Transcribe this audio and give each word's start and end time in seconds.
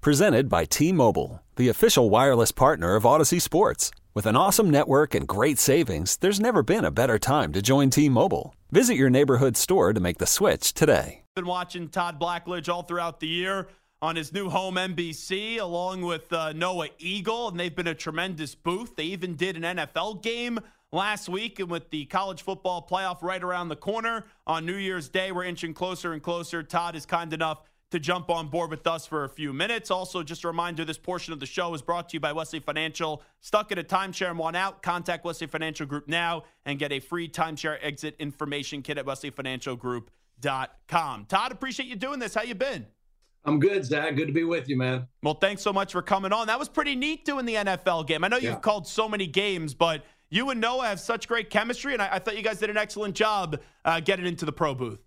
Presented 0.00 0.48
by 0.48 0.64
T 0.64 0.92
Mobile, 0.92 1.42
the 1.56 1.68
official 1.68 2.08
wireless 2.08 2.52
partner 2.52 2.94
of 2.94 3.02
Audacy 3.02 3.42
Sports. 3.42 3.90
With 4.14 4.26
an 4.26 4.36
awesome 4.36 4.70
network 4.70 5.12
and 5.12 5.26
great 5.26 5.58
savings, 5.58 6.16
there's 6.18 6.38
never 6.38 6.62
been 6.62 6.84
a 6.84 6.92
better 6.92 7.18
time 7.18 7.52
to 7.52 7.60
join 7.60 7.90
T 7.90 8.08
Mobile. 8.08 8.54
Visit 8.70 8.94
your 8.94 9.10
neighborhood 9.10 9.56
store 9.56 9.92
to 9.92 9.98
make 9.98 10.18
the 10.18 10.26
switch 10.26 10.72
today. 10.72 11.22
Been 11.34 11.46
watching 11.46 11.88
Todd 11.88 12.20
Blackledge 12.20 12.72
all 12.72 12.84
throughout 12.84 13.18
the 13.18 13.26
year 13.26 13.66
on 14.00 14.14
his 14.14 14.32
new 14.32 14.48
home 14.48 14.76
NBC, 14.76 15.58
along 15.58 16.02
with 16.02 16.32
uh, 16.32 16.52
Noah 16.52 16.90
Eagle, 17.00 17.48
and 17.48 17.58
they've 17.58 17.74
been 17.74 17.88
a 17.88 17.94
tremendous 17.94 18.54
booth. 18.54 18.94
They 18.94 19.04
even 19.04 19.34
did 19.34 19.56
an 19.56 19.76
NFL 19.76 20.22
game 20.22 20.60
last 20.92 21.28
week, 21.28 21.58
and 21.58 21.68
with 21.68 21.90
the 21.90 22.04
college 22.04 22.42
football 22.42 22.86
playoff 22.88 23.20
right 23.22 23.42
around 23.42 23.68
the 23.68 23.76
corner 23.76 24.26
on 24.46 24.64
New 24.64 24.76
Year's 24.76 25.08
Day, 25.08 25.32
we're 25.32 25.42
inching 25.42 25.74
closer 25.74 26.12
and 26.12 26.22
closer. 26.22 26.62
Todd 26.62 26.94
is 26.94 27.04
kind 27.04 27.32
enough 27.32 27.62
to 27.90 27.98
jump 27.98 28.30
on 28.30 28.48
board 28.48 28.70
with 28.70 28.86
us 28.86 29.06
for 29.06 29.24
a 29.24 29.28
few 29.28 29.52
minutes. 29.52 29.90
Also, 29.90 30.22
just 30.22 30.44
a 30.44 30.46
reminder 30.46 30.84
this 30.84 30.98
portion 30.98 31.32
of 31.32 31.40
the 31.40 31.46
show 31.46 31.74
is 31.74 31.82
brought 31.82 32.08
to 32.10 32.16
you 32.16 32.20
by 32.20 32.32
Wesley 32.32 32.60
Financial. 32.60 33.22
Stuck 33.40 33.72
in 33.72 33.78
a 33.78 33.84
timeshare 33.84 34.30
and 34.30 34.38
want 34.38 34.56
out? 34.56 34.82
Contact 34.82 35.24
Wesley 35.24 35.46
Financial 35.46 35.86
Group 35.86 36.08
now 36.08 36.42
and 36.66 36.78
get 36.78 36.92
a 36.92 37.00
free 37.00 37.28
timeshare 37.28 37.78
exit 37.80 38.14
information 38.18 38.82
kit 38.82 38.98
at 38.98 39.06
wesleyfinancialgroup.com. 39.06 41.24
Todd, 41.26 41.52
appreciate 41.52 41.86
you 41.86 41.96
doing 41.96 42.18
this. 42.18 42.34
How 42.34 42.42
you 42.42 42.54
been? 42.54 42.86
I'm 43.44 43.60
good, 43.60 43.84
Zach. 43.84 44.16
Good 44.16 44.26
to 44.26 44.32
be 44.32 44.44
with 44.44 44.68
you, 44.68 44.76
man. 44.76 45.06
Well, 45.22 45.34
thanks 45.34 45.62
so 45.62 45.72
much 45.72 45.92
for 45.92 46.02
coming 46.02 46.32
on. 46.32 46.48
That 46.48 46.58
was 46.58 46.68
pretty 46.68 46.94
neat 46.94 47.24
doing 47.24 47.46
the 47.46 47.54
NFL 47.54 48.06
game. 48.06 48.22
I 48.22 48.28
know 48.28 48.36
you've 48.36 48.60
called 48.60 48.86
so 48.86 49.08
many 49.08 49.26
games, 49.26 49.72
but 49.72 50.04
you 50.28 50.50
and 50.50 50.60
Noah 50.60 50.88
have 50.88 51.00
such 51.00 51.26
great 51.26 51.48
chemistry, 51.48 51.94
and 51.94 52.02
I, 52.02 52.10
I 52.12 52.18
thought 52.18 52.36
you 52.36 52.42
guys 52.42 52.58
did 52.58 52.68
an 52.68 52.76
excellent 52.76 53.14
job 53.14 53.58
uh, 53.86 54.00
getting 54.00 54.26
into 54.26 54.44
the 54.44 54.52
pro 54.52 54.74
booth. 54.74 55.02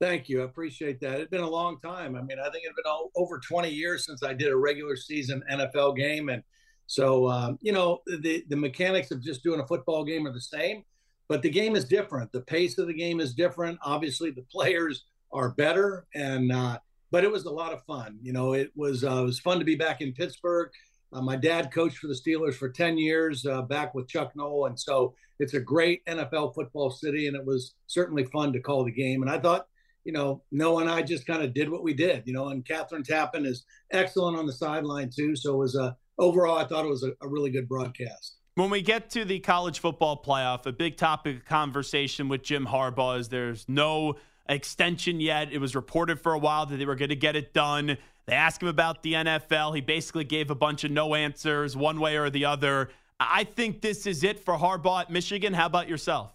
Thank 0.00 0.30
you. 0.30 0.40
I 0.40 0.44
appreciate 0.44 0.98
that. 1.00 1.20
It's 1.20 1.30
been 1.30 1.42
a 1.42 1.48
long 1.48 1.78
time. 1.80 2.16
I 2.16 2.22
mean, 2.22 2.38
I 2.38 2.44
think 2.50 2.64
it's 2.64 2.74
been 2.74 3.10
over 3.16 3.38
20 3.38 3.68
years 3.68 4.06
since 4.06 4.22
I 4.22 4.32
did 4.32 4.50
a 4.50 4.56
regular 4.56 4.96
season 4.96 5.42
NFL 5.52 5.94
game. 5.94 6.30
And 6.30 6.42
so, 6.86 7.28
um, 7.28 7.58
you 7.60 7.72
know, 7.72 8.00
the, 8.06 8.42
the 8.48 8.56
mechanics 8.56 9.10
of 9.10 9.22
just 9.22 9.42
doing 9.42 9.60
a 9.60 9.66
football 9.66 10.02
game 10.02 10.26
are 10.26 10.32
the 10.32 10.40
same, 10.40 10.84
but 11.28 11.42
the 11.42 11.50
game 11.50 11.76
is 11.76 11.84
different. 11.84 12.32
The 12.32 12.40
pace 12.40 12.78
of 12.78 12.86
the 12.86 12.94
game 12.94 13.20
is 13.20 13.34
different. 13.34 13.78
Obviously, 13.84 14.30
the 14.30 14.44
players 14.50 15.04
are 15.32 15.50
better. 15.50 16.06
And, 16.14 16.50
uh, 16.50 16.78
but 17.10 17.22
it 17.22 17.30
was 17.30 17.44
a 17.44 17.50
lot 17.50 17.74
of 17.74 17.84
fun. 17.84 18.18
You 18.22 18.32
know, 18.32 18.54
it 18.54 18.70
was, 18.74 19.04
uh, 19.04 19.20
it 19.20 19.24
was 19.24 19.38
fun 19.38 19.58
to 19.58 19.66
be 19.66 19.76
back 19.76 20.00
in 20.00 20.14
Pittsburgh. 20.14 20.70
Uh, 21.12 21.20
my 21.20 21.36
dad 21.36 21.72
coached 21.74 21.98
for 21.98 22.06
the 22.06 22.14
Steelers 22.14 22.54
for 22.54 22.70
10 22.70 22.96
years 22.96 23.44
uh, 23.44 23.60
back 23.62 23.94
with 23.94 24.08
Chuck 24.08 24.32
Noll. 24.34 24.64
And 24.64 24.80
so 24.80 25.14
it's 25.38 25.52
a 25.52 25.60
great 25.60 26.02
NFL 26.06 26.54
football 26.54 26.90
city. 26.90 27.26
And 27.26 27.36
it 27.36 27.44
was 27.44 27.74
certainly 27.86 28.24
fun 28.24 28.54
to 28.54 28.60
call 28.60 28.84
the 28.84 28.90
game. 28.90 29.20
And 29.20 29.30
I 29.30 29.38
thought, 29.38 29.66
you 30.04 30.12
know, 30.12 30.42
Noah 30.50 30.82
and 30.82 30.90
I 30.90 31.02
just 31.02 31.26
kind 31.26 31.42
of 31.42 31.54
did 31.54 31.70
what 31.70 31.82
we 31.82 31.94
did, 31.94 32.22
you 32.26 32.32
know, 32.32 32.48
and 32.48 32.64
Kathryn 32.64 33.06
Tappen 33.06 33.46
is 33.46 33.64
excellent 33.92 34.36
on 34.38 34.46
the 34.46 34.52
sideline 34.52 35.10
too. 35.14 35.36
So 35.36 35.54
it 35.54 35.58
was 35.58 35.74
a, 35.74 35.96
overall, 36.18 36.58
I 36.58 36.64
thought 36.64 36.84
it 36.84 36.88
was 36.88 37.02
a, 37.02 37.12
a 37.20 37.28
really 37.28 37.50
good 37.50 37.68
broadcast. 37.68 38.36
When 38.54 38.70
we 38.70 38.82
get 38.82 39.10
to 39.10 39.24
the 39.24 39.38
college 39.38 39.78
football 39.78 40.22
playoff, 40.22 40.66
a 40.66 40.72
big 40.72 40.96
topic 40.96 41.36
of 41.36 41.44
conversation 41.44 42.28
with 42.28 42.42
Jim 42.42 42.66
Harbaugh 42.66 43.18
is 43.18 43.28
there's 43.28 43.68
no 43.68 44.16
extension 44.48 45.20
yet. 45.20 45.52
It 45.52 45.58
was 45.58 45.74
reported 45.74 46.20
for 46.20 46.32
a 46.32 46.38
while 46.38 46.66
that 46.66 46.76
they 46.76 46.84
were 46.84 46.96
going 46.96 47.10
to 47.10 47.16
get 47.16 47.36
it 47.36 47.54
done. 47.54 47.96
They 48.26 48.34
asked 48.34 48.62
him 48.62 48.68
about 48.68 49.02
the 49.02 49.14
NFL. 49.14 49.74
He 49.74 49.80
basically 49.80 50.24
gave 50.24 50.50
a 50.50 50.54
bunch 50.54 50.84
of 50.84 50.90
no 50.90 51.14
answers, 51.14 51.76
one 51.76 52.00
way 52.00 52.16
or 52.16 52.30
the 52.30 52.44
other. 52.44 52.90
I 53.18 53.44
think 53.44 53.80
this 53.80 54.06
is 54.06 54.24
it 54.24 54.44
for 54.44 54.54
Harbaugh 54.54 55.02
at 55.02 55.10
Michigan. 55.10 55.52
How 55.52 55.66
about 55.66 55.88
yourself? 55.88 56.34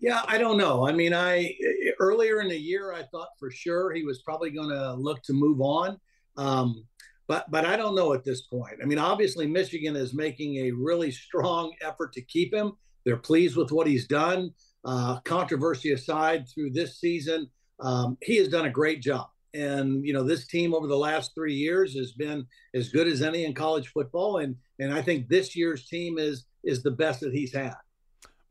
Yeah, 0.00 0.22
I 0.26 0.38
don't 0.38 0.58
know. 0.58 0.86
I 0.86 0.92
mean, 0.92 1.14
I 1.14 1.54
earlier 2.02 2.40
in 2.40 2.48
the 2.48 2.58
year 2.58 2.92
I 2.92 3.04
thought 3.04 3.28
for 3.38 3.50
sure 3.50 3.92
he 3.92 4.02
was 4.02 4.22
probably 4.22 4.50
going 4.50 4.70
to 4.70 4.94
look 4.94 5.22
to 5.22 5.32
move 5.32 5.60
on, 5.60 5.98
um, 6.36 6.84
but 7.28 7.48
but 7.50 7.64
I 7.64 7.76
don't 7.76 7.94
know 7.94 8.12
at 8.12 8.24
this 8.24 8.42
point. 8.42 8.78
I 8.82 8.86
mean, 8.86 8.98
obviously 8.98 9.46
Michigan 9.46 9.94
is 9.94 10.12
making 10.12 10.56
a 10.56 10.72
really 10.72 11.12
strong 11.12 11.72
effort 11.80 12.12
to 12.14 12.22
keep 12.22 12.52
him. 12.52 12.72
They're 13.04 13.16
pleased 13.16 13.56
with 13.56 13.70
what 13.70 13.86
he's 13.86 14.06
done. 14.06 14.52
Uh, 14.84 15.20
controversy 15.20 15.92
aside, 15.92 16.48
through 16.48 16.70
this 16.70 16.98
season, 16.98 17.48
um, 17.78 18.18
he 18.20 18.36
has 18.36 18.48
done 18.48 18.66
a 18.66 18.70
great 18.70 19.00
job. 19.00 19.28
And 19.54 20.04
you 20.04 20.12
know, 20.12 20.24
this 20.24 20.46
team 20.46 20.74
over 20.74 20.88
the 20.88 20.96
last 20.96 21.34
three 21.34 21.54
years 21.54 21.94
has 21.96 22.12
been 22.12 22.46
as 22.74 22.88
good 22.88 23.06
as 23.06 23.22
any 23.22 23.44
in 23.44 23.54
college 23.54 23.88
football, 23.88 24.38
and 24.38 24.56
and 24.80 24.92
I 24.92 25.02
think 25.02 25.28
this 25.28 25.54
year's 25.54 25.86
team 25.86 26.18
is 26.18 26.46
is 26.64 26.82
the 26.82 26.90
best 26.90 27.20
that 27.20 27.32
he's 27.32 27.54
had. 27.54 27.76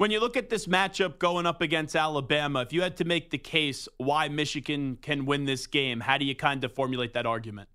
When 0.01 0.09
you 0.09 0.19
look 0.19 0.35
at 0.35 0.49
this 0.49 0.65
matchup 0.65 1.19
going 1.19 1.45
up 1.45 1.61
against 1.61 1.95
Alabama, 1.95 2.61
if 2.61 2.73
you 2.73 2.81
had 2.81 2.97
to 2.97 3.05
make 3.05 3.29
the 3.29 3.37
case 3.37 3.87
why 3.97 4.29
Michigan 4.29 4.97
can 4.99 5.27
win 5.27 5.45
this 5.45 5.67
game, 5.67 5.99
how 5.99 6.17
do 6.17 6.25
you 6.25 6.35
kind 6.35 6.63
of 6.63 6.73
formulate 6.73 7.13
that 7.13 7.27
argument? 7.27 7.69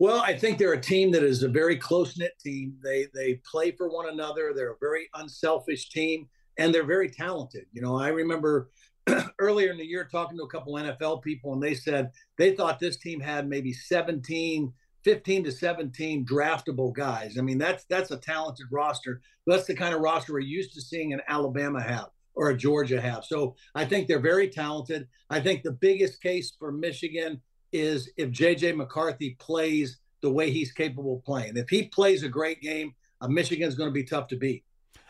Well, 0.00 0.20
I 0.26 0.36
think 0.36 0.58
they're 0.58 0.72
a 0.72 0.80
team 0.80 1.12
that 1.12 1.22
is 1.22 1.44
a 1.44 1.48
very 1.48 1.76
close 1.76 2.18
knit 2.18 2.32
team. 2.40 2.74
They 2.82 3.06
they 3.14 3.34
play 3.48 3.70
for 3.70 3.88
one 3.88 4.08
another. 4.08 4.52
They're 4.52 4.72
a 4.72 4.78
very 4.80 5.08
unselfish 5.14 5.90
team, 5.90 6.28
and 6.58 6.74
they're 6.74 6.82
very 6.82 7.08
talented. 7.08 7.66
You 7.70 7.82
know, 7.82 7.96
I 7.96 8.08
remember 8.08 8.72
earlier 9.38 9.70
in 9.70 9.78
the 9.78 9.86
year 9.86 10.08
talking 10.10 10.36
to 10.36 10.42
a 10.42 10.48
couple 10.48 10.72
NFL 10.72 11.22
people, 11.22 11.52
and 11.52 11.62
they 11.62 11.74
said 11.74 12.10
they 12.38 12.56
thought 12.56 12.80
this 12.80 12.96
team 12.96 13.20
had 13.20 13.48
maybe 13.48 13.72
17 13.72 14.72
15 15.04 15.44
to 15.44 15.52
17 15.52 16.26
draftable 16.26 16.92
guys. 16.92 17.38
I 17.38 17.42
mean, 17.42 17.58
that's 17.58 17.84
that's 17.84 18.10
a 18.10 18.16
talented 18.16 18.66
roster. 18.70 19.20
That's 19.46 19.66
the 19.66 19.74
kind 19.74 19.94
of 19.94 20.00
roster 20.00 20.34
we're 20.34 20.40
used 20.40 20.74
to 20.74 20.80
seeing 20.80 21.12
an 21.12 21.22
Alabama 21.28 21.82
have 21.82 22.08
or 22.34 22.50
a 22.50 22.56
Georgia 22.56 23.00
have. 23.00 23.24
So 23.24 23.56
I 23.74 23.84
think 23.84 24.08
they're 24.08 24.20
very 24.20 24.48
talented. 24.48 25.08
I 25.28 25.40
think 25.40 25.62
the 25.62 25.72
biggest 25.72 26.22
case 26.22 26.52
for 26.58 26.72
Michigan 26.72 27.40
is 27.72 28.10
if 28.16 28.30
JJ 28.30 28.76
McCarthy 28.76 29.36
plays 29.38 29.98
the 30.20 30.30
way 30.30 30.50
he's 30.50 30.72
capable 30.72 31.16
of 31.16 31.24
playing. 31.24 31.56
If 31.56 31.68
he 31.68 31.84
plays 31.84 32.22
a 32.22 32.28
great 32.28 32.60
game, 32.60 32.94
uh, 33.20 33.28
Michigan's 33.28 33.74
going 33.74 33.88
to 33.88 33.94
be 33.94 34.04
tough 34.04 34.28
to 34.28 34.36
beat. 34.36 34.64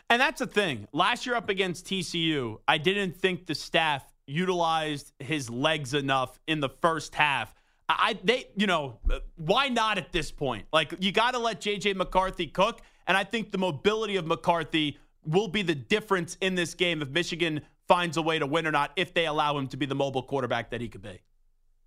And 0.09 0.21
that's 0.21 0.39
the 0.39 0.47
thing. 0.47 0.87
Last 0.93 1.25
year 1.25 1.35
up 1.35 1.49
against 1.49 1.85
TCU, 1.85 2.57
I 2.67 2.77
didn't 2.77 3.17
think 3.17 3.45
the 3.45 3.55
staff 3.55 4.03
utilized 4.27 5.13
his 5.19 5.49
legs 5.49 5.93
enough 5.93 6.39
in 6.47 6.59
the 6.59 6.69
first 6.81 7.15
half 7.15 7.53
I 7.97 8.19
they 8.23 8.47
you 8.55 8.67
know 8.67 8.99
why 9.35 9.69
not 9.69 9.97
at 9.97 10.11
this 10.11 10.31
point? 10.31 10.65
Like 10.71 10.93
you 10.99 11.11
got 11.11 11.31
to 11.31 11.39
let 11.39 11.61
JJ 11.61 11.95
McCarthy 11.95 12.47
cook, 12.47 12.81
and 13.07 13.17
I 13.17 13.23
think 13.23 13.51
the 13.51 13.57
mobility 13.57 14.15
of 14.15 14.25
McCarthy 14.25 14.97
will 15.25 15.47
be 15.47 15.61
the 15.61 15.75
difference 15.75 16.37
in 16.41 16.55
this 16.55 16.73
game 16.73 17.01
if 17.01 17.09
Michigan 17.09 17.61
finds 17.87 18.17
a 18.17 18.21
way 18.21 18.39
to 18.39 18.47
win 18.47 18.67
or 18.67 18.71
not. 18.71 18.91
If 18.95 19.13
they 19.13 19.25
allow 19.25 19.57
him 19.57 19.67
to 19.67 19.77
be 19.77 19.85
the 19.85 19.95
mobile 19.95 20.23
quarterback 20.23 20.71
that 20.71 20.81
he 20.81 20.89
could 20.89 21.01
be. 21.01 21.21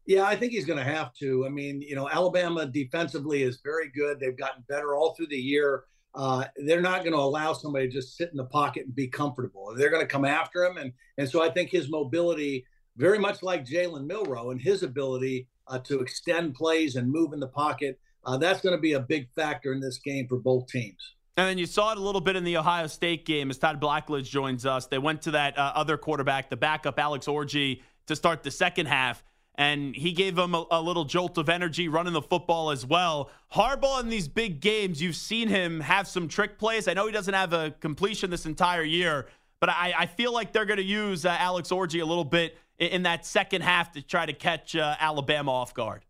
Yeah, 0.07 0.25
I 0.25 0.37
think 0.37 0.53
he's 0.53 0.67
going 0.67 0.79
to 0.79 0.85
have 0.85 1.15
to. 1.15 1.47
I 1.47 1.49
mean, 1.49 1.81
you 1.81 1.97
know, 1.97 2.11
Alabama 2.11 2.67
defensively 2.67 3.43
is 3.43 3.61
very 3.65 3.91
good. 3.91 4.21
They've 4.21 4.37
gotten 4.37 4.63
better 4.69 4.95
all 4.95 5.15
through 5.15 5.29
the 5.29 5.37
year. 5.37 5.85
Uh, 6.15 6.45
they're 6.67 6.83
not 6.83 7.01
going 7.01 7.13
to 7.15 7.19
allow 7.19 7.53
somebody 7.55 7.89
to 7.89 7.93
just 7.93 8.17
sit 8.17 8.31
in 8.31 8.37
the 8.37 8.45
pocket 8.45 8.85
and 8.85 8.95
be 8.95 9.09
comfortable. 9.09 9.75
They're 9.75 9.91
going 9.91 10.03
to 10.03 10.13
come 10.13 10.25
after 10.25 10.65
him, 10.65 10.77
and 10.77 10.93
and 11.19 11.29
so 11.29 11.43
I 11.43 11.51
think 11.51 11.71
his 11.71 11.91
mobility, 11.91 12.67
very 12.97 13.19
much 13.19 13.43
like 13.43 13.67
Jalen 13.67 14.07
Milroe, 14.07 14.51
and 14.51 14.61
his 14.61 14.83
ability 14.83 15.49
uh, 15.69 15.79
to 15.81 16.01
extend 16.01 16.55
plays 16.55 16.97
and 16.97 17.11
move 17.11 17.33
in 17.33 17.41
the 17.41 17.49
pocket. 17.49 17.99
Uh, 18.25 18.37
that's 18.37 18.61
going 18.61 18.75
to 18.75 18.81
be 18.81 18.95
a 18.95 19.01
big 19.01 19.29
factor 19.31 19.73
in 19.73 19.81
this 19.81 19.99
game 19.99 20.27
for 20.27 20.39
both 20.39 20.67
teams. 20.69 21.15
And 21.37 21.49
then 21.49 21.59
you 21.59 21.67
saw 21.67 21.93
it 21.93 21.99
a 21.99 22.01
little 22.01 22.21
bit 22.21 22.37
in 22.37 22.45
the 22.45 22.57
Ohio 22.57 22.87
State 22.87 23.27
game 23.27 23.51
as 23.51 23.59
Todd 23.59 23.81
Blackledge 23.81 24.31
joins 24.31 24.65
us. 24.65 24.87
They 24.87 24.99
went 24.99 25.23
to 25.23 25.33
that 25.33 25.59
uh, 25.59 25.73
other 25.75 25.97
quarterback, 25.97 26.49
the 26.49 26.57
backup 26.57 26.99
Alex 26.99 27.27
Orji, 27.27 27.83
to 28.07 28.15
start 28.15 28.43
the 28.43 28.53
second 28.53 28.87
half. 28.87 29.25
And 29.57 29.95
he 29.95 30.13
gave 30.13 30.37
them 30.37 30.55
a, 30.55 30.65
a, 30.71 30.83
little 30.83 31.05
jolt 31.05 31.39
of 31.39 31.49
energy 31.49 31.89
running 31.89 32.13
the 32.13 32.23
football 32.23 32.71
as 32.71 32.85
well. 32.85 33.31
Harbaugh 33.53 34.01
in 34.01 34.09
these 34.09 34.27
big 34.27 34.61
games, 34.61 35.01
you've 35.01 35.17
seen 35.17 35.47
him 35.49 35.81
have 35.81 36.09
some 36.09 36.27
trick 36.29 36.59
plays. 36.59 36.89
I 36.89 36.95
know 36.95 37.07
he 37.07 37.13
doesn't 37.13 37.35
have 37.35 37.53
a 37.53 37.71
completion 37.71 38.31
this 38.31 38.47
entire 38.47 38.83
year, 38.83 39.27
but 39.61 39.69
I, 39.69 39.95
I 39.97 40.07
feel 40.07 40.33
like 40.33 40.53
they're 40.53 40.65
going 40.65 40.79
to 40.79 40.85
use 40.85 41.25
uh, 41.25 41.37
Alex 41.39 41.71
Orji 41.71 42.03
a 42.03 42.05
little 42.05 42.25
bit 42.25 42.59
in 42.79 43.05
that 43.05 43.25
second 43.27 43.63
half 43.63 43.93
to 43.93 44.03
try 44.03 44.27
to 44.27 44.33
catch 44.33 44.75
uh, 44.77 44.97
Alabama 44.99 45.53
off 45.53 45.75
guard? 45.75 46.05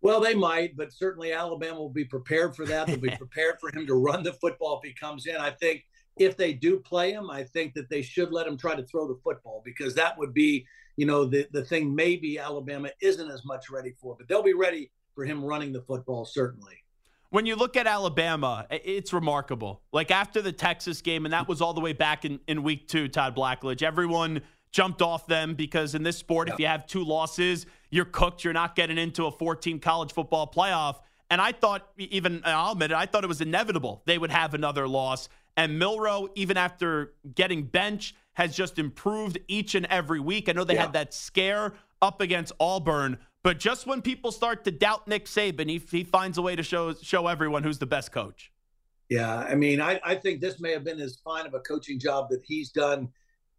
Well, 0.00 0.20
they 0.20 0.34
might, 0.34 0.76
but 0.76 0.92
certainly 0.92 1.32
Alabama 1.32 1.78
will 1.78 1.88
be 1.88 2.04
prepared 2.04 2.54
for 2.54 2.64
that. 2.66 2.86
They'll 2.86 2.98
be 2.98 3.10
prepared 3.18 3.58
for 3.60 3.70
him 3.76 3.86
to 3.86 3.94
run 3.94 4.22
the 4.22 4.32
football 4.32 4.80
if 4.82 4.88
he 4.88 4.94
comes 4.94 5.26
in. 5.26 5.36
I 5.36 5.50
think 5.50 5.84
if 6.16 6.36
they 6.36 6.52
do 6.52 6.78
play 6.78 7.12
him, 7.12 7.30
I 7.30 7.44
think 7.44 7.74
that 7.74 7.88
they 7.88 8.02
should 8.02 8.32
let 8.32 8.46
him 8.46 8.56
try 8.56 8.74
to 8.74 8.84
throw 8.84 9.08
the 9.08 9.18
football 9.22 9.62
because 9.64 9.94
that 9.94 10.16
would 10.18 10.32
be, 10.32 10.66
you 10.96 11.06
know, 11.06 11.24
the, 11.24 11.48
the 11.52 11.64
thing 11.64 11.94
maybe 11.94 12.38
Alabama 12.38 12.90
isn't 13.00 13.30
as 13.30 13.44
much 13.44 13.70
ready 13.70 13.94
for, 14.00 14.16
but 14.16 14.28
they'll 14.28 14.42
be 14.42 14.54
ready 14.54 14.90
for 15.14 15.24
him 15.24 15.44
running 15.44 15.72
the 15.72 15.82
football, 15.82 16.24
certainly. 16.24 16.74
When 17.30 17.44
you 17.44 17.56
look 17.56 17.76
at 17.76 17.86
Alabama, 17.86 18.66
it's 18.70 19.12
remarkable. 19.12 19.82
Like 19.92 20.10
after 20.10 20.40
the 20.40 20.52
Texas 20.52 21.02
game, 21.02 21.26
and 21.26 21.32
that 21.34 21.46
was 21.46 21.60
all 21.60 21.74
the 21.74 21.80
way 21.80 21.92
back 21.92 22.24
in, 22.24 22.40
in 22.48 22.62
week 22.62 22.88
two, 22.88 23.08
Todd 23.08 23.36
Blackledge, 23.36 23.82
everyone 23.82 24.40
jumped 24.70 25.02
off 25.02 25.26
them 25.26 25.54
because 25.54 25.94
in 25.94 26.02
this 26.02 26.16
sport, 26.16 26.48
if 26.48 26.58
you 26.58 26.66
have 26.66 26.86
two 26.86 27.04
losses, 27.04 27.66
you're 27.90 28.04
cooked. 28.04 28.44
You're 28.44 28.52
not 28.52 28.74
getting 28.74 28.98
into 28.98 29.26
a 29.26 29.30
14 29.30 29.80
college 29.80 30.12
football 30.12 30.50
playoff. 30.50 30.96
And 31.30 31.40
I 31.40 31.52
thought, 31.52 31.88
even 31.98 32.42
I'll 32.44 32.72
admit 32.72 32.90
it, 32.90 32.96
I 32.96 33.06
thought 33.06 33.24
it 33.24 33.28
was 33.28 33.40
inevitable 33.40 34.02
they 34.06 34.18
would 34.18 34.30
have 34.30 34.54
another 34.54 34.88
loss. 34.88 35.28
And 35.56 35.78
Milroe, 35.78 36.28
even 36.34 36.56
after 36.56 37.14
getting 37.34 37.64
bench, 37.64 38.14
has 38.34 38.54
just 38.54 38.78
improved 38.78 39.38
each 39.48 39.74
and 39.74 39.84
every 39.86 40.20
week. 40.20 40.48
I 40.48 40.52
know 40.52 40.64
they 40.64 40.74
yeah. 40.74 40.82
had 40.82 40.92
that 40.92 41.12
scare 41.12 41.74
up 42.00 42.20
against 42.20 42.52
Auburn, 42.60 43.18
but 43.42 43.58
just 43.58 43.86
when 43.86 44.00
people 44.00 44.30
start 44.30 44.64
to 44.64 44.70
doubt 44.70 45.08
Nick 45.08 45.26
Saban, 45.26 45.68
he, 45.68 45.82
he 45.90 46.04
finds 46.04 46.38
a 46.38 46.42
way 46.42 46.54
to 46.54 46.62
show 46.62 46.94
show 46.94 47.26
everyone 47.26 47.64
who's 47.64 47.78
the 47.78 47.86
best 47.86 48.12
coach. 48.12 48.52
Yeah, 49.08 49.38
I 49.38 49.54
mean, 49.54 49.80
I, 49.80 50.00
I 50.04 50.14
think 50.14 50.40
this 50.40 50.60
may 50.60 50.70
have 50.72 50.84
been 50.84 51.00
as 51.00 51.16
fine 51.16 51.46
of 51.46 51.54
a 51.54 51.60
coaching 51.60 51.98
job 51.98 52.28
that 52.30 52.42
he's 52.44 52.70
done 52.70 53.08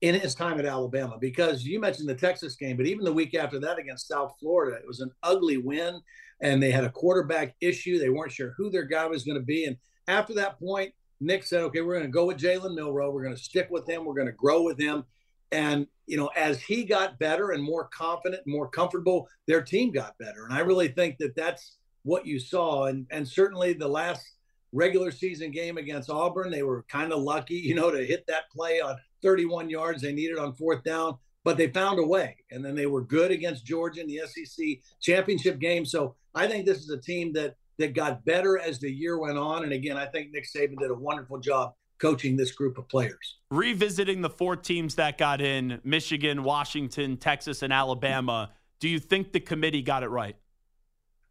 in 0.02 0.16
his 0.16 0.34
time 0.34 0.60
at 0.60 0.66
Alabama 0.66 1.18
because 1.20 1.66
you 1.66 1.80
mentioned 1.80 2.08
the 2.08 2.16
Texas 2.16 2.56
game, 2.56 2.78
but 2.78 2.86
even 2.86 3.04
the 3.04 3.12
week 3.12 3.36
after 3.36 3.60
that 3.60 3.78
against 3.78 4.08
South 4.08 4.34
Florida, 4.40 4.78
it 4.78 4.88
was 4.88 5.02
an 5.02 5.12
ugly 5.24 5.58
win 5.58 6.00
and 6.42 6.64
they 6.64 6.72
had 6.72 6.86
a 6.86 6.92
quarterback 6.92 7.56
issue. 7.60 8.00
They 8.00 8.10
weren't 8.10 8.32
sure 8.32 8.54
who 8.58 8.70
their 8.70 8.86
guy 8.86 9.06
was 9.08 9.24
going 9.24 9.38
to 9.38 9.46
be. 9.46 9.66
And 9.66 9.78
after 10.08 10.34
that 10.36 10.58
point, 10.60 10.94
Nick 11.20 11.44
said, 11.44 11.62
okay, 11.64 11.82
we're 11.82 11.96
going 11.96 12.06
to 12.06 12.12
go 12.12 12.26
with 12.26 12.38
Jalen 12.38 12.76
Milroe. 12.76 13.12
We're 13.12 13.24
going 13.24 13.36
to 13.36 13.42
stick 13.42 13.68
with 13.70 13.88
him. 13.88 14.06
We're 14.06 14.14
going 14.14 14.28
to 14.28 14.34
grow 14.34 14.62
with 14.62 14.80
him. 14.80 15.04
And, 15.52 15.88
you 16.06 16.16
know, 16.16 16.30
as 16.38 16.62
he 16.62 16.86
got 16.86 17.20
better 17.20 17.52
and 17.52 17.62
more 17.62 17.90
confident, 17.94 18.44
and 18.46 18.56
more 18.56 18.70
comfortable, 18.70 19.28
their 19.48 19.62
team 19.62 19.92
got 19.92 20.18
better. 20.18 20.46
And 20.46 20.54
I 20.54 20.60
really 20.60 20.88
think 20.90 21.18
that 21.18 21.36
that's 21.36 21.78
what 22.04 22.26
you 22.26 22.40
saw. 22.40 22.86
And, 22.86 23.06
and 23.12 23.28
certainly 23.28 23.74
the 23.74 23.88
last 23.88 24.26
regular 24.72 25.12
season 25.12 25.52
game 25.52 25.78
against 25.78 26.10
Auburn, 26.10 26.52
they 26.52 26.64
were 26.64 26.86
kind 26.88 27.12
of 27.12 27.22
lucky, 27.22 27.56
you 27.64 27.76
know, 27.76 27.92
to 27.92 28.06
hit 28.06 28.26
that 28.28 28.50
play 28.52 28.80
on 28.80 28.96
31 29.22 29.70
yards 29.70 30.02
they 30.02 30.14
needed 30.14 30.38
on 30.38 30.54
fourth 30.54 30.84
down, 30.84 31.18
but 31.44 31.58
they 31.58 31.68
found 31.68 32.00
a 32.00 32.06
way. 32.06 32.38
And 32.52 32.64
then 32.64 32.76
they 32.76 32.86
were 32.86 33.02
good 33.02 33.32
against 33.32 33.66
Georgia 33.66 34.02
in 34.02 34.08
the 34.08 34.22
SEC 34.26 34.66
championship 35.02 35.60
game. 35.60 35.86
So 35.86 36.16
I 36.36 36.48
think 36.48 36.66
this 36.66 36.80
is 36.80 36.90
a 36.90 37.00
team 37.00 37.34
that 37.34 37.56
that 37.80 37.94
got 37.94 38.24
better 38.26 38.60
as 38.60 38.78
the 38.80 38.92
year 38.92 39.18
went 39.18 39.38
on. 39.38 39.64
And 39.64 39.72
again, 39.72 39.98
I 39.98 40.06
think 40.06 40.32
Nick 40.32 40.46
Saban 40.46 40.78
did 40.78 40.92
a 40.92 40.96
wonderful 40.96 41.40
job 41.40 41.74
coaching 41.98 42.36
this 42.36 42.52
group 42.52 42.78
of 42.78 42.88
players. 42.90 43.38
Revisiting 43.52 44.22
the 44.22 44.30
four 44.30 44.56
teams 44.56 44.96
that 44.96 45.18
got 45.18 45.42
in 45.42 45.80
Michigan, 45.84 46.44
Washington, 46.44 47.18
Texas, 47.18 47.62
and 47.62 47.74
Alabama, 47.74 48.52
do 48.80 48.90
you 48.90 49.00
think 49.00 49.32
the 49.32 49.40
committee 49.40 49.82
got 49.82 50.04
it 50.04 50.10
right? 50.10 50.36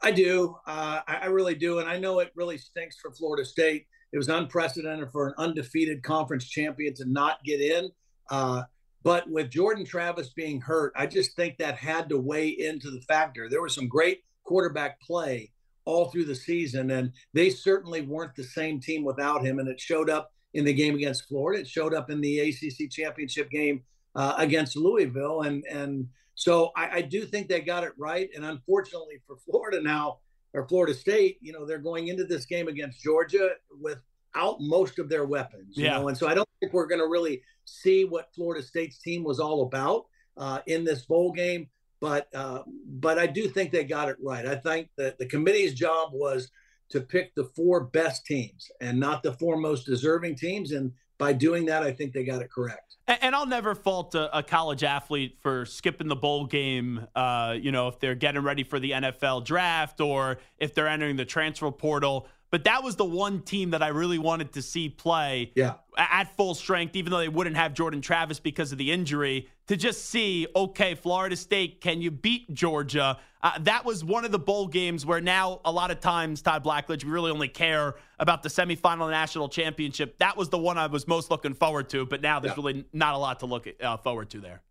I 0.01 0.11
do. 0.11 0.57
Uh, 0.67 1.01
I, 1.07 1.17
I, 1.23 1.27
really 1.27 1.55
do. 1.55 1.81
And 1.81 1.89
I 1.89 1.99
know 1.99 2.21
it 2.21 2.31
really 2.37 2.57
stinks 2.57 2.97
for 3.01 3.11
Florida 3.11 3.45
State. 3.45 3.87
It 4.13 4.19
was 4.19 4.29
unprecedented 4.29 5.11
for 5.11 5.29
an 5.29 5.35
undefeated 5.39 6.03
conference 6.03 6.49
champion 6.49 6.95
to 6.95 7.05
not 7.05 7.43
get 7.45 7.61
in. 7.61 7.91
Uh, 8.31 8.63
but 9.03 9.31
with 9.31 9.51
Jordan 9.51 9.85
Travis 9.85 10.31
being 10.31 10.61
hurt, 10.61 10.93
I 10.97 11.07
just 11.07 11.37
think 11.37 11.59
that 11.59 11.77
had 11.77 12.09
to 12.09 12.19
weigh 12.19 12.49
into 12.49 12.91
the 12.91 13.01
factor. 13.03 13.49
There 13.49 13.63
was 13.63 13.75
some 13.75 13.89
great 13.89 14.25
quarterback 14.45 15.01
play 15.01 15.53
all 15.85 16.11
through 16.11 16.25
the 16.25 16.35
season, 16.35 16.91
and 16.91 17.13
they 17.33 17.49
certainly 17.49 18.03
weren't 18.03 18.35
the 18.35 18.45
same 18.45 18.81
team 18.81 19.05
without 19.05 19.45
him. 19.45 19.59
And 19.59 19.69
it 19.69 19.81
showed 19.81 20.11
up 20.11 20.33
in 20.55 20.65
the 20.65 20.73
game 20.73 20.95
against 20.95 21.29
Florida. 21.29 21.61
It 21.61 21.69
showed 21.69 21.95
up 21.95 22.11
in 22.11 22.21
the 22.21 22.41
ACC 22.41 22.91
championship 22.91 23.51
game 23.51 23.83
uh, 24.15 24.35
against 24.37 24.77
Louisville, 24.77 25.43
and 25.43 25.65
and 25.71 26.09
so 26.35 26.71
I, 26.77 26.99
I 26.99 27.01
do 27.03 27.25
think 27.25 27.49
they 27.49 27.61
got 27.61 27.85
it 27.85 27.93
right. 27.99 28.29
And 28.35 28.45
unfortunately 28.45 29.21
for 29.27 29.37
Florida 29.37 29.81
now, 29.83 30.19
or 30.59 30.69
Florida 30.69 30.95
State, 30.95 31.39
you 31.41 31.53
know, 31.53 31.65
they're 31.65 31.79
going 31.79 32.09
into 32.09 32.25
this 32.25 32.45
game 32.45 32.69
against 32.69 33.03
Georgia 33.03 33.51
without 33.81 34.61
most 34.61 34.99
of 34.99 35.09
their 35.09 35.25
weapons. 35.25 35.77
You 35.77 35.85
yeah. 35.85 35.99
know, 35.99 36.09
and 36.09 36.19
so 36.19 36.27
I 36.27 36.35
don't 36.35 36.49
think 36.61 36.73
we're 36.73 36.87
going 36.87 37.01
to 37.01 37.07
really 37.07 37.43
see 37.65 38.05
what 38.05 38.35
Florida 38.35 38.65
State's 38.65 38.99
team 38.99 39.23
was 39.23 39.39
all 39.39 39.63
about 39.63 40.07
uh, 40.37 40.61
in 40.67 40.85
this 40.85 41.05
bowl 41.05 41.33
game. 41.33 41.69
But 42.01 42.29
uh, 42.35 42.63
but 42.87 43.19
I 43.19 43.27
do 43.27 43.49
think 43.49 43.73
they 43.73 43.85
got 43.85 44.09
it 44.09 44.17
right. 44.23 44.47
I 44.47 44.55
think 44.55 44.89
that 44.97 45.19
the 45.19 45.27
committee's 45.27 45.75
job 45.75 46.11
was 46.13 46.51
to 46.91 47.01
pick 47.01 47.35
the 47.35 47.45
four 47.57 47.85
best 47.85 48.25
teams 48.25 48.71
and 48.81 48.99
not 48.99 49.23
the 49.23 49.33
four 49.33 49.57
most 49.57 49.85
deserving 49.85 50.37
teams. 50.37 50.73
And 50.73 50.93
by 51.19 51.33
doing 51.33 51.67
that, 51.67 51.83
I 51.83 51.93
think 51.93 52.13
they 52.13 52.25
got 52.25 52.41
it 52.41 52.51
correct. 52.51 52.97
And, 53.07 53.19
and 53.23 53.35
I'll 53.35 53.47
never 53.47 53.75
fault 53.75 54.15
a, 54.15 54.39
a, 54.39 54.43
college 54.43 54.85
athlete 54.85 55.37
for 55.41 55.67
skipping 55.67 56.09
the 56.09 56.17
bowl 56.17 56.47
game. 56.47 57.07
Uh, 57.15 57.57
you 57.61 57.73
know, 57.73 57.89
if 57.89 57.99
they're 57.99 58.15
getting 58.15 58.43
ready 58.43 58.63
for 58.63 58.79
the 58.79 58.93
NFL 58.93 59.45
draft 59.45 60.01
or 60.01 60.39
if 60.59 60.75
they're 60.75 60.89
entering 60.89 61.17
the 61.17 61.25
transfer 61.25 61.71
portal. 61.71 62.29
But 62.51 62.65
that 62.65 62.83
was 62.83 62.97
the 62.97 63.05
one 63.05 63.43
team 63.43 63.71
that 63.71 63.83
I 63.83 63.89
really 63.89 64.19
wanted 64.19 64.53
to 64.55 64.63
see 64.63 64.89
play 64.89 65.53
yeah. 65.55 65.75
at 65.99 66.35
full 66.37 66.55
strength, 66.55 66.97
even 66.97 67.11
though 67.11 67.19
they 67.19 67.29
wouldn't 67.29 67.57
have 67.57 67.75
Jordan 67.75 68.01
Travis 68.01 68.41
because 68.41 68.73
of 68.73 68.79
the 68.79 68.91
injury. 68.91 69.49
To 69.69 69.77
just 69.77 70.07
see, 70.07 70.47
okay, 70.57 70.95
Florida 70.95 71.37
State, 71.37 71.81
can 71.81 72.01
you 72.01 72.11
beat 72.11 72.53
Georgia? 72.55 73.19
Uh, 73.43 73.59
that 73.61 73.85
was 73.85 74.03
one 74.03 74.25
of 74.25 74.33
the 74.33 74.39
bowl 74.39 74.67
games 74.67 75.05
where 75.05 75.21
now 75.21 75.61
a 75.65 75.71
lot 75.71 75.91
of 75.91 76.01
times, 76.01 76.41
Todd 76.41 76.65
Blackledge, 76.65 77.05
we 77.05 77.11
really 77.11 77.31
only 77.31 77.49
care 77.49 77.95
about 78.19 78.43
the 78.43 78.49
semifinal 78.49 79.11
national 79.11 79.49
championship. 79.51 80.19
That 80.19 80.37
was 80.39 80.49
the 80.49 80.59
one 80.59 80.79
I 80.79 80.87
was 80.87 81.07
most 81.07 81.31
looking 81.31 81.53
forward 81.53 81.91
to, 81.91 82.07
but 82.07 82.23
now 82.23 82.41
there's 82.41 82.57
yeah. 82.57 82.65
really 82.65 82.85
not 82.95 83.15
a 83.15 83.19
lot 83.19 83.41
to 83.41 83.47
look 83.47 83.67
at, 83.67 83.83
uh, 83.83 83.99
forward 83.99 84.31
to 84.31 84.41
there. 84.41 84.63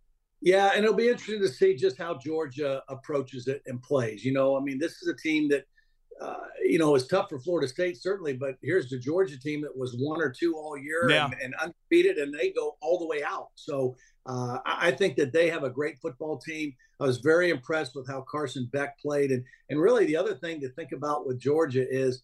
Yeah, 0.42 0.72
and 0.74 0.84
it'll 0.84 0.96
be 0.96 1.10
interesting 1.10 1.42
to 1.42 1.48
see 1.48 1.76
just 1.76 1.98
how 1.98 2.18
Georgia 2.18 2.82
approaches 2.90 3.48
it 3.48 3.62
and 3.68 3.82
plays. 3.82 4.26
You 4.26 4.34
know, 4.34 4.58
I 4.58 4.62
mean, 4.62 4.80
this 4.80 4.94
is 5.02 5.08
a 5.08 5.16
team 5.16 5.48
that– 5.50 5.66
uh, 6.20 6.36
you 6.64 6.80
know, 6.80 6.96
it's 6.96 7.06
tough 7.06 7.30
for 7.30 7.40
Florida 7.40 7.68
State, 7.68 7.98
certainly, 8.02 8.34
but 8.34 8.56
here's 8.62 8.90
the 8.90 8.98
Georgia 8.98 9.40
team 9.40 9.62
that 9.62 9.76
was 9.76 9.96
one 10.00 10.22
or 10.22 10.32
two 10.32 10.56
all 10.56 10.78
year 10.78 11.08
yeah. 11.10 11.26
and, 11.26 11.36
and, 11.42 11.54
undefeated, 11.62 12.18
and 12.18 12.34
they 12.34 12.52
go 12.52 12.76
all 12.82 12.98
the 12.98 13.06
way 13.06 13.24
out. 13.24 13.50
So 13.56 13.96
uh, 14.28 14.60
I, 14.66 14.92
think 14.92 15.16
that 15.16 15.32
they 15.32 15.50
have 15.50 15.64
a 15.64 15.70
great 15.70 15.98
football 16.00 16.38
team. 16.38 16.76
I 17.00 17.06
was 17.06 17.20
very 17.20 17.50
impressed 17.50 17.96
with 17.96 18.08
how 18.08 18.22
Carson 18.22 18.70
Beck 18.74 19.00
played. 19.00 19.32
And, 19.32 19.44
and 19.70 19.80
really, 19.80 20.06
the 20.06 20.18
other 20.18 20.36
thing 20.36 20.60
to 20.62 20.70
think 20.70 20.92
about 20.92 21.26
with 21.26 21.40
Georgia 21.40 21.86
is, 21.90 22.24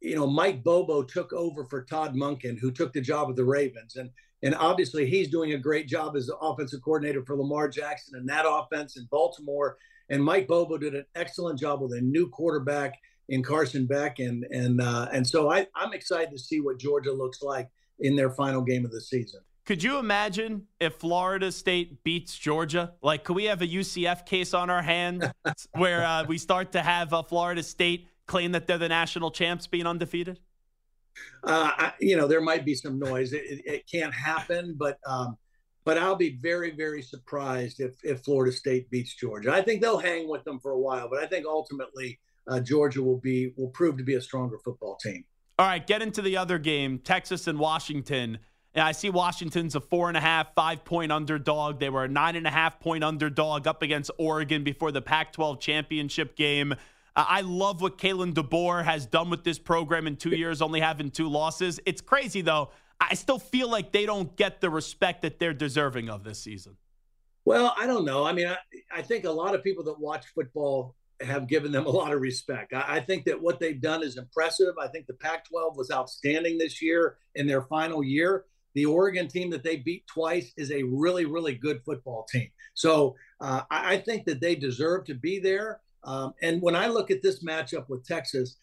you 0.00 0.14
know, 0.14 0.28
Mike 0.28 0.62
Bobo 0.62 1.02
took 1.02 1.32
over 1.32 1.64
for 1.64 1.82
Todd 1.82 2.14
Monken, 2.14 2.58
who 2.58 2.70
took 2.70 2.92
the 2.92 3.00
job 3.00 3.28
of 3.28 3.36
the 3.36 3.44
Ravens. 3.44 3.96
And, 3.96 4.10
and 4.42 4.54
obviously, 4.54 5.06
he's 5.06 5.28
doing 5.28 5.52
a 5.52 5.58
great 5.58 5.88
job 5.88 6.16
as 6.16 6.28
the 6.28 6.36
offensive 6.36 6.82
coordinator 6.82 7.24
for 7.24 7.36
Lamar 7.36 7.68
Jackson 7.68 8.16
and 8.16 8.28
that 8.28 8.46
offense 8.48 8.96
in 8.96 9.08
Baltimore. 9.10 9.76
And 10.08 10.22
Mike 10.22 10.46
Bobo 10.46 10.78
did 10.78 10.94
an 10.94 11.06
excellent 11.16 11.58
job 11.58 11.80
with 11.80 11.92
a 11.94 12.00
new 12.00 12.28
quarterback 12.28 12.94
in 13.28 13.42
Carson 13.42 13.86
Beck, 13.86 14.18
and 14.18 14.44
and 14.50 14.80
uh, 14.80 15.08
and 15.12 15.26
so 15.26 15.50
I, 15.50 15.66
I'm 15.74 15.92
excited 15.92 16.30
to 16.32 16.38
see 16.38 16.60
what 16.60 16.78
Georgia 16.78 17.12
looks 17.12 17.42
like 17.42 17.68
in 18.00 18.16
their 18.16 18.30
final 18.30 18.60
game 18.60 18.84
of 18.84 18.90
the 18.90 19.00
season. 19.00 19.40
Could 19.70 19.84
you 19.84 19.98
imagine 19.98 20.66
if 20.80 20.96
Florida 20.96 21.52
State 21.52 22.02
beats 22.02 22.36
Georgia? 22.36 22.94
Like, 23.02 23.22
could 23.22 23.36
we 23.36 23.44
have 23.44 23.62
a 23.62 23.68
UCF 23.68 24.26
case 24.26 24.52
on 24.52 24.68
our 24.68 24.82
hand 24.82 25.32
where 25.76 26.02
uh, 26.02 26.24
we 26.24 26.38
start 26.38 26.72
to 26.72 26.82
have 26.82 27.12
uh, 27.12 27.22
Florida 27.22 27.62
State 27.62 28.08
claim 28.26 28.50
that 28.50 28.66
they're 28.66 28.78
the 28.78 28.88
national 28.88 29.30
champs 29.30 29.68
being 29.68 29.86
undefeated? 29.86 30.40
Uh, 31.44 31.70
I, 31.72 31.92
you 32.00 32.16
know, 32.16 32.26
there 32.26 32.40
might 32.40 32.64
be 32.64 32.74
some 32.74 32.98
noise. 32.98 33.32
It, 33.32 33.44
it, 33.44 33.62
it 33.64 33.88
can't 33.88 34.12
happen, 34.12 34.74
but 34.76 34.98
um, 35.06 35.38
but 35.84 35.98
I'll 35.98 36.16
be 36.16 36.36
very, 36.42 36.72
very 36.72 37.00
surprised 37.00 37.78
if 37.78 37.94
if 38.02 38.24
Florida 38.24 38.50
State 38.50 38.90
beats 38.90 39.14
Georgia. 39.14 39.52
I 39.52 39.62
think 39.62 39.82
they'll 39.82 39.98
hang 39.98 40.28
with 40.28 40.42
them 40.42 40.58
for 40.58 40.72
a 40.72 40.80
while, 40.80 41.08
but 41.08 41.22
I 41.22 41.26
think 41.26 41.46
ultimately 41.46 42.18
uh, 42.48 42.58
Georgia 42.58 43.04
will 43.04 43.20
be 43.20 43.52
will 43.56 43.70
prove 43.70 43.96
to 43.98 44.02
be 44.02 44.14
a 44.14 44.20
stronger 44.20 44.58
football 44.64 44.96
team. 44.96 45.24
All 45.60 45.66
right, 45.66 45.86
get 45.86 46.02
into 46.02 46.22
the 46.22 46.36
other 46.38 46.58
game, 46.58 46.98
Texas 46.98 47.46
and 47.46 47.56
Washington. 47.56 48.40
And 48.74 48.84
I 48.84 48.92
see 48.92 49.10
Washington's 49.10 49.74
a 49.74 49.80
four 49.80 50.08
and 50.08 50.16
a 50.16 50.20
half, 50.20 50.54
five 50.54 50.84
point 50.84 51.10
underdog. 51.10 51.80
They 51.80 51.90
were 51.90 52.04
a 52.04 52.08
nine 52.08 52.36
and 52.36 52.46
a 52.46 52.50
half 52.50 52.78
point 52.78 53.02
underdog 53.02 53.66
up 53.66 53.82
against 53.82 54.10
Oregon 54.18 54.62
before 54.62 54.92
the 54.92 55.02
Pac 55.02 55.32
12 55.32 55.60
championship 55.60 56.36
game. 56.36 56.72
Uh, 57.16 57.24
I 57.28 57.40
love 57.40 57.80
what 57.80 57.98
Kalen 57.98 58.32
DeBoer 58.32 58.84
has 58.84 59.06
done 59.06 59.30
with 59.30 59.42
this 59.42 59.58
program 59.58 60.06
in 60.06 60.16
two 60.16 60.30
years, 60.30 60.62
only 60.62 60.80
having 60.80 61.10
two 61.10 61.28
losses. 61.28 61.80
It's 61.84 62.00
crazy, 62.00 62.42
though. 62.42 62.70
I 63.00 63.14
still 63.14 63.38
feel 63.38 63.68
like 63.68 63.92
they 63.92 64.06
don't 64.06 64.36
get 64.36 64.60
the 64.60 64.70
respect 64.70 65.22
that 65.22 65.38
they're 65.38 65.54
deserving 65.54 66.08
of 66.08 66.22
this 66.22 66.38
season. 66.38 66.76
Well, 67.44 67.74
I 67.76 67.86
don't 67.86 68.04
know. 68.04 68.24
I 68.24 68.32
mean, 68.32 68.46
I, 68.46 68.58
I 68.94 69.02
think 69.02 69.24
a 69.24 69.30
lot 69.30 69.54
of 69.54 69.64
people 69.64 69.82
that 69.84 69.98
watch 69.98 70.26
football 70.34 70.94
have 71.20 71.48
given 71.48 71.72
them 71.72 71.86
a 71.86 71.90
lot 71.90 72.12
of 72.12 72.20
respect. 72.20 72.72
I, 72.72 72.96
I, 72.96 73.00
think 73.00 73.24
that 73.24 73.40
what 73.40 73.60
they've 73.60 73.80
done 73.80 74.02
is 74.02 74.16
impressive. 74.16 74.74
I 74.80 74.88
think 74.88 75.06
the 75.06 75.14
Pac 75.14 75.46
12 75.48 75.76
was 75.76 75.90
outstanding 75.90 76.58
this 76.58 76.80
year 76.80 77.16
in 77.34 77.46
their 77.46 77.62
final 77.62 78.02
year. 78.02 78.44
The 78.74 78.86
Oregon 78.86 79.28
team 79.28 79.50
that 79.50 79.62
they 79.62 79.76
beat 79.76 80.06
twice 80.06 80.52
is 80.56 80.70
a 80.70 80.82
really, 80.82 81.24
really 81.24 81.54
good 81.54 81.82
football 81.84 82.26
team. 82.30 82.48
So 82.74 83.16
uh, 83.40 83.62
I, 83.70 83.94
I, 83.94 83.98
think 83.98 84.26
that 84.26 84.40
they 84.40 84.54
deserve 84.54 85.04
to 85.06 85.14
be 85.14 85.38
there. 85.38 85.80
Um, 86.04 86.34
and 86.42 86.62
when 86.62 86.76
I 86.76 86.86
look 86.86 87.10
at 87.10 87.22
this 87.22 87.42
matchup 87.44 87.88
with 87.88 88.06
Texas, 88.06 88.56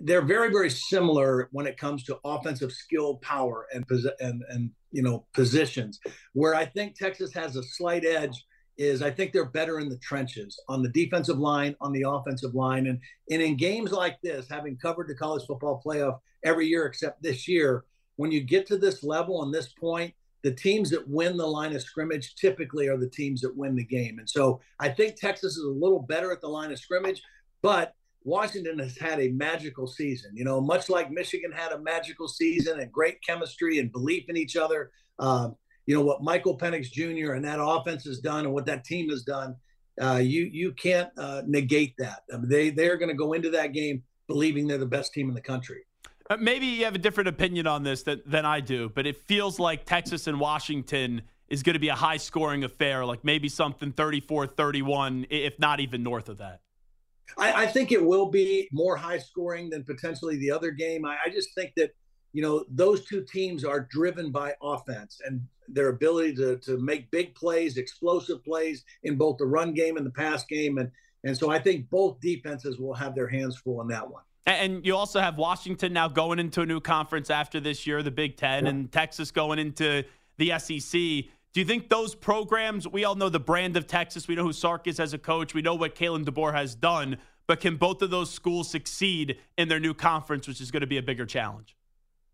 they're 0.00 0.22
very, 0.22 0.50
very 0.50 0.70
similar 0.70 1.48
when 1.52 1.66
it 1.66 1.76
comes 1.76 2.04
to 2.04 2.18
offensive 2.24 2.72
skill, 2.72 3.16
power, 3.16 3.66
and 3.72 3.84
and 4.20 4.42
and 4.48 4.70
you 4.90 5.02
know 5.02 5.26
positions. 5.34 6.00
Where 6.32 6.54
I 6.54 6.64
think 6.64 6.96
Texas 6.96 7.32
has 7.34 7.56
a 7.56 7.62
slight 7.62 8.04
edge 8.04 8.44
is 8.78 9.02
I 9.02 9.10
think 9.10 9.32
they're 9.32 9.44
better 9.44 9.80
in 9.80 9.88
the 9.88 9.98
trenches 9.98 10.58
on 10.68 10.82
the 10.82 10.88
defensive 10.88 11.38
line, 11.38 11.76
on 11.80 11.92
the 11.92 12.04
offensive 12.08 12.54
line. 12.54 12.86
And, 12.86 12.98
and 13.30 13.42
in 13.42 13.56
games 13.56 13.92
like 13.92 14.18
this, 14.22 14.46
having 14.48 14.76
covered 14.76 15.08
the 15.08 15.14
college 15.14 15.44
football 15.46 15.82
playoff 15.84 16.18
every 16.44 16.66
year 16.66 16.86
except 16.86 17.22
this 17.22 17.46
year, 17.46 17.84
when 18.16 18.30
you 18.30 18.40
get 18.40 18.66
to 18.66 18.78
this 18.78 19.02
level 19.02 19.42
and 19.42 19.52
this 19.52 19.68
point, 19.68 20.14
the 20.42 20.52
teams 20.52 20.90
that 20.90 21.08
win 21.08 21.36
the 21.36 21.46
line 21.46 21.74
of 21.74 21.82
scrimmage 21.82 22.34
typically 22.34 22.88
are 22.88 22.96
the 22.96 23.08
teams 23.08 23.40
that 23.42 23.56
win 23.56 23.76
the 23.76 23.84
game. 23.84 24.18
And 24.18 24.28
so 24.28 24.60
I 24.80 24.88
think 24.88 25.16
Texas 25.16 25.56
is 25.56 25.64
a 25.64 25.70
little 25.70 26.00
better 26.00 26.32
at 26.32 26.40
the 26.40 26.48
line 26.48 26.72
of 26.72 26.78
scrimmage, 26.78 27.22
but 27.62 27.94
Washington 28.24 28.78
has 28.78 28.96
had 28.96 29.20
a 29.20 29.28
magical 29.28 29.86
season. 29.86 30.32
You 30.34 30.44
know, 30.44 30.60
much 30.60 30.88
like 30.88 31.10
Michigan 31.10 31.52
had 31.52 31.72
a 31.72 31.78
magical 31.78 32.28
season 32.28 32.80
and 32.80 32.90
great 32.92 33.22
chemistry 33.26 33.78
and 33.78 33.90
belief 33.90 34.24
in 34.28 34.36
each 34.36 34.56
other. 34.56 34.90
Um, 35.18 35.56
you 35.86 35.96
know 35.96 36.02
what 36.02 36.22
Michael 36.22 36.56
Penix 36.56 36.90
Jr. 36.90 37.32
and 37.32 37.44
that 37.44 37.58
offense 37.60 38.04
has 38.04 38.20
done, 38.20 38.44
and 38.44 38.54
what 38.54 38.66
that 38.66 38.84
team 38.84 39.10
has 39.10 39.22
done. 39.22 39.56
Uh, 40.00 40.20
you 40.22 40.44
you 40.44 40.72
can't 40.72 41.10
uh, 41.18 41.42
negate 41.46 41.94
that. 41.98 42.20
I 42.32 42.38
mean, 42.38 42.48
they 42.48 42.70
they're 42.70 42.96
going 42.96 43.08
to 43.08 43.16
go 43.16 43.32
into 43.32 43.50
that 43.50 43.72
game 43.72 44.02
believing 44.28 44.66
they're 44.66 44.78
the 44.78 44.86
best 44.86 45.12
team 45.12 45.28
in 45.28 45.34
the 45.34 45.40
country. 45.40 45.82
Uh, 46.30 46.36
maybe 46.38 46.66
you 46.66 46.84
have 46.84 46.94
a 46.94 46.98
different 46.98 47.28
opinion 47.28 47.66
on 47.66 47.82
this 47.82 48.02
than, 48.02 48.22
than 48.26 48.44
I 48.44 48.60
do, 48.60 48.88
but 48.88 49.06
it 49.06 49.16
feels 49.16 49.58
like 49.58 49.84
Texas 49.84 50.26
and 50.26 50.38
Washington 50.38 51.22
is 51.48 51.62
going 51.62 51.74
to 51.74 51.80
be 51.80 51.88
a 51.88 51.94
high 51.94 52.16
scoring 52.16 52.64
affair, 52.64 53.04
like 53.04 53.24
maybe 53.24 53.48
something 53.48 53.92
34 53.92 54.46
31, 54.46 55.26
if 55.30 55.58
not 55.58 55.80
even 55.80 56.02
north 56.02 56.28
of 56.28 56.38
that. 56.38 56.60
I, 57.36 57.64
I, 57.64 57.66
think 57.66 57.92
it 57.92 58.04
will 58.04 58.30
be 58.30 58.68
more 58.72 58.96
high 58.96 59.18
scoring 59.18 59.70
than 59.70 59.84
potentially 59.84 60.36
the 60.36 60.50
other 60.50 60.70
game. 60.70 61.04
I, 61.04 61.16
I 61.24 61.30
just 61.30 61.54
think 61.54 61.72
that, 61.76 61.94
you 62.32 62.42
know, 62.42 62.64
those 62.70 63.04
two 63.04 63.22
teams 63.24 63.64
are 63.64 63.88
driven 63.90 64.30
by 64.30 64.54
offense 64.62 65.20
and 65.24 65.42
their 65.68 65.88
ability 65.88 66.34
to, 66.36 66.58
to 66.58 66.78
make 66.78 67.10
big 67.10 67.34
plays, 67.34 67.76
explosive 67.76 68.44
plays 68.44 68.84
in 69.02 69.16
both 69.16 69.38
the 69.38 69.46
run 69.46 69.72
game 69.72 69.96
and 69.96 70.04
the 70.04 70.10
pass 70.10 70.44
game. 70.44 70.78
And, 70.78 70.90
and 71.24 71.36
so 71.36 71.50
I 71.50 71.58
think 71.58 71.88
both 71.90 72.20
defenses 72.20 72.78
will 72.78 72.94
have 72.94 73.14
their 73.14 73.28
hands 73.28 73.56
full 73.58 73.80
in 73.80 73.88
that 73.88 74.08
one. 74.10 74.22
And 74.44 74.84
you 74.84 74.96
also 74.96 75.20
have 75.20 75.38
Washington 75.38 75.92
now 75.92 76.08
going 76.08 76.38
into 76.38 76.62
a 76.62 76.66
new 76.66 76.80
conference 76.80 77.30
after 77.30 77.60
this 77.60 77.86
year, 77.86 78.02
the 78.02 78.10
Big 78.10 78.36
Ten, 78.36 78.66
and 78.66 78.90
Texas 78.90 79.30
going 79.30 79.58
into 79.58 80.04
the 80.38 80.58
SEC. 80.58 80.92
Do 81.52 81.60
you 81.60 81.64
think 81.64 81.88
those 81.88 82.14
programs, 82.14 82.88
we 82.88 83.04
all 83.04 83.14
know 83.14 83.28
the 83.28 83.38
brand 83.38 83.76
of 83.76 83.86
Texas, 83.86 84.26
we 84.26 84.34
know 84.34 84.42
who 84.42 84.52
Sark 84.52 84.86
is 84.86 84.98
as 84.98 85.12
a 85.12 85.18
coach, 85.18 85.54
we 85.54 85.62
know 85.62 85.74
what 85.74 85.94
Kalen 85.94 86.24
DeBoer 86.24 86.54
has 86.54 86.74
done, 86.74 87.18
but 87.46 87.60
can 87.60 87.76
both 87.76 88.02
of 88.02 88.10
those 88.10 88.30
schools 88.30 88.70
succeed 88.70 89.38
in 89.58 89.68
their 89.68 89.78
new 89.78 89.94
conference, 89.94 90.48
which 90.48 90.60
is 90.60 90.70
going 90.70 90.80
to 90.80 90.86
be 90.86 90.96
a 90.96 91.02
bigger 91.02 91.26
challenge? 91.26 91.76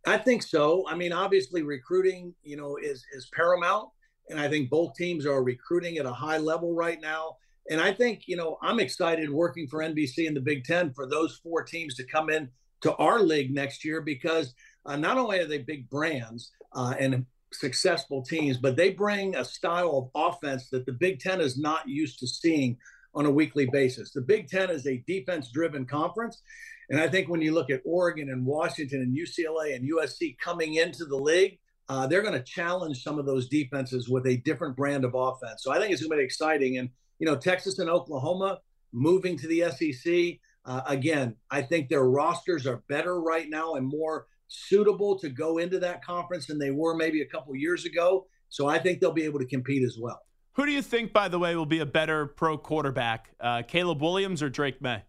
I 0.06 0.16
think 0.16 0.42
so. 0.42 0.88
I 0.88 0.94
mean, 0.94 1.12
obviously, 1.12 1.62
recruiting, 1.62 2.34
you 2.42 2.56
know, 2.56 2.76
is 2.76 3.04
is 3.12 3.28
paramount, 3.34 3.90
and 4.30 4.40
I 4.40 4.48
think 4.48 4.70
both 4.70 4.94
teams 4.94 5.26
are 5.26 5.42
recruiting 5.42 5.98
at 5.98 6.06
a 6.06 6.12
high 6.12 6.38
level 6.38 6.74
right 6.74 7.00
now. 7.00 7.36
And 7.70 7.80
I 7.80 7.92
think, 7.92 8.22
you 8.26 8.36
know, 8.36 8.58
I'm 8.62 8.80
excited 8.80 9.30
working 9.30 9.66
for 9.68 9.80
NBC 9.80 10.26
and 10.26 10.36
the 10.36 10.40
Big 10.40 10.64
Ten 10.64 10.92
for 10.92 11.06
those 11.06 11.36
four 11.42 11.62
teams 11.62 11.94
to 11.96 12.04
come 12.04 12.30
in 12.30 12.48
to 12.80 12.94
our 12.96 13.20
league 13.20 13.52
next 13.52 13.84
year 13.84 14.00
because 14.00 14.54
uh, 14.86 14.96
not 14.96 15.18
only 15.18 15.38
are 15.38 15.46
they 15.46 15.58
big 15.58 15.88
brands 15.90 16.50
uh, 16.74 16.94
and 16.98 17.26
successful 17.52 18.22
teams, 18.22 18.56
but 18.56 18.76
they 18.76 18.90
bring 18.90 19.36
a 19.36 19.44
style 19.44 20.10
of 20.14 20.32
offense 20.32 20.68
that 20.70 20.86
the 20.86 20.92
Big 20.92 21.20
Ten 21.20 21.40
is 21.40 21.58
not 21.58 21.88
used 21.88 22.18
to 22.20 22.26
seeing 22.26 22.76
on 23.14 23.26
a 23.26 23.30
weekly 23.30 23.66
basis. 23.66 24.12
The 24.12 24.20
Big 24.20 24.48
Ten 24.48 24.70
is 24.70 24.86
a 24.86 25.02
defense 25.06 25.50
driven 25.50 25.86
conference. 25.86 26.42
And 26.90 27.00
I 27.00 27.08
think 27.08 27.28
when 27.28 27.42
you 27.42 27.52
look 27.52 27.70
at 27.70 27.82
Oregon 27.84 28.30
and 28.30 28.46
Washington 28.46 29.02
and 29.02 29.16
UCLA 29.16 29.74
and 29.74 29.90
USC 29.90 30.38
coming 30.38 30.74
into 30.74 31.04
the 31.04 31.16
league, 31.16 31.58
uh, 31.88 32.06
they're 32.06 32.22
going 32.22 32.34
to 32.34 32.42
challenge 32.42 33.02
some 33.02 33.18
of 33.18 33.26
those 33.26 33.48
defenses 33.48 34.08
with 34.08 34.26
a 34.26 34.38
different 34.38 34.76
brand 34.76 35.04
of 35.04 35.14
offense. 35.14 35.62
So 35.62 35.72
I 35.72 35.78
think 35.78 35.92
it's 35.92 36.02
going 36.02 36.12
to 36.12 36.22
be 36.22 36.24
exciting. 36.24 36.78
And 36.78 36.90
you 37.18 37.26
know, 37.26 37.36
Texas 37.36 37.78
and 37.78 37.90
Oklahoma 37.90 38.60
moving 38.92 39.36
to 39.38 39.46
the 39.46 39.70
SEC. 39.70 40.40
Uh, 40.64 40.82
again, 40.86 41.34
I 41.50 41.62
think 41.62 41.88
their 41.88 42.04
rosters 42.04 42.66
are 42.66 42.82
better 42.88 43.20
right 43.20 43.48
now 43.48 43.74
and 43.74 43.86
more 43.86 44.26
suitable 44.48 45.18
to 45.18 45.28
go 45.28 45.58
into 45.58 45.78
that 45.78 46.04
conference 46.04 46.46
than 46.46 46.58
they 46.58 46.70
were 46.70 46.94
maybe 46.94 47.22
a 47.22 47.26
couple 47.26 47.54
years 47.54 47.84
ago. 47.84 48.26
So 48.48 48.66
I 48.66 48.78
think 48.78 49.00
they'll 49.00 49.12
be 49.12 49.24
able 49.24 49.38
to 49.40 49.46
compete 49.46 49.82
as 49.82 49.98
well. 50.00 50.20
Who 50.52 50.66
do 50.66 50.72
you 50.72 50.82
think, 50.82 51.12
by 51.12 51.28
the 51.28 51.38
way, 51.38 51.54
will 51.54 51.66
be 51.66 51.78
a 51.80 51.86
better 51.86 52.26
pro 52.26 52.58
quarterback, 52.58 53.30
uh, 53.40 53.62
Caleb 53.62 54.02
Williams 54.02 54.42
or 54.42 54.48
Drake 54.48 54.80
Maye? 54.82 55.04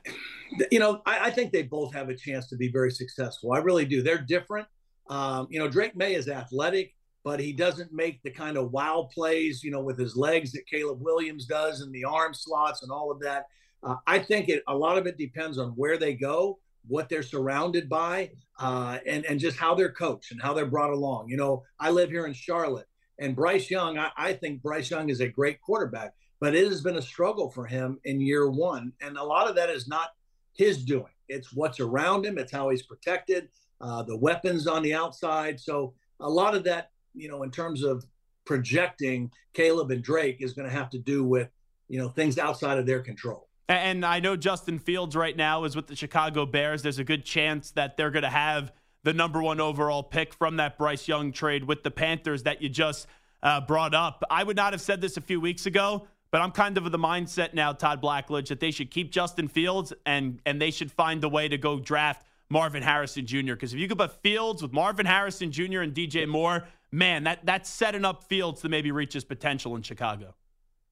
You 0.71 0.79
know, 0.79 1.01
I, 1.05 1.25
I, 1.25 1.31
think 1.31 1.51
they 1.51 1.63
both 1.63 1.93
have 1.93 2.07
a 2.07 2.15
chance 2.15 2.47
to 2.47 2.55
be 2.55 2.71
very 2.71 2.89
successful. 2.89 3.51
I 3.51 3.57
really 3.57 3.83
do. 3.83 4.01
They're 4.01 4.17
different. 4.17 4.65
Um, 5.09 5.47
you 5.49 5.59
know, 5.59 5.67
Drake 5.67 5.93
Maye 5.93 6.15
is 6.15 6.29
athletic 6.29 6.95
but 7.23 7.39
he 7.39 7.51
doesn't 7.51 7.91
make 7.91 8.21
the 8.23 8.31
kind 8.31 8.57
of 8.57 8.71
wow 8.71 9.09
plays, 9.13 9.63
you 9.63 9.71
know, 9.71 9.81
with 9.81 9.97
his 9.97 10.15
legs 10.15 10.51
that 10.51 10.67
Caleb 10.67 11.01
Williams 11.01 11.45
does 11.45 11.81
and 11.81 11.93
the 11.93 12.05
arm 12.05 12.33
slots 12.33 12.83
and 12.83 12.91
all 12.91 13.11
of 13.11 13.19
that. 13.21 13.45
Uh, 13.83 13.95
I 14.07 14.19
think 14.19 14.49
it, 14.49 14.63
a 14.67 14.75
lot 14.75 14.97
of 14.97 15.07
it 15.07 15.17
depends 15.17 15.57
on 15.57 15.69
where 15.71 15.97
they 15.97 16.13
go, 16.13 16.59
what 16.87 17.09
they're 17.09 17.23
surrounded 17.23 17.89
by, 17.89 18.31
uh, 18.59 18.97
and 19.05 19.25
and 19.25 19.39
just 19.39 19.57
how 19.57 19.75
they're 19.75 19.91
coached 19.91 20.31
and 20.31 20.41
how 20.41 20.53
they're 20.53 20.65
brought 20.65 20.91
along. 20.91 21.29
You 21.29 21.37
know, 21.37 21.63
I 21.79 21.91
live 21.91 22.09
here 22.09 22.25
in 22.25 22.33
Charlotte, 22.33 22.87
and 23.19 23.35
Bryce 23.35 23.69
Young. 23.69 23.97
I, 23.97 24.09
I 24.17 24.33
think 24.33 24.61
Bryce 24.61 24.89
Young 24.89 25.09
is 25.09 25.19
a 25.19 25.27
great 25.27 25.61
quarterback, 25.61 26.13
but 26.39 26.55
it 26.55 26.67
has 26.67 26.81
been 26.81 26.97
a 26.97 27.01
struggle 27.01 27.51
for 27.51 27.65
him 27.65 27.99
in 28.05 28.21
year 28.21 28.49
one, 28.49 28.93
and 29.01 29.17
a 29.17 29.23
lot 29.23 29.49
of 29.49 29.55
that 29.55 29.69
is 29.69 29.87
not 29.87 30.09
his 30.53 30.83
doing. 30.83 31.13
It's 31.29 31.53
what's 31.53 31.79
around 31.79 32.25
him. 32.25 32.37
It's 32.37 32.51
how 32.51 32.69
he's 32.69 32.83
protected, 32.83 33.49
uh, 33.81 34.03
the 34.03 34.17
weapons 34.17 34.65
on 34.65 34.81
the 34.81 34.93
outside. 34.93 35.59
So 35.59 35.93
a 36.19 36.29
lot 36.29 36.55
of 36.55 36.63
that 36.63 36.89
you 37.17 37.27
know, 37.27 37.43
in 37.43 37.51
terms 37.51 37.83
of 37.83 38.05
projecting 38.45 39.31
Caleb 39.53 39.91
and 39.91 40.03
Drake 40.03 40.37
is 40.39 40.53
going 40.53 40.67
to 40.67 40.73
have 40.73 40.89
to 40.91 40.99
do 40.99 41.23
with, 41.23 41.49
you 41.89 41.99
know, 41.99 42.09
things 42.09 42.37
outside 42.37 42.77
of 42.77 42.85
their 42.85 43.01
control. 43.01 43.47
And 43.69 44.05
I 44.05 44.21
know 44.21 44.37
Justin 44.37 44.79
Fields 44.79 45.15
right 45.15 45.35
now 45.35 45.65
is 45.65 45.75
with 45.75 45.87
the 45.87 45.95
Chicago 45.95 46.45
Bears. 46.45 46.81
There's 46.83 46.99
a 46.99 47.03
good 47.03 47.25
chance 47.25 47.71
that 47.71 47.97
they're 47.97 48.11
going 48.11 48.23
to 48.23 48.29
have 48.29 48.71
the 49.03 49.13
number 49.13 49.41
one 49.41 49.59
overall 49.59 50.03
pick 50.03 50.33
from 50.33 50.57
that 50.57 50.77
Bryce 50.77 51.07
Young 51.07 51.31
trade 51.33 51.65
with 51.65 51.83
the 51.83 51.91
Panthers 51.91 52.43
that 52.43 52.61
you 52.61 52.69
just 52.69 53.07
uh, 53.43 53.61
brought 53.61 53.93
up. 53.93 54.23
I 54.29 54.43
would 54.43 54.55
not 54.55 54.73
have 54.73 54.81
said 54.81 55.01
this 55.01 55.17
a 55.17 55.21
few 55.21 55.41
weeks 55.41 55.65
ago, 55.65 56.07
but 56.31 56.41
I'm 56.41 56.51
kind 56.51 56.77
of 56.77 56.85
of 56.85 56.91
the 56.91 56.97
mindset 56.97 57.53
now, 57.53 57.73
Todd 57.73 58.01
Blackledge, 58.01 58.47
that 58.47 58.59
they 58.59 58.71
should 58.71 58.89
keep 58.89 59.11
Justin 59.11 59.47
Fields 59.47 59.93
and 60.05 60.41
and 60.45 60.61
they 60.61 60.71
should 60.71 60.91
find 60.91 61.23
a 61.23 61.29
way 61.29 61.47
to 61.47 61.57
go 61.57 61.79
draft 61.79 62.25
Marvin 62.49 62.83
Harrison 62.83 63.25
Jr. 63.25 63.53
Because 63.53 63.73
if 63.73 63.79
you 63.79 63.87
could 63.87 63.97
put 63.97 64.21
Fields 64.21 64.61
with 64.61 64.73
Marvin 64.73 65.05
Harrison 65.05 65.51
Jr. 65.51 65.81
and 65.81 65.93
DJ 65.93 66.27
Moore, 66.27 66.67
man, 66.91 67.23
that 67.25 67.45
that's 67.45 67.69
setting 67.69 68.05
up 68.05 68.23
Fields 68.23 68.61
to 68.61 68.69
maybe 68.69 68.91
reach 68.91 69.13
his 69.13 69.23
potential 69.23 69.75
in 69.75 69.81
Chicago. 69.81 70.35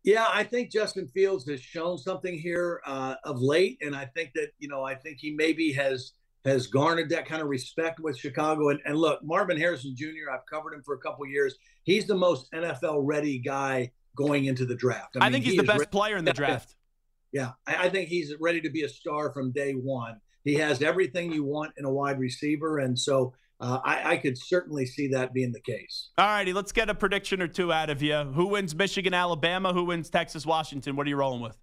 Yeah, 0.04 0.28
I 0.32 0.44
think 0.44 0.72
Justin 0.72 1.08
Fields 1.08 1.50
has 1.50 1.60
shown 1.60 1.98
something 1.98 2.38
here 2.38 2.80
uh, 2.86 3.16
of 3.24 3.42
late, 3.42 3.80
and 3.82 3.96
I 3.96 4.06
think 4.06 4.34
that 4.36 4.50
you 4.60 4.68
know 4.68 4.84
I 4.84 4.96
think 4.96 5.18
he 5.20 5.32
maybe 5.32 5.72
has 5.74 6.12
has 6.46 6.68
garnered 6.68 7.10
that 7.10 7.26
kind 7.26 7.42
of 7.42 7.48
respect 7.48 8.00
with 8.00 8.18
Chicago. 8.18 8.70
And, 8.70 8.80
and 8.86 8.98
look, 8.98 9.24
Marvin 9.24 9.58
Harrison 9.58 9.96
Jr. 9.98 10.30
I've 10.32 10.46
covered 10.46 10.74
him 10.76 10.84
for 10.84 10.94
a 10.94 11.00
couple 11.00 11.26
years. 11.26 11.56
He's 11.84 12.06
the 12.06 12.16
most 12.16 12.52
NFL 12.52 13.00
ready 13.04 13.40
guy 13.40 13.92
going 14.16 14.46
into 14.46 14.66
the 14.66 14.76
draft. 14.76 15.18
I, 15.20 15.26
mean, 15.26 15.34
think 15.34 15.46
he's 15.46 15.54
he 15.54 15.58
the 15.58 15.64
best 15.64 15.80
ready- 15.80 15.90
player 15.90 16.18
in 16.18 16.26
the 16.26 16.34
draft. 16.34 16.76
Yeah, 17.32 17.52
I, 17.68 17.88
I 17.88 17.90
think 17.90 18.10
he's 18.10 18.34
ready 18.40 18.62
to 18.62 18.70
be 18.70 18.84
a 18.84 18.90
star 18.90 19.34
from 19.34 19.52
day 19.52 19.74
one. 19.74 20.22
He 20.44 20.54
has 20.56 20.84
everything 20.84 21.34
you 21.34 21.44
want 21.44 21.74
in 21.78 21.86
a 21.86 21.92
wide 21.92 22.20
receiver, 22.20 22.78
and 22.78 22.98
so 22.98 23.34
uh, 23.60 23.80
I, 23.84 24.14
I, 24.14 24.18
could 24.18 24.38
certainly 24.38 24.86
see 24.86 25.08
that 25.10 25.34
being 25.34 25.52
the 25.52 25.62
case. 25.62 26.10
All 26.18 26.26
righty, 26.26 26.52
let's 26.52 26.72
get 26.72 26.90
a 26.90 26.94
prediction 26.94 27.42
or 27.42 27.48
two 27.48 27.72
out 27.72 27.90
of 27.90 28.02
you. 28.02 28.16
Who 28.16 28.48
wins 28.48 28.76
Michigan, 28.76 29.14
Alabama? 29.14 29.72
Who 29.72 29.86
wins 29.86 30.10
Texas, 30.10 30.46
Washington? 30.46 30.96
What 30.96 31.08
are 31.08 31.10
you 31.10 31.16
rolling 31.16 31.42
with? 31.42 31.58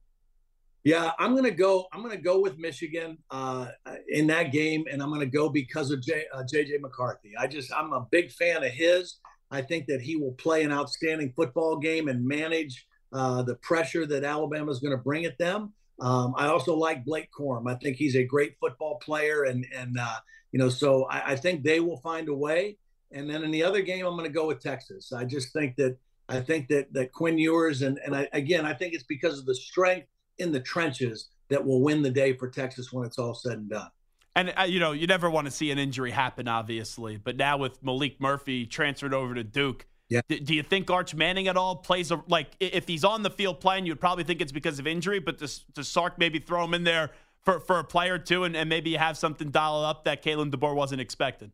Yeah, 0.84 1.12
I'm 1.18 1.36
gonna 1.36 1.50
go. 1.50 1.86
I'm 1.92 2.02
gonna 2.02 2.16
go 2.16 2.40
with 2.40 2.58
Michigan 2.58 3.18
uh, 3.30 3.68
in 4.08 4.26
that 4.28 4.50
game, 4.52 4.84
and 4.90 5.00
I'm 5.02 5.10
gonna 5.10 5.26
go 5.26 5.48
because 5.48 5.90
of 5.92 6.02
J, 6.02 6.24
uh, 6.34 6.42
JJ 6.42 6.80
McCarthy. 6.80 7.34
I 7.38 7.46
just 7.46 7.72
I'm 7.72 7.92
a 7.92 8.06
big 8.10 8.32
fan 8.32 8.64
of 8.64 8.70
his. 8.72 9.20
I 9.52 9.60
think 9.60 9.86
that 9.86 10.00
he 10.00 10.16
will 10.16 10.32
play 10.32 10.64
an 10.64 10.72
outstanding 10.72 11.32
football 11.36 11.76
game 11.76 12.08
and 12.08 12.26
manage 12.26 12.86
uh, 13.12 13.42
the 13.42 13.54
pressure 13.56 14.06
that 14.06 14.24
Alabama 14.24 14.72
is 14.72 14.80
going 14.80 14.96
to 14.96 15.02
bring 15.02 15.26
at 15.26 15.36
them. 15.38 15.74
Um, 16.00 16.34
I 16.36 16.46
also 16.46 16.74
like 16.74 17.04
Blake 17.04 17.28
Corum. 17.36 17.70
I 17.70 17.76
think 17.76 17.96
he's 17.96 18.16
a 18.16 18.24
great 18.24 18.56
football 18.60 18.98
player, 18.98 19.44
and 19.44 19.66
and 19.74 19.98
uh, 19.98 20.16
you 20.50 20.58
know, 20.58 20.68
so 20.68 21.04
I, 21.04 21.32
I, 21.32 21.36
think 21.36 21.62
they 21.62 21.80
will 21.80 21.98
find 21.98 22.28
a 22.28 22.34
way. 22.34 22.76
And 23.12 23.28
then 23.28 23.44
in 23.44 23.50
the 23.50 23.62
other 23.62 23.82
game, 23.82 24.06
I'm 24.06 24.16
going 24.16 24.28
to 24.28 24.32
go 24.32 24.46
with 24.46 24.60
Texas. 24.60 25.12
I 25.12 25.24
just 25.24 25.52
think 25.52 25.76
that 25.76 25.96
I 26.28 26.40
think 26.40 26.68
that 26.68 26.92
that 26.94 27.12
Quinn 27.12 27.38
Ewers 27.38 27.82
and 27.82 27.98
and 28.04 28.16
I, 28.16 28.28
again, 28.32 28.64
I 28.64 28.74
think 28.74 28.94
it's 28.94 29.04
because 29.04 29.38
of 29.38 29.46
the 29.46 29.54
strength 29.54 30.08
in 30.38 30.50
the 30.50 30.60
trenches 30.60 31.28
that 31.50 31.64
will 31.64 31.82
win 31.82 32.02
the 32.02 32.10
day 32.10 32.32
for 32.32 32.48
Texas 32.48 32.92
when 32.92 33.06
it's 33.06 33.18
all 33.18 33.34
said 33.34 33.52
and 33.52 33.70
done. 33.70 33.90
And 34.34 34.54
uh, 34.58 34.62
you 34.62 34.80
know, 34.80 34.92
you 34.92 35.06
never 35.06 35.30
want 35.30 35.46
to 35.46 35.50
see 35.50 35.70
an 35.70 35.78
injury 35.78 36.10
happen, 36.10 36.48
obviously. 36.48 37.16
But 37.16 37.36
now 37.36 37.58
with 37.58 37.82
Maalik 37.82 38.18
Murphy 38.18 38.66
transferred 38.66 39.14
over 39.14 39.34
to 39.34 39.44
Duke, 39.44 39.86
yeah. 40.12 40.20
D- 40.28 40.40
do 40.40 40.54
you 40.54 40.62
think 40.62 40.90
Arch 40.90 41.14
Manning 41.14 41.48
at 41.48 41.56
all 41.56 41.76
plays 41.76 42.10
a 42.10 42.22
like 42.28 42.48
if 42.60 42.86
he's 42.86 43.04
on 43.04 43.22
the 43.22 43.30
field 43.30 43.60
playing, 43.60 43.86
you'd 43.86 44.00
probably 44.00 44.24
think 44.24 44.40
it's 44.40 44.52
because 44.52 44.78
of 44.78 44.86
injury, 44.86 45.18
but 45.18 45.38
does, 45.38 45.64
does 45.72 45.88
Sark 45.88 46.18
maybe 46.18 46.38
throw 46.38 46.64
him 46.64 46.74
in 46.74 46.84
there 46.84 47.10
for, 47.42 47.60
for 47.60 47.78
a 47.78 47.84
player 47.84 48.18
too 48.18 48.44
and, 48.44 48.54
and 48.54 48.68
maybe 48.68 48.94
have 48.94 49.16
something 49.16 49.50
dial 49.50 49.84
up 49.84 50.04
that 50.04 50.22
Kalen 50.22 50.50
DeBoer 50.50 50.74
wasn't 50.74 51.00
expecting? 51.00 51.52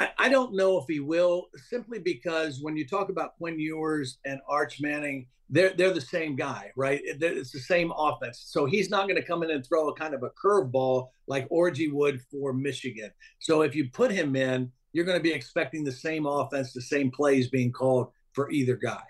I, 0.00 0.10
I 0.18 0.28
don't 0.28 0.54
know 0.54 0.78
if 0.78 0.86
he 0.88 0.98
will, 0.98 1.46
simply 1.70 2.00
because 2.00 2.60
when 2.60 2.76
you 2.76 2.86
talk 2.86 3.08
about 3.08 3.36
Quinn 3.36 3.60
Ewers 3.60 4.18
and 4.24 4.40
Arch 4.48 4.80
Manning, 4.80 5.26
they're 5.50 5.74
they're 5.74 5.92
the 5.92 6.00
same 6.00 6.34
guy, 6.34 6.72
right? 6.74 7.00
It's 7.04 7.52
the 7.52 7.60
same 7.60 7.92
offense. 7.96 8.42
So 8.46 8.66
he's 8.66 8.90
not 8.90 9.06
going 9.06 9.20
to 9.20 9.26
come 9.26 9.42
in 9.42 9.50
and 9.50 9.64
throw 9.64 9.88
a 9.88 9.94
kind 9.94 10.14
of 10.14 10.22
a 10.22 10.30
curveball 10.30 11.08
like 11.26 11.48
Orji 11.50 11.92
would 11.92 12.20
for 12.22 12.52
Michigan. 12.52 13.10
So 13.38 13.62
if 13.62 13.74
you 13.74 13.90
put 13.90 14.10
him 14.10 14.34
in, 14.34 14.72
you're 14.94 15.04
going 15.04 15.18
to 15.18 15.22
be 15.22 15.32
expecting 15.32 15.84
the 15.84 15.92
same 15.92 16.24
offense, 16.24 16.72
the 16.72 16.80
same 16.80 17.10
plays 17.10 17.48
being 17.48 17.70
called 17.70 18.10
for 18.32 18.50
either 18.50 18.76
guy. 18.76 19.02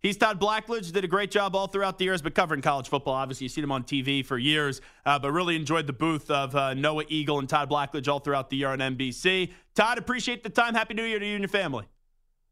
He's 0.00 0.16
Todd 0.18 0.38
Blackledge. 0.38 0.92
Did 0.92 1.04
a 1.04 1.08
great 1.08 1.30
job 1.30 1.54
all 1.54 1.66
throughout 1.66 1.98
the 1.98 2.04
years, 2.04 2.20
but 2.20 2.34
covering 2.34 2.60
college 2.60 2.88
football. 2.88 3.14
Obviously, 3.14 3.44
you've 3.44 3.52
seen 3.52 3.64
him 3.64 3.72
on 3.72 3.84
TV 3.84 4.24
for 4.24 4.36
years, 4.36 4.82
uh, 5.06 5.18
but 5.18 5.32
really 5.32 5.56
enjoyed 5.56 5.86
the 5.86 5.94
booth 5.94 6.30
of 6.30 6.54
uh, 6.54 6.74
Noah 6.74 7.04
Eagle 7.08 7.38
and 7.38 7.48
Todd 7.48 7.70
Blackledge 7.70 8.06
all 8.06 8.18
throughout 8.18 8.50
the 8.50 8.56
year 8.56 8.68
on 8.68 8.80
NBC. 8.80 9.52
Todd, 9.74 9.96
appreciate 9.96 10.42
the 10.42 10.50
time. 10.50 10.74
Happy 10.74 10.92
New 10.92 11.04
Year 11.04 11.18
to 11.18 11.26
you 11.26 11.34
and 11.36 11.42
your 11.42 11.48
family. 11.48 11.86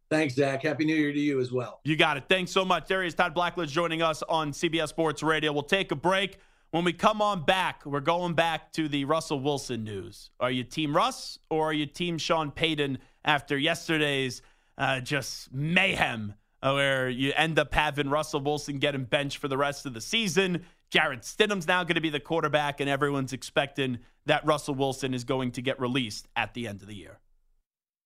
Thanks, 0.08 0.34
Zach. 0.34 0.62
Happy 0.62 0.86
New 0.86 0.94
Year 0.94 1.12
to 1.12 1.18
you 1.18 1.40
as 1.40 1.52
well. 1.52 1.80
You 1.84 1.96
got 1.96 2.16
it. 2.16 2.24
Thanks 2.28 2.50
so 2.52 2.64
much. 2.64 2.86
There 2.86 3.02
is 3.02 3.14
Todd 3.14 3.34
Blackledge 3.34 3.68
joining 3.68 4.00
us 4.00 4.22
on 4.30 4.52
CBS 4.52 4.88
Sports 4.88 5.22
Radio. 5.22 5.52
We'll 5.52 5.62
take 5.62 5.90
a 5.90 5.96
break. 5.96 6.38
When 6.72 6.84
we 6.84 6.94
come 6.94 7.20
on 7.20 7.44
back, 7.44 7.84
we're 7.84 8.00
going 8.00 8.32
back 8.32 8.72
to 8.72 8.88
the 8.88 9.04
Russell 9.04 9.38
Wilson 9.38 9.84
news. 9.84 10.30
Are 10.40 10.50
you 10.50 10.64
Team 10.64 10.96
Russ 10.96 11.38
or 11.50 11.68
are 11.68 11.72
you 11.74 11.84
Team 11.84 12.16
Sean 12.16 12.50
Payton 12.50 12.96
after 13.26 13.58
yesterday's 13.58 14.40
uh, 14.78 15.00
just 15.00 15.52
mayhem? 15.52 16.32
where 16.62 17.10
you 17.10 17.32
end 17.36 17.58
up 17.58 17.74
having 17.74 18.08
Russell 18.08 18.40
Wilson 18.40 18.78
getting 18.78 19.04
benched 19.04 19.38
for 19.38 19.48
the 19.48 19.58
rest 19.58 19.84
of 19.84 19.94
the 19.94 20.00
season. 20.00 20.64
Jarrett 20.90 21.22
Stidham's 21.22 21.66
now 21.66 21.82
going 21.82 21.96
to 21.96 22.00
be 22.00 22.08
the 22.08 22.20
quarterback, 22.20 22.80
and 22.80 22.88
everyone's 22.88 23.32
expecting 23.32 23.98
that 24.26 24.46
Russell 24.46 24.76
Wilson 24.76 25.12
is 25.12 25.24
going 25.24 25.50
to 25.52 25.60
get 25.60 25.80
released 25.80 26.28
at 26.36 26.54
the 26.54 26.68
end 26.68 26.80
of 26.80 26.86
the 26.86 26.94
year. 26.94 27.18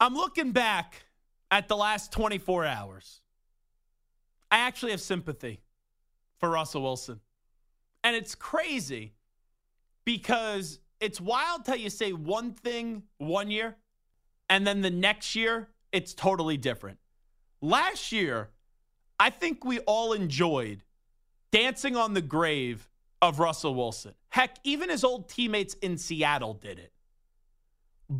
I'm 0.00 0.14
looking 0.14 0.52
back 0.52 1.02
at 1.50 1.68
the 1.68 1.76
last 1.76 2.12
24 2.12 2.64
hours. 2.64 3.20
I 4.50 4.58
actually 4.58 4.92
have 4.92 5.00
sympathy 5.00 5.60
for 6.38 6.48
Russell 6.48 6.82
Wilson. 6.82 7.20
And 8.04 8.14
it's 8.14 8.34
crazy 8.34 9.14
because 10.04 10.78
it's 11.00 11.20
wild 11.20 11.66
how 11.66 11.74
you 11.74 11.90
say 11.90 12.12
one 12.12 12.52
thing 12.52 13.02
one 13.18 13.50
year 13.50 13.76
and 14.48 14.66
then 14.66 14.80
the 14.80 14.90
next 14.90 15.34
year 15.34 15.68
it's 15.92 16.14
totally 16.14 16.56
different. 16.56 16.98
Last 17.60 18.12
year, 18.12 18.50
I 19.18 19.30
think 19.30 19.64
we 19.64 19.80
all 19.80 20.12
enjoyed 20.12 20.84
dancing 21.50 21.96
on 21.96 22.14
the 22.14 22.22
grave 22.22 22.88
of 23.20 23.40
Russell 23.40 23.74
Wilson. 23.74 24.14
Heck, 24.28 24.56
even 24.64 24.90
his 24.90 25.02
old 25.02 25.28
teammates 25.28 25.74
in 25.74 25.98
Seattle 25.98 26.54
did 26.54 26.78
it. 26.78 26.92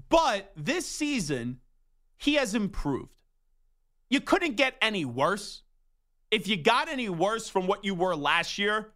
But 0.09 0.51
this 0.57 0.87
season, 0.87 1.61
he 2.19 2.35
has 2.35 2.55
improved. 2.55 3.23
You 4.11 4.21
couldn't 4.21 4.57
get 4.57 4.75
any 4.83 5.05
worse. 5.05 5.63
If 6.31 6.47
you 6.49 6.57
got 6.57 6.89
any 6.89 7.09
worse 7.09 7.49
from 7.49 7.67
what 7.67 7.85
you 7.85 7.95
were 7.95 8.15
last 8.15 8.59
year, 8.59 8.93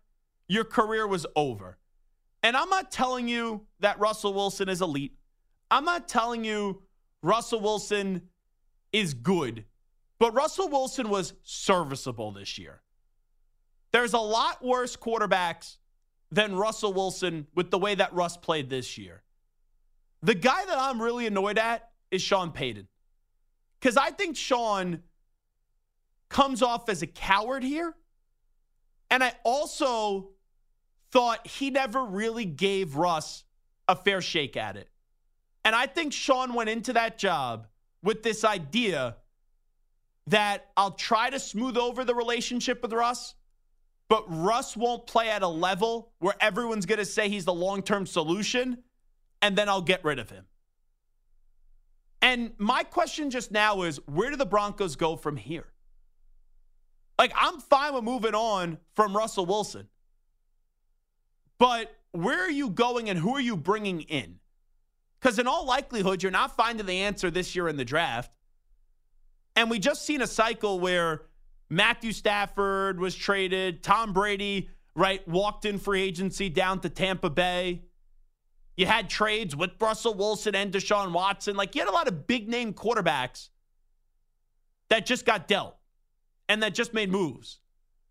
your 0.48 0.64
career 0.64 1.06
was 1.06 1.26
over. 1.34 1.78
And 2.42 2.56
I'm 2.56 2.68
not 2.68 2.90
telling 2.90 3.28
you 3.28 3.66
that 3.80 3.98
Russell 3.98 4.34
Wilson 4.34 4.68
is 4.68 4.82
elite. 4.82 5.16
I'm 5.70 5.84
not 5.84 6.08
telling 6.08 6.44
you 6.44 6.82
Russell 7.22 7.60
Wilson 7.60 8.22
is 8.92 9.14
good, 9.14 9.64
but 10.18 10.34
Russell 10.34 10.68
Wilson 10.68 11.08
was 11.08 11.34
serviceable 11.42 12.32
this 12.32 12.58
year. 12.58 12.82
There's 13.92 14.14
a 14.14 14.18
lot 14.18 14.64
worse 14.64 14.96
quarterbacks 14.96 15.76
than 16.30 16.56
Russell 16.56 16.92
Wilson 16.92 17.46
with 17.54 17.70
the 17.70 17.78
way 17.78 17.94
that 17.94 18.12
Russ 18.12 18.36
played 18.36 18.68
this 18.68 18.98
year. 18.98 19.22
The 20.22 20.34
guy 20.34 20.64
that 20.64 20.78
I'm 20.78 21.00
really 21.00 21.26
annoyed 21.26 21.58
at 21.58 21.90
is 22.10 22.22
Sean 22.22 22.52
Payton. 22.52 22.88
Because 23.82 23.96
I 23.96 24.10
think 24.10 24.36
Sean 24.36 25.02
comes 26.28 26.62
off 26.62 26.88
as 26.88 27.02
a 27.02 27.06
coward 27.06 27.64
here. 27.64 27.96
And 29.10 29.24
I 29.24 29.32
also 29.44 30.30
thought 31.10 31.44
he 31.44 31.70
never 31.70 32.04
really 32.04 32.44
gave 32.44 32.94
Russ 32.94 33.42
a 33.88 33.96
fair 33.96 34.22
shake 34.22 34.56
at 34.56 34.76
it. 34.76 34.88
And 35.64 35.74
I 35.74 35.86
think 35.86 36.12
Sean 36.12 36.54
went 36.54 36.70
into 36.70 36.92
that 36.92 37.18
job 37.18 37.66
with 38.04 38.22
this 38.22 38.44
idea 38.44 39.16
that 40.28 40.70
I'll 40.76 40.92
try 40.92 41.30
to 41.30 41.40
smooth 41.40 41.76
over 41.76 42.04
the 42.04 42.14
relationship 42.14 42.82
with 42.82 42.92
Russ, 42.92 43.34
but 44.08 44.24
Russ 44.28 44.76
won't 44.76 45.08
play 45.08 45.28
at 45.28 45.42
a 45.42 45.48
level 45.48 46.12
where 46.20 46.34
everyone's 46.40 46.86
going 46.86 47.00
to 47.00 47.04
say 47.04 47.28
he's 47.28 47.44
the 47.44 47.52
long 47.52 47.82
term 47.82 48.06
solution, 48.06 48.78
and 49.42 49.58
then 49.58 49.68
I'll 49.68 49.82
get 49.82 50.04
rid 50.04 50.20
of 50.20 50.30
him. 50.30 50.46
And 52.22 52.52
my 52.56 52.84
question 52.84 53.30
just 53.30 53.50
now 53.50 53.82
is 53.82 53.96
where 54.06 54.30
do 54.30 54.36
the 54.36 54.46
Broncos 54.46 54.94
go 54.94 55.16
from 55.16 55.36
here? 55.36 55.66
Like, 57.18 57.32
I'm 57.36 57.58
fine 57.60 57.94
with 57.94 58.04
moving 58.04 58.34
on 58.34 58.78
from 58.94 59.16
Russell 59.16 59.44
Wilson. 59.44 59.88
But 61.58 61.94
where 62.12 62.40
are 62.40 62.50
you 62.50 62.70
going 62.70 63.10
and 63.10 63.18
who 63.18 63.34
are 63.34 63.40
you 63.40 63.56
bringing 63.56 64.00
in? 64.02 64.38
Because 65.20 65.38
in 65.38 65.46
all 65.46 65.66
likelihood, 65.66 66.22
you're 66.22 66.32
not 66.32 66.56
finding 66.56 66.86
the 66.86 67.02
answer 67.02 67.30
this 67.30 67.54
year 67.54 67.68
in 67.68 67.76
the 67.76 67.84
draft. 67.84 68.32
And 69.54 69.70
we 69.70 69.78
just 69.78 70.04
seen 70.04 70.22
a 70.22 70.26
cycle 70.26 70.80
where 70.80 71.22
Matthew 71.68 72.12
Stafford 72.12 72.98
was 72.98 73.14
traded, 73.14 73.82
Tom 73.82 74.12
Brady, 74.12 74.68
right, 74.94 75.26
walked 75.28 75.64
in 75.64 75.78
free 75.78 76.02
agency 76.02 76.48
down 76.48 76.80
to 76.80 76.88
Tampa 76.88 77.30
Bay. 77.30 77.82
You 78.76 78.86
had 78.86 79.10
trades 79.10 79.54
with 79.54 79.70
Russell 79.80 80.14
Wilson 80.14 80.54
and 80.54 80.72
Deshaun 80.72 81.12
Watson. 81.12 81.56
Like, 81.56 81.74
you 81.74 81.82
had 81.82 81.88
a 81.88 81.92
lot 81.92 82.08
of 82.08 82.26
big 82.26 82.48
name 82.48 82.72
quarterbacks 82.72 83.48
that 84.88 85.04
just 85.06 85.26
got 85.26 85.46
dealt 85.46 85.76
and 86.48 86.62
that 86.62 86.74
just 86.74 86.94
made 86.94 87.10
moves. 87.10 87.60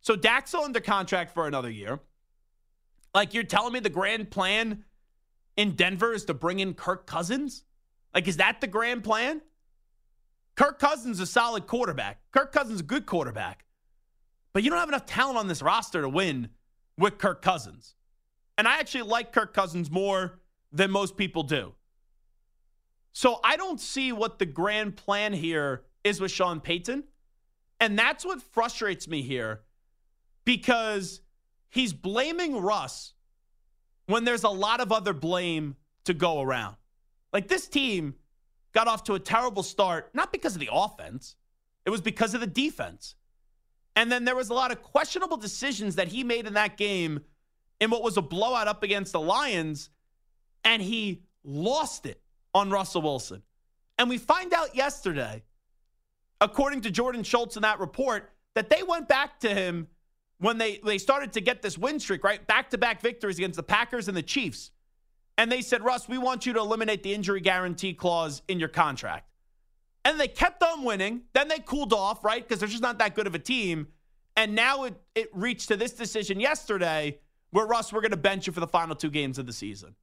So 0.02 0.16
Dak's 0.16 0.54
under 0.54 0.80
contract 0.80 1.34
for 1.34 1.48
another 1.48 1.70
year. 1.70 2.00
Like, 3.14 3.34
you're 3.34 3.44
telling 3.44 3.74
me 3.74 3.80
the 3.80 3.90
grand 3.90 4.32
plan 4.32 4.84
in 5.58 5.76
Denver 5.76 6.14
is 6.14 6.26
to 6.26 6.34
bring 6.34 6.60
in 6.60 6.74
Kirk 6.74 7.06
Cousins? 7.06 7.64
Like, 8.14 8.28
is 8.28 8.38
that 8.38 8.62
the 8.62 8.68
grand 8.68 9.04
plan? 9.04 9.42
Kirk 10.56 10.80
Cousins 10.80 11.18
is 11.18 11.30
a 11.30 11.32
solid 11.32 11.68
quarterback. 11.68 12.22
Kirk 12.32 12.52
Cousins 12.52 12.76
is 12.76 12.82
a 12.82 12.86
good 12.86 13.06
quarterback. 13.06 13.66
But 14.54 14.64
you 14.64 14.70
don't 14.70 14.80
have 14.80 14.90
enough 14.90 15.06
talent 15.06 15.38
on 15.38 15.48
this 15.48 15.62
roster 15.62 16.02
to 16.02 16.10
win 16.10 16.50
with 16.98 17.18
Kirk 17.18 17.42
Cousins. 17.42 17.96
And 18.58 18.68
I 18.68 18.80
actually 18.80 19.04
like 19.04 19.32
Kirk 19.32 19.54
Cousins 19.54 19.90
more 19.90 20.41
than 20.72 20.92
most 20.92 21.18
people 21.18 21.44
do. 21.44 21.74
So 23.14 23.40
I 23.44 23.58
don't 23.58 23.80
see 23.80 24.12
what 24.12 24.40
the 24.40 24.46
grand 24.46 24.96
plan 24.96 25.34
here 25.34 25.84
is 26.04 26.22
with 26.22 26.32
Sean 26.32 26.62
Payton. 26.62 27.04
And 27.80 27.98
that's 27.98 28.26
what 28.26 28.42
frustrates 28.42 29.08
me 29.08 29.22
here 29.22 29.62
because 30.46 31.22
he's 31.70 31.94
blaming 31.94 32.62
Russ 32.62 33.14
when 34.06 34.24
there's 34.24 34.44
a 34.44 34.50
lot 34.50 34.80
of 34.80 34.92
other 34.92 35.14
blame 35.14 35.76
to 36.06 36.14
go 36.14 36.42
around. 36.42 36.76
Like 37.34 37.48
this 37.48 37.68
team 37.68 38.16
got 38.74 38.88
off 38.88 39.04
to 39.06 39.14
a 39.14 39.20
terrible 39.20 39.64
start, 39.64 40.12
not 40.14 40.32
because 40.32 40.56
of 40.56 40.60
the 40.60 40.70
offense, 40.72 41.36
it 41.86 41.90
was 41.90 42.02
because 42.02 42.34
of 42.34 42.42
the 42.42 42.48
defense. 42.48 43.16
And 43.96 44.12
then 44.12 44.26
there 44.26 44.36
was 44.36 44.50
a 44.50 44.54
lot 44.54 44.72
of 44.72 44.82
questionable 44.82 45.38
decisions 45.38 45.96
that 45.96 46.08
he 46.08 46.24
made 46.24 46.48
in 46.48 46.54
that 46.54 46.78
game 46.78 47.22
in 47.80 47.90
what 47.90 48.04
was 48.04 48.16
a 48.16 48.22
blowout 48.22 48.68
up 48.68 48.84
against 48.84 49.12
the 49.12 49.20
Lions, 49.20 49.90
and 50.64 50.82
he 50.82 51.24
lost 51.44 52.06
it 52.06 52.22
on 52.54 52.70
Russell 52.70 53.02
Wilson. 53.02 53.42
And 53.98 54.10
we 54.10 54.18
find 54.18 54.54
out 54.54 54.76
yesterday, 54.76 55.44
according 56.40 56.82
to 56.82 56.92
Jordan 56.92 57.24
Schultz 57.24 57.56
in 57.56 57.62
that 57.62 57.80
report, 57.80 58.32
that 58.56 58.70
they 58.70 58.84
went 58.84 59.08
back 59.08 59.40
to 59.42 59.54
him 59.54 59.88
when 60.40 60.58
they, 60.58 60.80
they 60.84 60.98
started 60.98 61.34
to 61.34 61.42
get 61.42 61.62
this 61.62 61.78
win 61.78 62.00
streak, 62.00 62.24
right? 62.24 62.46
Back 62.48 62.72
to 62.72 62.78
back 62.78 63.00
victories 63.02 63.38
against 63.38 63.58
the 63.58 63.64
Packers 63.64 64.08
and 64.08 64.18
the 64.18 64.24
Chiefs. 64.24 64.72
And 65.38 65.52
they 65.52 65.62
said, 65.62 65.84
Russ, 65.84 66.10
we 66.10 66.18
want 66.18 66.46
you 66.46 66.54
to 66.54 66.60
eliminate 66.60 67.04
the 67.04 67.14
injury 67.14 67.42
guarantee 67.42 67.94
clause 67.94 68.42
in 68.48 68.60
your 68.60 68.70
contract. 68.70 69.28
And 70.04 70.20
they 70.20 70.28
kept 70.28 70.64
on 70.64 70.84
winning. 70.84 71.22
Then 71.34 71.48
they 71.48 71.60
cooled 71.60 71.94
off, 71.94 72.24
right? 72.24 72.44
Because 72.44 72.60
they're 72.60 72.68
just 72.68 72.82
not 72.82 72.98
that 73.00 73.16
good 73.16 73.28
of 73.28 73.36
a 73.36 73.40
team. 73.40 73.88
And 74.36 74.56
now 74.56 74.86
it, 74.86 74.96
it 75.14 75.30
reached 75.34 75.68
to 75.68 75.78
this 75.78 75.94
decision 75.94 76.40
yesterday 76.40 77.20
where, 77.52 77.66
Russ, 77.66 77.94
we're 77.94 78.02
going 78.02 78.12
to 78.12 78.18
bench 78.18 78.48
you 78.48 78.54
for 78.54 78.62
the 78.62 78.68
final 78.68 78.96
two 78.96 79.10
games 79.10 79.38
of 79.38 79.46
the 79.46 79.54
season. 79.54 79.96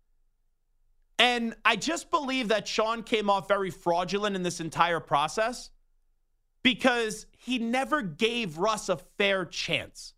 And 1.18 1.54
I 1.64 1.76
just 1.76 2.10
believe 2.10 2.48
that 2.48 2.68
Sean 2.68 3.02
came 3.02 3.28
off 3.28 3.48
very 3.48 3.70
fraudulent 3.70 4.36
in 4.36 4.42
this 4.42 4.60
entire 4.60 5.00
process 5.00 5.70
because 6.62 7.26
he 7.36 7.58
never 7.58 8.02
gave 8.02 8.58
Russ 8.58 8.88
a 8.88 8.96
fair 8.96 9.44
chance. 9.44 10.14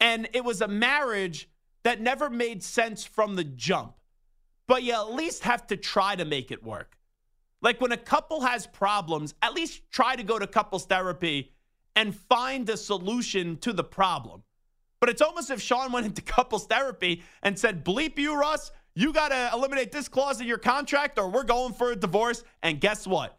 And 0.00 0.28
it 0.32 0.44
was 0.44 0.60
a 0.60 0.68
marriage 0.68 1.48
that 1.82 2.00
never 2.00 2.30
made 2.30 2.62
sense 2.62 3.04
from 3.04 3.36
the 3.36 3.44
jump. 3.44 3.94
But 4.66 4.82
you 4.82 4.92
at 4.92 5.12
least 5.12 5.42
have 5.44 5.66
to 5.68 5.76
try 5.76 6.16
to 6.16 6.24
make 6.24 6.50
it 6.50 6.62
work. 6.62 6.96
Like 7.60 7.80
when 7.80 7.92
a 7.92 7.96
couple 7.96 8.42
has 8.42 8.66
problems, 8.66 9.34
at 9.42 9.54
least 9.54 9.82
try 9.90 10.16
to 10.16 10.22
go 10.22 10.38
to 10.38 10.46
couples 10.46 10.86
therapy 10.86 11.52
and 11.96 12.14
find 12.14 12.68
a 12.68 12.76
solution 12.76 13.56
to 13.58 13.72
the 13.72 13.84
problem. 13.84 14.42
But 15.00 15.08
it's 15.10 15.22
almost 15.22 15.50
if 15.50 15.60
Sean 15.60 15.92
went 15.92 16.06
into 16.06 16.22
couples 16.22 16.66
therapy 16.66 17.22
and 17.42 17.58
said, 17.58 17.84
Bleep 17.84 18.18
you, 18.18 18.38
Russ, 18.38 18.70
you 18.94 19.12
got 19.12 19.28
to 19.28 19.50
eliminate 19.52 19.92
this 19.92 20.08
clause 20.08 20.40
in 20.40 20.46
your 20.46 20.58
contract 20.58 21.18
or 21.18 21.28
we're 21.28 21.44
going 21.44 21.72
for 21.72 21.92
a 21.92 21.96
divorce. 21.96 22.44
And 22.62 22.80
guess 22.80 23.06
what? 23.06 23.38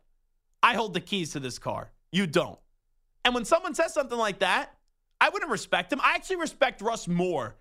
I 0.61 0.73
hold 0.73 0.93
the 0.93 1.01
keys 1.01 1.31
to 1.31 1.39
this 1.39 1.59
car. 1.59 1.91
You 2.11 2.27
don't. 2.27 2.59
And 3.23 3.33
when 3.33 3.45
someone 3.45 3.73
says 3.73 3.93
something 3.93 4.17
like 4.17 4.39
that, 4.39 4.75
I 5.19 5.29
wouldn't 5.29 5.51
respect 5.51 5.91
him. 5.91 6.01
I 6.01 6.15
actually 6.15 6.37
respect 6.37 6.81
Russ 6.81 7.07
more 7.07 7.55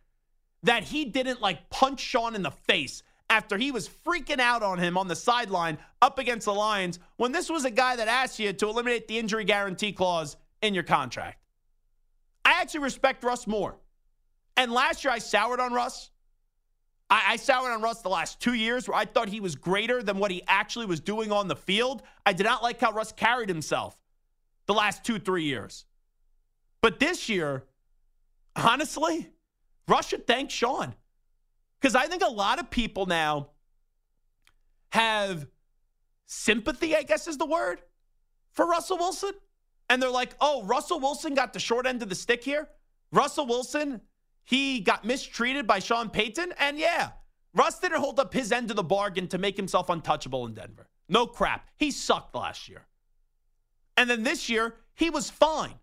that 0.65 0.83
he 0.83 1.05
didn't 1.05 1.41
like 1.41 1.71
punch 1.71 2.01
Sean 2.01 2.35
in 2.35 2.43
the 2.43 2.51
face 2.51 3.03
after 3.31 3.57
he 3.57 3.71
was 3.71 3.89
freaking 3.89 4.41
out 4.41 4.63
on 4.63 4.79
him 4.79 4.99
on 4.99 5.09
the 5.09 5.17
sideline 5.17 5.79
up 6.03 6.19
against 6.19 6.47
the 6.47 6.55
Lions 6.55 6.99
when 7.17 7.33
this 7.33 7.49
was 7.49 7.65
a 7.65 7.71
guy 7.71 7.97
that 7.97 8.09
asked 8.09 8.39
you 8.39 8.53
to 8.53 8.69
eliminate 8.69 9.09
the 9.09 9.19
injury 9.19 9.45
guarantee 9.45 9.93
clause 9.93 10.37
in 10.63 10.75
your 10.75 10.83
contract. 10.83 11.39
I 12.45 12.61
actually 12.61 12.81
respect 12.81 13.25
Russ 13.25 13.47
more. 13.47 13.77
And 14.57 14.73
last 14.73 15.05
year 15.05 15.13
I 15.13 15.19
soured 15.19 15.61
on 15.61 15.73
Russ. 15.73 16.11
I, 17.15 17.35
I 17.35 17.37
soured 17.37 17.73
on 17.73 17.81
Russ 17.81 18.03
the 18.03 18.09
last 18.09 18.41
two 18.41 18.55
years 18.55 18.89
where 18.89 18.99
I 18.99 19.05
thought 19.05 19.29
he 19.29 19.39
was 19.39 19.55
greater 19.55 20.03
than 20.03 20.19
what 20.19 20.33
he 20.33 20.43
actually 20.49 20.87
was 20.87 20.99
doing 20.99 21.31
on 21.31 21.47
the 21.47 21.55
field. 21.55 22.03
I 22.27 22.33
did 22.33 22.43
not 22.43 22.61
like 22.61 22.81
how 22.81 22.91
Russ 22.91 23.13
carried 23.13 23.49
himself 23.49 23.97
the 24.67 24.75
last 24.75 25.05
two, 25.05 25.21
three 25.21 25.45
years. 25.45 25.85
But 26.81 26.99
this 26.99 27.29
year, 27.29 27.67
honestly, 28.57 29.31
Russ 29.87 30.09
should 30.09 30.27
thank 30.27 30.51
Sean. 30.51 30.93
Because 31.81 31.95
I 31.95 32.07
think 32.07 32.25
a 32.25 32.31
lot 32.31 32.59
of 32.59 32.69
people 32.69 33.07
now 33.07 33.51
have 34.91 35.47
sympathy, 36.27 36.97
I 36.97 37.05
guess 37.05 37.29
is 37.29 37.39
the 37.39 37.47
word, 37.47 37.81
for 38.55 38.67
Russell 38.67 38.99
Wilson. 38.99 39.33
And 39.89 40.03
they're 40.03 40.11
like, 40.11 40.35
oh, 40.41 40.65
Russell 40.65 40.99
Wilson 40.99 41.35
got 41.35 41.53
the 41.53 41.61
short 41.61 41.87
end 41.87 42.03
of 42.03 42.09
the 42.09 42.15
stick 42.17 42.43
here. 42.43 42.69
Russell 43.13 43.47
Wilson, 43.47 44.01
he 44.45 44.81
got 44.81 45.05
mistreated 45.05 45.67
by 45.67 45.79
Sean 45.79 46.11
Payton. 46.11 46.53
And 46.59 46.79
yeah, 46.79 47.11
Russ 47.55 47.79
didn't 47.79 48.01
hold 48.01 48.21
up 48.21 48.33
his 48.33 48.53
end 48.53 48.71
of 48.71 48.77
the 48.77 48.83
bargain 48.83 49.27
to 49.29 49.39
make 49.39 49.57
himself 49.57 49.89
untouchable 49.89 50.47
in 50.47 50.55
Denver. 50.55 50.89
No 51.09 51.27
crap. 51.27 51.69
He 51.77 51.91
sucked 51.91 52.35
last 52.35 52.69
year. 52.69 52.87
And 53.97 54.09
then 54.09 54.23
this 54.23 54.49
year, 54.49 54.75
he 54.95 55.11
was 55.11 55.31
fine. 55.31 55.75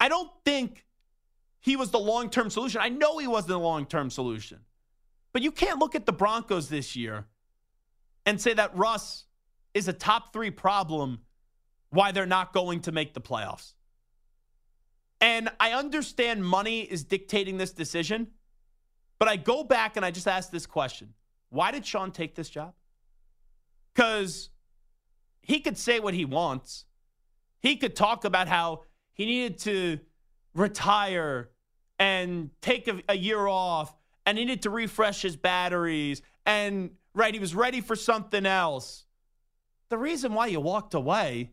I 0.00 0.08
don't 0.08 0.30
think 0.44 0.86
he 1.60 1.76
was 1.76 1.90
the 1.90 1.98
long 1.98 2.30
term 2.30 2.50
solution. 2.50 2.80
I 2.80 2.88
know 2.88 3.18
he 3.18 3.26
wasn't 3.26 3.50
the 3.50 3.58
long 3.58 3.86
term 3.86 4.10
solution. 4.10 4.60
But 5.32 5.42
you 5.42 5.52
can't 5.52 5.78
look 5.78 5.94
at 5.94 6.06
the 6.06 6.12
Broncos 6.12 6.68
this 6.68 6.96
year 6.96 7.26
and 8.24 8.40
say 8.40 8.54
that 8.54 8.76
Russ 8.76 9.24
is 9.74 9.88
a 9.88 9.92
top 9.92 10.32
three 10.32 10.50
problem 10.50 11.20
why 11.90 12.12
they're 12.12 12.26
not 12.26 12.52
going 12.52 12.80
to 12.80 12.92
make 12.92 13.14
the 13.14 13.20
playoffs. 13.20 13.74
And 15.20 15.48
I 15.58 15.72
understand 15.72 16.44
money 16.44 16.82
is 16.82 17.04
dictating 17.04 17.58
this 17.58 17.72
decision, 17.72 18.28
but 19.18 19.28
I 19.28 19.36
go 19.36 19.64
back 19.64 19.96
and 19.96 20.04
I 20.04 20.10
just 20.10 20.28
ask 20.28 20.50
this 20.50 20.66
question 20.66 21.14
Why 21.50 21.70
did 21.70 21.84
Sean 21.84 22.12
take 22.12 22.34
this 22.34 22.48
job? 22.48 22.74
Because 23.94 24.50
he 25.42 25.60
could 25.60 25.78
say 25.78 25.98
what 25.98 26.14
he 26.14 26.24
wants. 26.24 26.84
He 27.60 27.76
could 27.76 27.96
talk 27.96 28.24
about 28.24 28.46
how 28.46 28.82
he 29.14 29.26
needed 29.26 29.58
to 29.60 29.98
retire 30.54 31.50
and 31.98 32.50
take 32.60 32.86
a, 32.86 33.02
a 33.08 33.16
year 33.16 33.46
off 33.46 33.94
and 34.24 34.38
he 34.38 34.44
needed 34.44 34.62
to 34.62 34.70
refresh 34.70 35.22
his 35.22 35.36
batteries 35.36 36.22
and 36.46 36.90
right 37.14 37.34
he 37.34 37.40
was 37.40 37.54
ready 37.54 37.80
for 37.80 37.96
something 37.96 38.46
else 38.46 39.04
the 39.88 39.98
reason 39.98 40.34
why 40.34 40.46
you 40.46 40.60
walked 40.60 40.94
away 40.94 41.50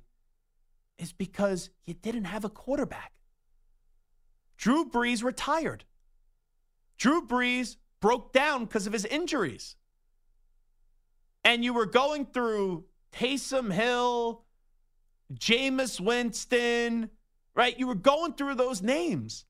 is 0.98 1.12
because 1.12 1.70
you 1.86 1.94
didn't 1.94 2.26
have 2.26 2.46
a 2.46 2.50
quarterback 2.50 3.12
drew 4.58 4.86
brees 4.86 5.24
retired 5.24 5.84
drew 6.98 7.26
brees 7.26 7.78
broke 8.00 8.34
down 8.34 8.66
because 8.66 8.88
of 8.88 8.94
his 8.94 9.06
injuries 9.06 9.76
and 11.46 11.64
you 11.64 11.74
were 11.74 11.86
going 11.86 12.26
through 12.26 12.86
Taysom 13.14 13.72
Hill, 13.72 14.44
Jameis 15.34 16.00
Winston, 16.00 17.10
right? 17.54 17.78
You 17.80 17.88
were 17.88 17.96
going 17.96 18.34
through 18.34 18.56
those 18.56 18.82
names. 18.82 19.46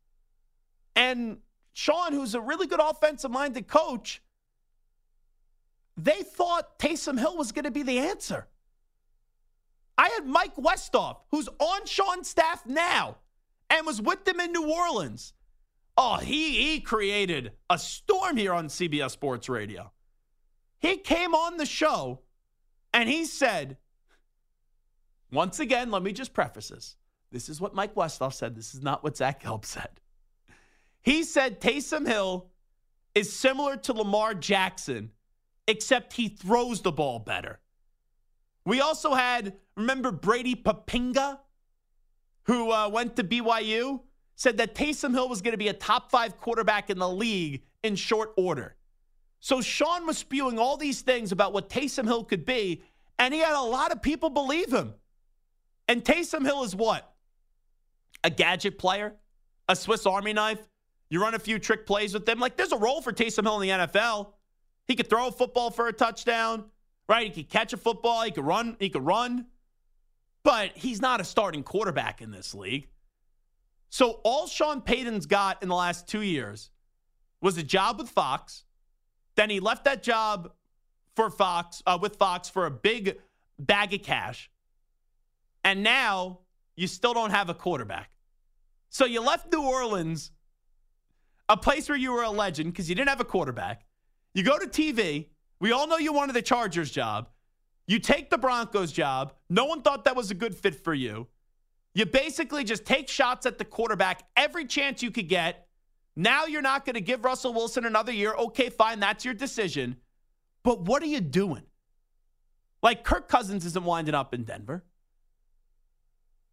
And 0.95 1.37
Sean, 1.73 2.11
who's 2.11 2.35
a 2.35 2.41
really 2.41 2.67
good 2.67 2.81
offensive 2.81 3.31
minded 3.31 3.67
coach, 3.67 4.21
they 5.97 6.21
thought 6.21 6.77
Taysom 6.77 7.17
Hill 7.17 7.37
was 7.37 7.53
going 7.53 7.65
to 7.65 7.71
be 7.71 7.83
the 7.83 7.99
answer. 7.99 8.47
I 9.97 10.09
had 10.09 10.25
Mike 10.27 10.55
Westhoff, 10.57 11.17
who's 11.31 11.47
on 11.47 11.85
Sean's 11.85 12.29
staff 12.29 12.65
now 12.65 13.15
and 13.69 13.85
was 13.85 14.01
with 14.01 14.25
them 14.25 14.39
in 14.39 14.51
New 14.51 14.69
Orleans. 14.71 15.33
Oh, 15.97 16.17
he, 16.17 16.73
he 16.73 16.81
created 16.81 17.53
a 17.69 17.77
storm 17.77 18.37
here 18.37 18.53
on 18.53 18.67
CBS 18.67 19.11
Sports 19.11 19.47
Radio. 19.47 19.91
He 20.79 20.97
came 20.97 21.33
on 21.33 21.57
the 21.57 21.65
show 21.65 22.21
and 22.93 23.09
he 23.09 23.25
said, 23.25 23.77
once 25.31 25.59
again, 25.59 25.91
let 25.91 26.03
me 26.03 26.11
just 26.11 26.33
preface 26.33 26.69
this. 26.69 26.95
This 27.31 27.49
is 27.49 27.59
what 27.59 27.73
Mike 27.73 27.95
Westhoff 27.95 28.33
said. 28.33 28.55
This 28.55 28.73
is 28.73 28.81
not 28.81 29.03
what 29.03 29.17
Zach 29.17 29.43
Gelb 29.43 29.65
said. 29.65 29.99
He 31.01 31.23
said 31.23 31.59
Taysom 31.61 32.07
Hill 32.07 32.49
is 33.13 33.31
similar 33.33 33.77
to 33.77 33.93
Lamar 33.93 34.33
Jackson, 34.33 35.11
except 35.67 36.13
he 36.13 36.29
throws 36.29 36.81
the 36.81 36.91
ball 36.91 37.19
better. 37.19 37.59
We 38.65 38.81
also 38.81 39.13
had, 39.13 39.53
remember 39.75 40.11
Brady 40.11 40.55
Poppinga, 40.55 41.39
who 42.45 42.71
uh, 42.71 42.89
went 42.89 43.15
to 43.15 43.23
BYU, 43.23 44.01
said 44.35 44.57
that 44.57 44.75
Taysom 44.75 45.13
Hill 45.13 45.29
was 45.29 45.41
going 45.41 45.53
to 45.53 45.57
be 45.57 45.67
a 45.67 45.73
top 45.73 46.11
five 46.11 46.37
quarterback 46.37 46.89
in 46.89 46.99
the 46.99 47.09
league 47.09 47.63
in 47.83 47.95
short 47.95 48.33
order. 48.37 48.75
So 49.39 49.61
Sean 49.61 50.07
was 50.07 50.17
spewing 50.17 50.57
all 50.57 50.77
these 50.77 51.01
things 51.01 51.31
about 51.31 51.53
what 51.53 51.69
Taysom 51.69 52.05
Hill 52.05 52.23
could 52.23 52.45
be, 52.45 52.81
and 53.19 53.33
he 53.33 53.39
had 53.39 53.55
a 53.55 53.61
lot 53.61 53.91
of 53.91 54.01
people 54.01 54.29
believe 54.29 54.73
him. 54.73 54.93
And 55.87 56.03
Taysom 56.03 56.43
Hill 56.43 56.63
is 56.63 56.75
what? 56.75 57.13
A 58.23 58.29
gadget 58.29 58.77
player? 58.77 59.13
A 59.69 59.75
Swiss 59.75 60.05
Army 60.05 60.33
knife? 60.33 60.59
You 61.09 61.21
run 61.21 61.35
a 61.35 61.39
few 61.39 61.59
trick 61.59 61.85
plays 61.85 62.13
with 62.13 62.25
them. 62.25 62.39
Like, 62.39 62.57
there's 62.57 62.71
a 62.71 62.77
role 62.77 63.01
for 63.01 63.13
Taysom 63.13 63.43
Hill 63.43 63.61
in 63.61 63.69
the 63.69 63.85
NFL. 63.85 64.33
He 64.87 64.95
could 64.95 65.09
throw 65.09 65.27
a 65.27 65.31
football 65.31 65.71
for 65.71 65.87
a 65.87 65.93
touchdown, 65.93 66.65
right? 67.07 67.31
He 67.31 67.43
could 67.43 67.51
catch 67.51 67.73
a 67.73 67.77
football. 67.77 68.23
He 68.23 68.31
could 68.31 68.45
run. 68.45 68.77
He 68.79 68.89
could 68.89 69.05
run. 69.05 69.45
But 70.45 70.73
he's 70.75 71.01
not 71.01 71.19
a 71.19 71.23
starting 71.23 71.63
quarterback 71.63 72.21
in 72.21 72.29
this 72.29 72.53
league. 72.53 72.87
So 73.89 74.21
all 74.23 74.45
Sean 74.45 74.79
Payton's 74.79 75.25
got 75.25 75.63
in 75.63 75.69
the 75.69 75.75
last 75.75 76.07
two 76.07 76.21
years 76.21 76.69
was 77.41 77.57
a 77.57 77.63
job 77.63 77.97
with 77.97 78.09
Fox. 78.09 78.63
Then 79.35 79.49
he 79.49 79.59
left 79.59 79.85
that 79.85 80.03
job 80.03 80.51
for 81.15 81.31
Fox 81.31 81.81
uh, 81.87 81.97
with 81.99 82.17
Fox 82.17 82.47
for 82.47 82.67
a 82.67 82.71
big 82.71 83.17
bag 83.57 83.95
of 83.95 84.03
cash. 84.03 84.51
And 85.63 85.81
now 85.81 86.41
you 86.75 86.85
still 86.85 87.15
don't 87.15 87.31
have 87.31 87.49
a 87.49 87.55
quarterback. 87.55 88.11
So 88.89 89.05
you 89.05 89.21
left 89.21 89.51
New 89.51 89.63
Orleans, 89.63 90.29
a 91.49 91.57
place 91.57 91.89
where 91.89 91.97
you 91.97 92.11
were 92.11 92.23
a 92.23 92.29
legend 92.29 92.71
because 92.71 92.87
you 92.87 92.93
didn't 92.93 93.09
have 93.09 93.19
a 93.19 93.25
quarterback. 93.25 93.83
You 94.35 94.43
go 94.43 94.59
to 94.59 94.67
TV. 94.67 95.29
We 95.59 95.71
all 95.71 95.87
know 95.87 95.97
you 95.97 96.13
wanted 96.13 96.33
the 96.33 96.43
Chargers 96.43 96.91
job. 96.91 97.29
You 97.87 97.99
take 97.99 98.29
the 98.29 98.37
Broncos 98.37 98.91
job. 98.91 99.33
No 99.49 99.65
one 99.65 99.81
thought 99.81 100.05
that 100.05 100.15
was 100.15 100.31
a 100.31 100.35
good 100.35 100.55
fit 100.55 100.75
for 100.75 100.93
you. 100.93 101.27
You 101.93 102.05
basically 102.05 102.63
just 102.63 102.85
take 102.85 103.07
shots 103.07 103.45
at 103.45 103.57
the 103.57 103.65
quarterback 103.65 104.23
every 104.35 104.65
chance 104.65 105.01
you 105.01 105.11
could 105.11 105.29
get. 105.29 105.67
Now 106.15 106.45
you're 106.45 106.61
not 106.61 106.85
going 106.85 106.95
to 106.95 107.01
give 107.01 107.23
Russell 107.23 107.53
Wilson 107.53 107.85
another 107.85 108.11
year. 108.11 108.33
Okay, 108.33 108.69
fine. 108.69 108.99
That's 108.99 109.23
your 109.23 109.33
decision. 109.33 109.97
But 110.63 110.81
what 110.81 111.03
are 111.03 111.07
you 111.07 111.21
doing? 111.21 111.63
Like 112.81 113.03
Kirk 113.03 113.27
Cousins 113.27 113.65
isn't 113.65 113.85
winding 113.85 114.15
up 114.15 114.33
in 114.33 114.43
Denver. 114.43 114.83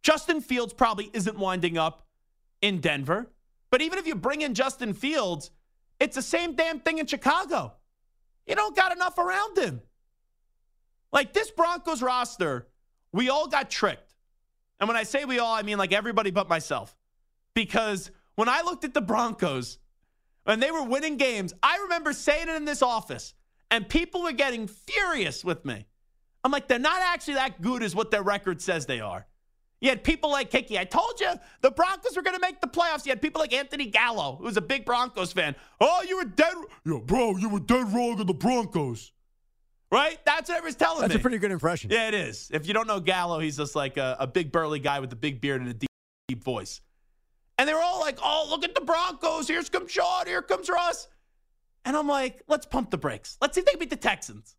Justin 0.01 0.41
Fields 0.41 0.73
probably 0.73 1.09
isn't 1.13 1.37
winding 1.37 1.77
up 1.77 2.05
in 2.61 2.79
Denver. 2.79 3.31
But 3.69 3.81
even 3.81 3.97
if 3.97 4.05
you 4.05 4.15
bring 4.15 4.41
in 4.41 4.53
Justin 4.53 4.93
Fields, 4.93 5.51
it's 5.99 6.15
the 6.15 6.21
same 6.21 6.55
damn 6.55 6.79
thing 6.79 6.99
in 6.99 7.07
Chicago. 7.07 7.73
You 8.45 8.55
don't 8.55 8.75
got 8.75 8.91
enough 8.91 9.17
around 9.17 9.57
him. 9.57 9.81
Like 11.13 11.31
this 11.31 11.51
Broncos 11.51 12.01
roster, 12.01 12.67
we 13.13 13.29
all 13.29 13.47
got 13.47 13.69
tricked. 13.69 14.15
And 14.79 14.87
when 14.89 14.97
I 14.97 15.03
say 15.03 15.23
we 15.23 15.39
all, 15.39 15.53
I 15.53 15.61
mean 15.61 15.77
like 15.77 15.93
everybody 15.93 16.31
but 16.31 16.49
myself. 16.49 16.93
Because 17.53 18.11
when 18.35 18.49
I 18.49 18.63
looked 18.63 18.83
at 18.83 18.95
the 18.95 19.01
Broncos 19.01 19.77
and 20.45 20.61
they 20.61 20.71
were 20.71 20.83
winning 20.83 21.17
games, 21.17 21.53
I 21.61 21.77
remember 21.83 22.11
saying 22.11 22.49
it 22.49 22.55
in 22.55 22.65
this 22.65 22.81
office, 22.81 23.35
and 23.69 23.87
people 23.87 24.23
were 24.23 24.33
getting 24.33 24.67
furious 24.67 25.45
with 25.45 25.63
me. 25.63 25.85
I'm 26.43 26.51
like, 26.51 26.67
they're 26.67 26.79
not 26.79 27.01
actually 27.01 27.35
that 27.35 27.61
good 27.61 27.83
as 27.83 27.95
what 27.95 28.11
their 28.11 28.23
record 28.23 28.61
says 28.61 28.85
they 28.85 28.99
are. 28.99 29.25
You 29.79 29.89
had 29.89 30.03
people 30.03 30.31
like 30.31 30.49
Kiki. 30.49 30.77
I 30.79 30.83
told 30.83 31.19
you 31.19 31.29
the 31.61 31.71
Broncos 31.71 32.15
were 32.15 32.21
going 32.21 32.35
to 32.35 32.41
make 32.41 32.59
the 32.59 32.67
playoffs. 32.67 33.05
You 33.05 33.11
had 33.11 33.21
people 33.21 33.39
like 33.39 33.53
Anthony 33.53 33.85
Gallo, 33.85 34.37
who 34.37 34.45
was 34.45 34.57
a 34.57 34.61
big 34.61 34.85
Broncos 34.85 35.31
fan. 35.31 35.55
Oh, 35.79 36.03
you 36.07 36.17
were 36.17 36.25
dead. 36.25 36.53
Yo, 36.85 36.99
bro, 36.99 37.37
you 37.37 37.49
were 37.49 37.59
dead 37.59 37.93
wrong 37.93 38.19
in 38.19 38.27
the 38.27 38.33
Broncos. 38.33 39.12
Right? 39.93 40.17
That's 40.25 40.49
what 40.49 40.57
everyone's 40.57 40.75
telling 40.75 41.01
That's 41.01 41.09
me. 41.09 41.13
That's 41.13 41.21
a 41.21 41.21
pretty 41.21 41.37
good 41.37 41.51
impression. 41.51 41.91
Yeah, 41.91 42.07
it 42.07 42.15
is. 42.15 42.49
If 42.51 42.67
you 42.67 42.73
don't 42.73 42.87
know 42.87 42.99
Gallo, 42.99 43.37
he's 43.37 43.57
just 43.57 43.75
like 43.75 43.97
a, 43.97 44.17
a 44.19 44.25
big 44.25 44.51
burly 44.51 44.79
guy 44.79 44.99
with 44.99 45.13
a 45.13 45.15
big 45.15 45.39
beard 45.39 45.61
and 45.61 45.69
a 45.69 45.73
deep, 45.75 45.89
deep 46.27 46.43
voice. 46.43 46.81
And 47.59 47.69
they 47.69 47.75
were 47.75 47.81
all 47.81 47.99
like, 47.99 48.17
oh, 48.23 48.47
look 48.49 48.63
at 48.63 48.73
the 48.73 48.81
Broncos. 48.81 49.47
Here's 49.47 49.69
comes 49.69 49.91
Sean. 49.91 50.25
Here 50.25 50.41
comes 50.41 50.67
Russ. 50.67 51.09
And 51.85 51.95
I'm 51.95 52.07
like, 52.07 52.41
let's 52.47 52.65
pump 52.65 52.89
the 52.89 52.97
brakes. 52.97 53.37
Let's 53.39 53.53
see 53.53 53.59
if 53.59 53.65
they 53.65 53.73
can 53.73 53.79
beat 53.79 53.91
the 53.91 53.95
Texans. 53.95 54.55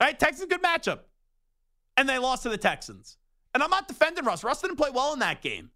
All 0.00 0.08
right? 0.08 0.18
Texans, 0.18 0.48
good 0.50 0.62
matchup. 0.62 1.02
And 1.96 2.08
they 2.08 2.18
lost 2.18 2.42
to 2.42 2.48
the 2.48 2.58
Texans. 2.58 3.18
And 3.54 3.62
I'm 3.62 3.70
not 3.70 3.86
defending 3.86 4.24
Russ. 4.24 4.42
Russ 4.42 4.60
didn't 4.60 4.76
play 4.76 4.90
well 4.92 5.12
in 5.12 5.20
that 5.20 5.40
game. 5.40 5.70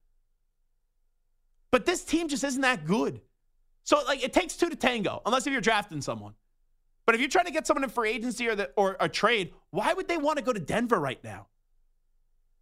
But 1.71 1.87
this 1.87 2.03
team 2.03 2.27
just 2.27 2.43
isn't 2.43 2.63
that 2.63 2.85
good. 2.85 3.21
So, 3.85 4.03
like, 4.09 4.25
it 4.25 4.33
takes 4.33 4.57
two 4.57 4.69
to 4.71 4.77
tango, 4.77 5.23
unless 5.25 5.47
if 5.47 5.53
you're 5.53 5.63
drafting 5.63 6.01
someone. 6.01 6.35
But 7.11 7.17
if 7.17 7.23
you're 7.23 7.29
trying 7.29 7.47
to 7.47 7.51
get 7.51 7.67
someone 7.67 7.83
in 7.83 7.91
free 7.91 8.11
agency 8.11 8.47
or, 8.47 8.55
the, 8.55 8.71
or 8.77 8.97
a 9.01 9.09
trade, 9.09 9.53
why 9.71 9.93
would 9.93 10.07
they 10.07 10.17
want 10.17 10.39
to 10.39 10.45
go 10.45 10.53
to 10.53 10.61
Denver 10.61 11.01
right 11.01 11.19
now? 11.25 11.49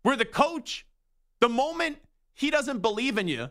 Where 0.00 0.16
the 0.16 0.24
coach, 0.24 0.86
the 1.40 1.50
moment 1.50 1.98
he 2.32 2.48
doesn't 2.48 2.78
believe 2.78 3.18
in 3.18 3.28
you, 3.28 3.50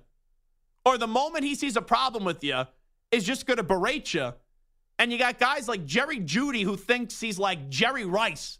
or 0.83 0.97
the 0.97 1.05
moment 1.05 1.43
he 1.43 1.53
sees 1.53 1.75
a 1.75 1.83
problem 1.83 2.25
with 2.25 2.43
you, 2.43 2.63
is 3.11 3.23
just 3.23 3.45
going 3.45 3.57
to 3.57 3.63
berate 3.63 4.11
you. 4.15 4.33
And 4.97 5.11
you 5.11 5.19
got 5.19 5.37
guys 5.37 5.67
like 5.67 5.85
Jerry 5.85 6.19
Jeudy 6.19 6.63
who 6.63 6.75
thinks 6.75 7.21
he's 7.21 7.37
like 7.37 7.69
Jerry 7.69 8.05
Rice. 8.05 8.57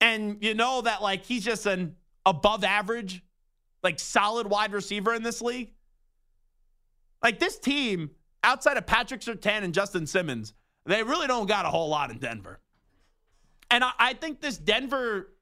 And 0.00 0.38
you 0.40 0.52
know 0.52 0.80
that 0.80 1.00
like 1.00 1.24
he's 1.24 1.44
just 1.44 1.64
an 1.66 1.94
above 2.24 2.64
average, 2.64 3.22
like 3.84 4.00
solid 4.00 4.48
wide 4.48 4.72
receiver 4.72 5.14
in 5.14 5.22
this 5.22 5.40
league. 5.40 5.70
Like 7.22 7.38
this 7.38 7.56
team, 7.56 8.10
outside 8.42 8.76
of 8.78 8.84
Patrick 8.84 9.20
Surtain 9.20 9.62
and 9.62 9.72
Justin 9.72 10.08
Simmons, 10.08 10.52
they 10.86 11.02
really 11.02 11.26
don't 11.26 11.46
got 11.46 11.64
a 11.64 11.68
whole 11.68 11.88
lot 11.88 12.10
in 12.10 12.18
Denver. 12.18 12.60
And 13.70 13.82
I, 13.82 13.90
I 13.98 14.12
think 14.14 14.40
this 14.40 14.56
Denver 14.56 15.32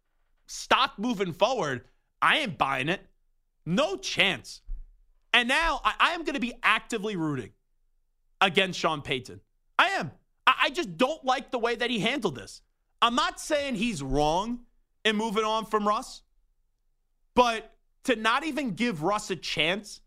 stock 0.46 0.92
moving 0.98 1.32
forward, 1.32 1.82
I 2.20 2.38
ain't 2.38 2.58
buying 2.58 2.88
it. 2.88 3.00
No 3.66 3.96
chance. 3.96 4.62
And 5.32 5.48
now 5.48 5.80
I, 5.84 5.94
I 6.00 6.10
am 6.12 6.24
going 6.24 6.34
to 6.34 6.40
be 6.40 6.54
actively 6.62 7.16
rooting 7.16 7.50
against 8.40 8.78
Sean 8.78 9.02
Payton. 9.02 9.40
I 9.78 9.88
am. 9.88 10.10
I, 10.46 10.54
I 10.64 10.70
just 10.70 10.96
don't 10.96 11.24
like 11.24 11.50
the 11.50 11.58
way 11.58 11.74
that 11.74 11.90
he 11.90 11.98
handled 11.98 12.36
this. 12.36 12.62
I'm 13.02 13.14
not 13.14 13.40
saying 13.40 13.74
he's 13.74 14.02
wrong 14.02 14.60
in 15.04 15.16
moving 15.16 15.44
on 15.44 15.66
from 15.66 15.86
Russ, 15.86 16.22
but 17.34 17.74
to 18.04 18.16
not 18.16 18.44
even 18.44 18.70
give 18.70 19.02
Russ 19.02 19.30
a 19.30 19.36
chance 19.36 20.00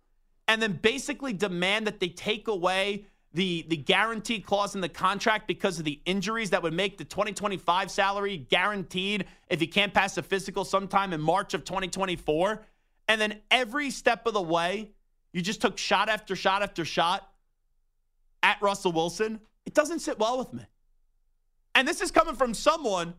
and 0.48 0.62
then 0.62 0.80
basically 0.82 1.34
demand 1.34 1.88
that 1.88 2.00
they 2.00 2.10
take 2.10 2.48
away 2.48 3.06
the, 3.38 3.64
the 3.70 3.78
guarantee 3.78 4.40
clause 4.40 4.74
in 4.74 4.82
the 4.82 4.90
contract 4.90 5.48
because 5.48 5.78
of 5.78 5.86
the 5.86 6.02
injuries 6.06 6.50
that 6.50 6.64
would 6.64 6.74
make 6.74 6.98
the 6.98 7.06
2025 7.06 7.92
salary 7.92 8.36
guaranteed 8.36 9.26
if 9.48 9.60
he 9.60 9.68
can't 9.68 9.94
pass 9.94 10.18
a 10.18 10.24
physical 10.24 10.66
sometime 10.66 11.14
in 11.14 11.22
March 11.22 11.54
of 11.54 11.64
2024. 11.64 12.66
And 13.08 13.22
then 13.22 13.40
every 13.52 13.92
step 13.92 14.26
of 14.26 14.34
the 14.34 14.42
way, 14.42 14.90
you 15.34 15.44
just 15.44 15.62
took 15.62 15.78
shot 15.78 16.10
after 16.10 16.36
shot 16.36 16.64
after 16.64 16.84
shot 16.84 17.32
at 18.42 18.60
Russell 18.60 18.92
Wilson. 18.92 19.40
It 19.68 19.76
doesn't 19.76 20.00
sit 20.00 20.18
well 20.18 20.40
with 20.40 20.52
me. 20.52 20.64
And 21.76 21.88
this 21.88 22.02
is 22.02 22.10
coming 22.10 22.34
from 22.34 22.56
someone 22.56 23.14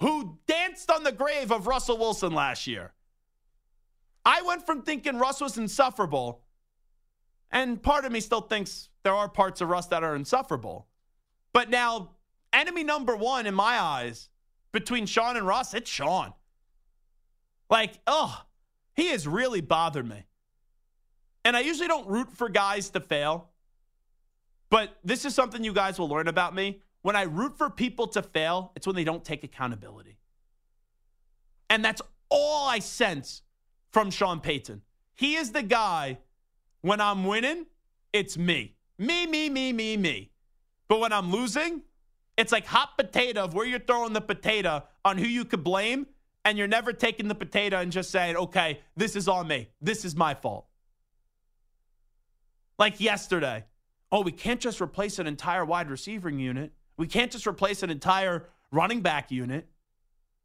who 0.00 0.36
danced 0.48 0.90
on 0.90 1.04
the 1.04 1.12
grave 1.12 1.52
of 1.52 1.68
Russell 1.68 1.96
Wilson 1.96 2.34
last 2.34 2.66
year. 2.66 2.92
I 4.24 4.42
went 4.42 4.66
from 4.66 4.82
thinking 4.82 5.16
Russ 5.16 5.40
was 5.40 5.58
insufferable, 5.58 6.43
and 7.54 7.80
part 7.80 8.04
of 8.04 8.12
me 8.12 8.20
still 8.20 8.42
thinks 8.42 8.90
there 9.04 9.14
are 9.14 9.28
parts 9.28 9.60
of 9.60 9.68
Russ 9.68 9.86
that 9.86 10.02
are 10.02 10.16
insufferable. 10.16 10.88
But 11.52 11.70
now, 11.70 12.10
enemy 12.52 12.82
number 12.82 13.16
one 13.16 13.46
in 13.46 13.54
my 13.54 13.78
eyes 13.78 14.28
between 14.72 15.06
Sean 15.06 15.36
and 15.36 15.46
Russ, 15.46 15.72
it's 15.72 15.88
Sean. 15.88 16.34
Like, 17.70 17.92
oh, 18.08 18.42
he 18.94 19.08
has 19.08 19.28
really 19.28 19.60
bothered 19.60 20.06
me. 20.06 20.24
And 21.44 21.56
I 21.56 21.60
usually 21.60 21.86
don't 21.86 22.08
root 22.08 22.30
for 22.32 22.48
guys 22.48 22.90
to 22.90 23.00
fail, 23.00 23.50
but 24.68 24.98
this 25.04 25.24
is 25.24 25.34
something 25.34 25.62
you 25.62 25.72
guys 25.72 25.98
will 25.98 26.08
learn 26.08 26.26
about 26.26 26.54
me. 26.54 26.82
When 27.02 27.14
I 27.14 27.22
root 27.22 27.56
for 27.56 27.70
people 27.70 28.08
to 28.08 28.22
fail, 28.22 28.72
it's 28.74 28.86
when 28.86 28.96
they 28.96 29.04
don't 29.04 29.24
take 29.24 29.44
accountability. 29.44 30.18
And 31.70 31.84
that's 31.84 32.02
all 32.30 32.66
I 32.66 32.80
sense 32.80 33.42
from 33.92 34.10
Sean 34.10 34.40
Payton. 34.40 34.82
He 35.14 35.36
is 35.36 35.52
the 35.52 35.62
guy, 35.62 36.18
when 36.84 37.00
I'm 37.00 37.24
winning, 37.24 37.64
it's 38.12 38.36
me. 38.36 38.76
Me, 38.98 39.26
me, 39.26 39.48
me, 39.48 39.72
me, 39.72 39.96
me. 39.96 40.30
But 40.86 41.00
when 41.00 41.14
I'm 41.14 41.32
losing, 41.32 41.80
it's 42.36 42.52
like 42.52 42.66
hot 42.66 42.98
potato 42.98 43.44
of 43.44 43.54
where 43.54 43.64
you're 43.64 43.78
throwing 43.78 44.12
the 44.12 44.20
potato 44.20 44.84
on 45.02 45.16
who 45.16 45.26
you 45.26 45.46
could 45.46 45.64
blame, 45.64 46.06
and 46.44 46.58
you're 46.58 46.68
never 46.68 46.92
taking 46.92 47.26
the 47.26 47.34
potato 47.34 47.78
and 47.78 47.90
just 47.90 48.10
saying, 48.10 48.36
okay, 48.36 48.80
this 48.98 49.16
is 49.16 49.28
on 49.28 49.48
me. 49.48 49.70
This 49.80 50.04
is 50.04 50.14
my 50.14 50.34
fault. 50.34 50.66
Like 52.78 53.00
yesterday. 53.00 53.64
Oh, 54.12 54.20
we 54.20 54.32
can't 54.32 54.60
just 54.60 54.82
replace 54.82 55.18
an 55.18 55.26
entire 55.26 55.64
wide 55.64 55.88
receiving 55.88 56.38
unit. 56.38 56.70
We 56.98 57.06
can't 57.06 57.32
just 57.32 57.46
replace 57.46 57.82
an 57.82 57.88
entire 57.88 58.50
running 58.70 59.00
back 59.00 59.30
unit. 59.30 59.66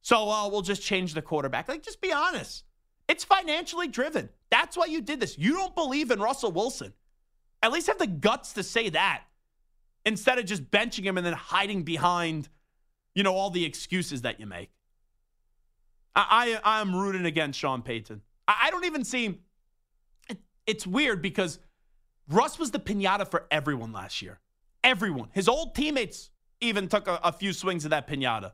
So 0.03 0.29
uh, 0.29 0.47
we'll 0.47 0.61
just 0.61 0.81
change 0.81 1.15
the 1.15 1.21
quarterback. 1.21 1.67
Like, 1.67 1.83
just 1.83 1.99
be 1.99 2.13
honest. 2.13 2.63
It's 3.09 3.25
financially 3.25 3.89
driven. 3.89 4.29
That's 4.51 4.75
why 4.75 4.85
you 4.85 5.01
did 5.01 5.19
this. 5.19 5.37
You 5.37 5.53
don't 5.53 5.75
believe 5.75 6.11
in 6.11 6.19
Russell 6.19 6.51
Wilson. 6.51 6.93
At 7.61 7.71
least 7.71 7.87
have 7.87 7.97
the 7.97 8.07
guts 8.07 8.53
to 8.53 8.63
say 8.63 8.89
that 8.89 9.23
instead 10.05 10.39
of 10.39 10.45
just 10.45 10.69
benching 10.71 11.03
him 11.03 11.17
and 11.17 11.25
then 11.25 11.33
hiding 11.33 11.83
behind, 11.83 12.49
you 13.13 13.23
know, 13.23 13.33
all 13.33 13.49
the 13.49 13.65
excuses 13.65 14.21
that 14.23 14.39
you 14.39 14.45
make. 14.45 14.69
I, 16.15 16.59
I 16.63 16.81
am 16.81 16.95
rooting 16.95 17.25
against 17.25 17.59
Sean 17.59 17.81
Payton. 17.81 18.21
I, 18.47 18.55
I 18.63 18.71
don't 18.71 18.85
even 18.85 19.03
see. 19.03 19.39
It, 20.29 20.39
it's 20.65 20.87
weird 20.87 21.21
because 21.21 21.59
Russ 22.27 22.57
was 22.57 22.71
the 22.71 22.79
pinata 22.79 23.29
for 23.29 23.45
everyone 23.51 23.91
last 23.91 24.21
year. 24.21 24.39
Everyone. 24.83 25.29
His 25.33 25.47
old 25.47 25.75
teammates 25.75 26.31
even 26.61 26.87
took 26.87 27.07
a, 27.07 27.19
a 27.23 27.31
few 27.31 27.53
swings 27.53 27.85
of 27.85 27.91
that 27.91 28.07
pinata. 28.07 28.53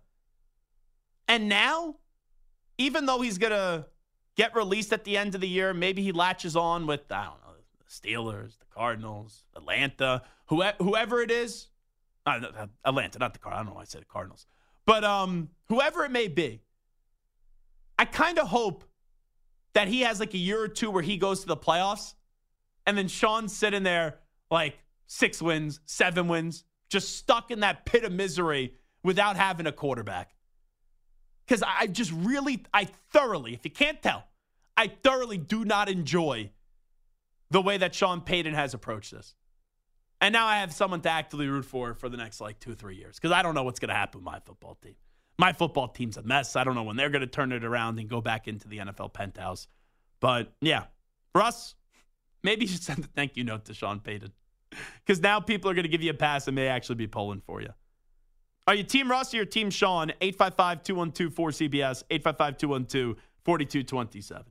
And 1.27 1.49
now, 1.49 1.95
even 2.77 3.05
though 3.05 3.21
he's 3.21 3.38
to 3.51 3.86
get 4.36 4.56
released 4.56 4.93
at 4.93 5.04
the 5.04 5.17
end 5.17 5.36
of 5.36 5.41
the 5.41 5.48
year, 5.48 5.74
maybe 5.74 6.02
he 6.02 6.12
latches 6.12 6.56
on 6.56 6.88
with, 6.88 7.12
I 7.12 7.26
don't 7.26 7.41
know, 7.41 7.54
the 7.80 8.10
Steelers, 8.10 8.58
the 8.60 8.65
Cardinals, 8.74 9.43
Atlanta, 9.56 10.21
whoever 10.48 11.21
it 11.21 11.32
is. 11.32 11.67
Atlanta, 12.28 13.19
not 13.19 13.34
the 13.34 13.39
Cardinals. 13.39 13.54
I 13.54 13.58
don't 13.58 13.65
know 13.67 13.76
why 13.76 13.82
I 13.82 13.86
said 13.86 14.02
the 14.02 14.06
Cardinals. 14.06 14.45
But 14.86 15.04
um, 15.04 15.50
whoever 15.69 16.04
it 16.06 16.12
may 16.12 16.28
be, 16.28 16.62
I 17.98 18.06
kind 18.06 18.39
of 18.39 18.48
hope 18.48 18.84
that 19.74 19.88
he 19.88 20.02
has 20.02 20.19
like 20.19 20.34
a 20.34 20.39
year 20.39 20.62
or 20.62 20.67
two 20.67 20.89
where 20.91 21.04
he 21.04 21.17
goes 21.17 21.41
to 21.41 21.48
the 21.48 21.58
playoffs 21.58 22.13
and 22.86 22.98
then 22.98 23.08
Sean's 23.08 23.56
sitting 23.56 23.84
there 23.84 24.19
like 24.52 24.78
six 25.08 25.41
wins, 25.41 25.80
seven 25.86 26.28
wins, 26.28 26.63
just 26.89 27.17
stuck 27.17 27.52
in 27.52 27.62
that 27.62 27.86
pit 27.86 28.04
of 28.04 28.12
misery 28.12 28.74
without 29.04 29.36
having 29.36 29.67
a 29.67 29.71
quarterback. 29.71 30.35
Because 31.47 31.63
I 31.65 31.88
just 31.88 32.12
really, 32.12 32.63
I 32.73 32.86
thoroughly, 33.12 33.53
if 33.53 33.63
you 33.63 33.71
can't 33.71 34.01
tell, 34.01 34.25
I 34.77 34.88
thoroughly 34.88 35.38
do 35.38 35.63
not 35.63 35.89
enjoy 35.89 36.49
the 37.51 37.62
way 37.62 37.77
that 37.77 37.93
Sean 37.93 38.21
Payton 38.21 38.53
has 38.53 38.73
approached 38.73 39.12
this. 39.12 39.36
And 40.21 40.34
now 40.34 40.47
I 40.47 40.58
have 40.58 40.73
someone 40.73 41.01
to 41.01 41.10
actively 41.10 41.47
root 41.47 41.65
for 41.65 41.93
for 41.93 42.10
the 42.10 42.17
next 42.17 42.41
like 42.41 42.60
two 42.60 42.71
or 42.71 42.75
three 42.75 42.95
years 42.95 43.15
because 43.17 43.31
I 43.31 43.41
don't 43.41 43.53
know 43.53 43.63
what's 43.63 43.79
going 43.79 43.89
to 43.89 43.95
happen 43.95 44.21
with 44.21 44.25
my 44.25 44.39
football 44.39 44.77
team. 44.81 44.95
My 45.38 45.53
football 45.53 45.89
team's 45.89 46.17
a 46.17 46.23
mess. 46.23 46.55
I 46.55 46.63
don't 46.63 46.75
know 46.75 46.84
when 46.84 46.95
they're 46.95 47.10
going 47.10 47.21
to 47.21 47.27
turn 47.27 47.51
it 47.51 47.63
around 47.63 47.99
and 47.99 48.10
go 48.10 48.21
back 48.21 48.47
into 48.47 48.67
the 48.67 48.77
NFL 48.77 49.13
penthouse. 49.13 49.67
But 50.21 50.53
yeah, 50.62 50.86
for 51.34 51.41
us, 51.41 51.75
maybe 52.41 52.63
you 52.63 52.69
should 52.69 52.84
send 52.84 53.03
a 53.03 53.08
thank 53.08 53.36
you 53.36 53.43
note 53.43 53.65
to 53.65 53.73
Sean 53.73 53.99
Payton 53.99 54.31
because 55.05 55.21
now 55.21 55.39
people 55.41 55.69
are 55.69 55.73
going 55.73 55.84
to 55.84 55.89
give 55.89 56.01
you 56.01 56.12
a 56.12 56.15
pass 56.15 56.47
and 56.47 56.55
may 56.55 56.67
actually 56.67 56.95
be 56.95 57.08
pulling 57.08 57.41
for 57.41 57.62
you. 57.62 57.69
Are 58.67 58.73
you 58.73 58.84
Team 58.84 59.12
Russ 59.12 59.32
or 59.36 59.45
Team 59.45 59.69
Sean? 59.69 60.12
855 60.21 60.82
212 60.82 61.32
4CBS, 61.34 62.04
855 62.10 62.58
212 62.58 63.15
4227. 63.43 64.43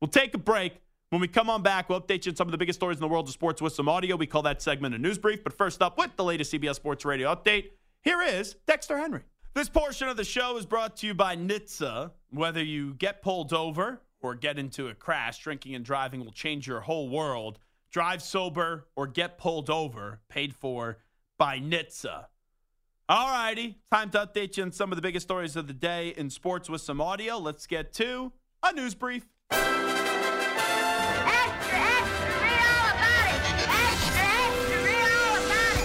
We'll 0.00 0.08
take 0.08 0.34
a 0.34 0.38
break. 0.38 0.80
When 1.10 1.20
we 1.20 1.26
come 1.26 1.50
on 1.50 1.62
back, 1.62 1.88
we'll 1.88 2.00
update 2.00 2.26
you 2.26 2.30
on 2.30 2.36
some 2.36 2.46
of 2.46 2.52
the 2.52 2.58
biggest 2.58 2.78
stories 2.78 2.98
in 2.98 3.00
the 3.00 3.08
world 3.08 3.26
of 3.26 3.32
sports 3.32 3.60
with 3.60 3.72
some 3.72 3.88
audio. 3.88 4.14
We 4.14 4.26
call 4.26 4.42
that 4.42 4.62
segment 4.62 4.94
a 4.94 4.98
news 4.98 5.18
brief. 5.18 5.42
But 5.42 5.52
first 5.52 5.82
up, 5.82 5.98
with 5.98 6.14
the 6.14 6.22
latest 6.22 6.52
CBS 6.52 6.76
Sports 6.76 7.04
Radio 7.04 7.34
update, 7.34 7.70
here 8.02 8.22
is 8.22 8.54
Dexter 8.68 8.98
Henry. 8.98 9.22
This 9.54 9.68
portion 9.68 10.08
of 10.08 10.16
the 10.16 10.24
show 10.24 10.56
is 10.56 10.66
brought 10.66 10.96
to 10.98 11.08
you 11.08 11.14
by 11.14 11.34
NHTSA. 11.34 12.12
Whether 12.30 12.62
you 12.62 12.94
get 12.94 13.20
pulled 13.20 13.52
over 13.52 14.00
or 14.20 14.36
get 14.36 14.60
into 14.60 14.88
a 14.88 14.94
crash, 14.94 15.40
drinking 15.40 15.74
and 15.74 15.84
driving 15.84 16.24
will 16.24 16.32
change 16.32 16.68
your 16.68 16.82
whole 16.82 17.08
world. 17.08 17.58
Drive 17.90 18.22
sober 18.22 18.86
or 18.94 19.08
get 19.08 19.38
pulled 19.38 19.70
over, 19.70 20.20
paid 20.28 20.54
for 20.54 20.98
by 21.36 21.58
NHTSA. 21.58 22.26
All 23.08 23.28
righty, 23.28 23.78
time 23.92 24.10
to 24.10 24.26
update 24.26 24.56
you 24.56 24.64
on 24.64 24.72
some 24.72 24.90
of 24.90 24.96
the 24.96 25.02
biggest 25.02 25.28
stories 25.28 25.54
of 25.54 25.68
the 25.68 25.72
day 25.72 26.08
in 26.16 26.28
sports 26.28 26.68
with 26.68 26.80
some 26.80 27.00
audio. 27.00 27.38
Let's 27.38 27.64
get 27.68 27.92
to 27.94 28.32
a 28.64 28.72
news 28.72 28.96
brief. 28.96 29.24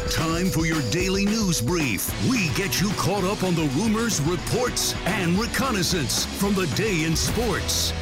Time 0.09 0.47
for 0.47 0.65
your 0.65 0.81
daily 0.89 1.25
news 1.25 1.61
brief. 1.61 2.11
We 2.27 2.49
get 2.55 2.81
you 2.81 2.89
caught 2.93 3.23
up 3.23 3.43
on 3.43 3.53
the 3.53 3.69
rumors, 3.75 4.19
reports, 4.21 4.95
and 5.05 5.37
reconnaissance 5.37 6.25
from 6.25 6.55
the 6.55 6.65
day 6.75 7.03
in 7.03 7.15
sports. 7.15 7.93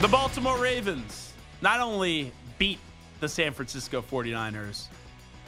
The 0.00 0.06
Baltimore 0.06 0.58
Ravens 0.58 1.32
not 1.60 1.80
only 1.80 2.30
beat 2.56 2.78
the 3.18 3.28
San 3.28 3.52
Francisco 3.52 4.00
49ers, 4.00 4.86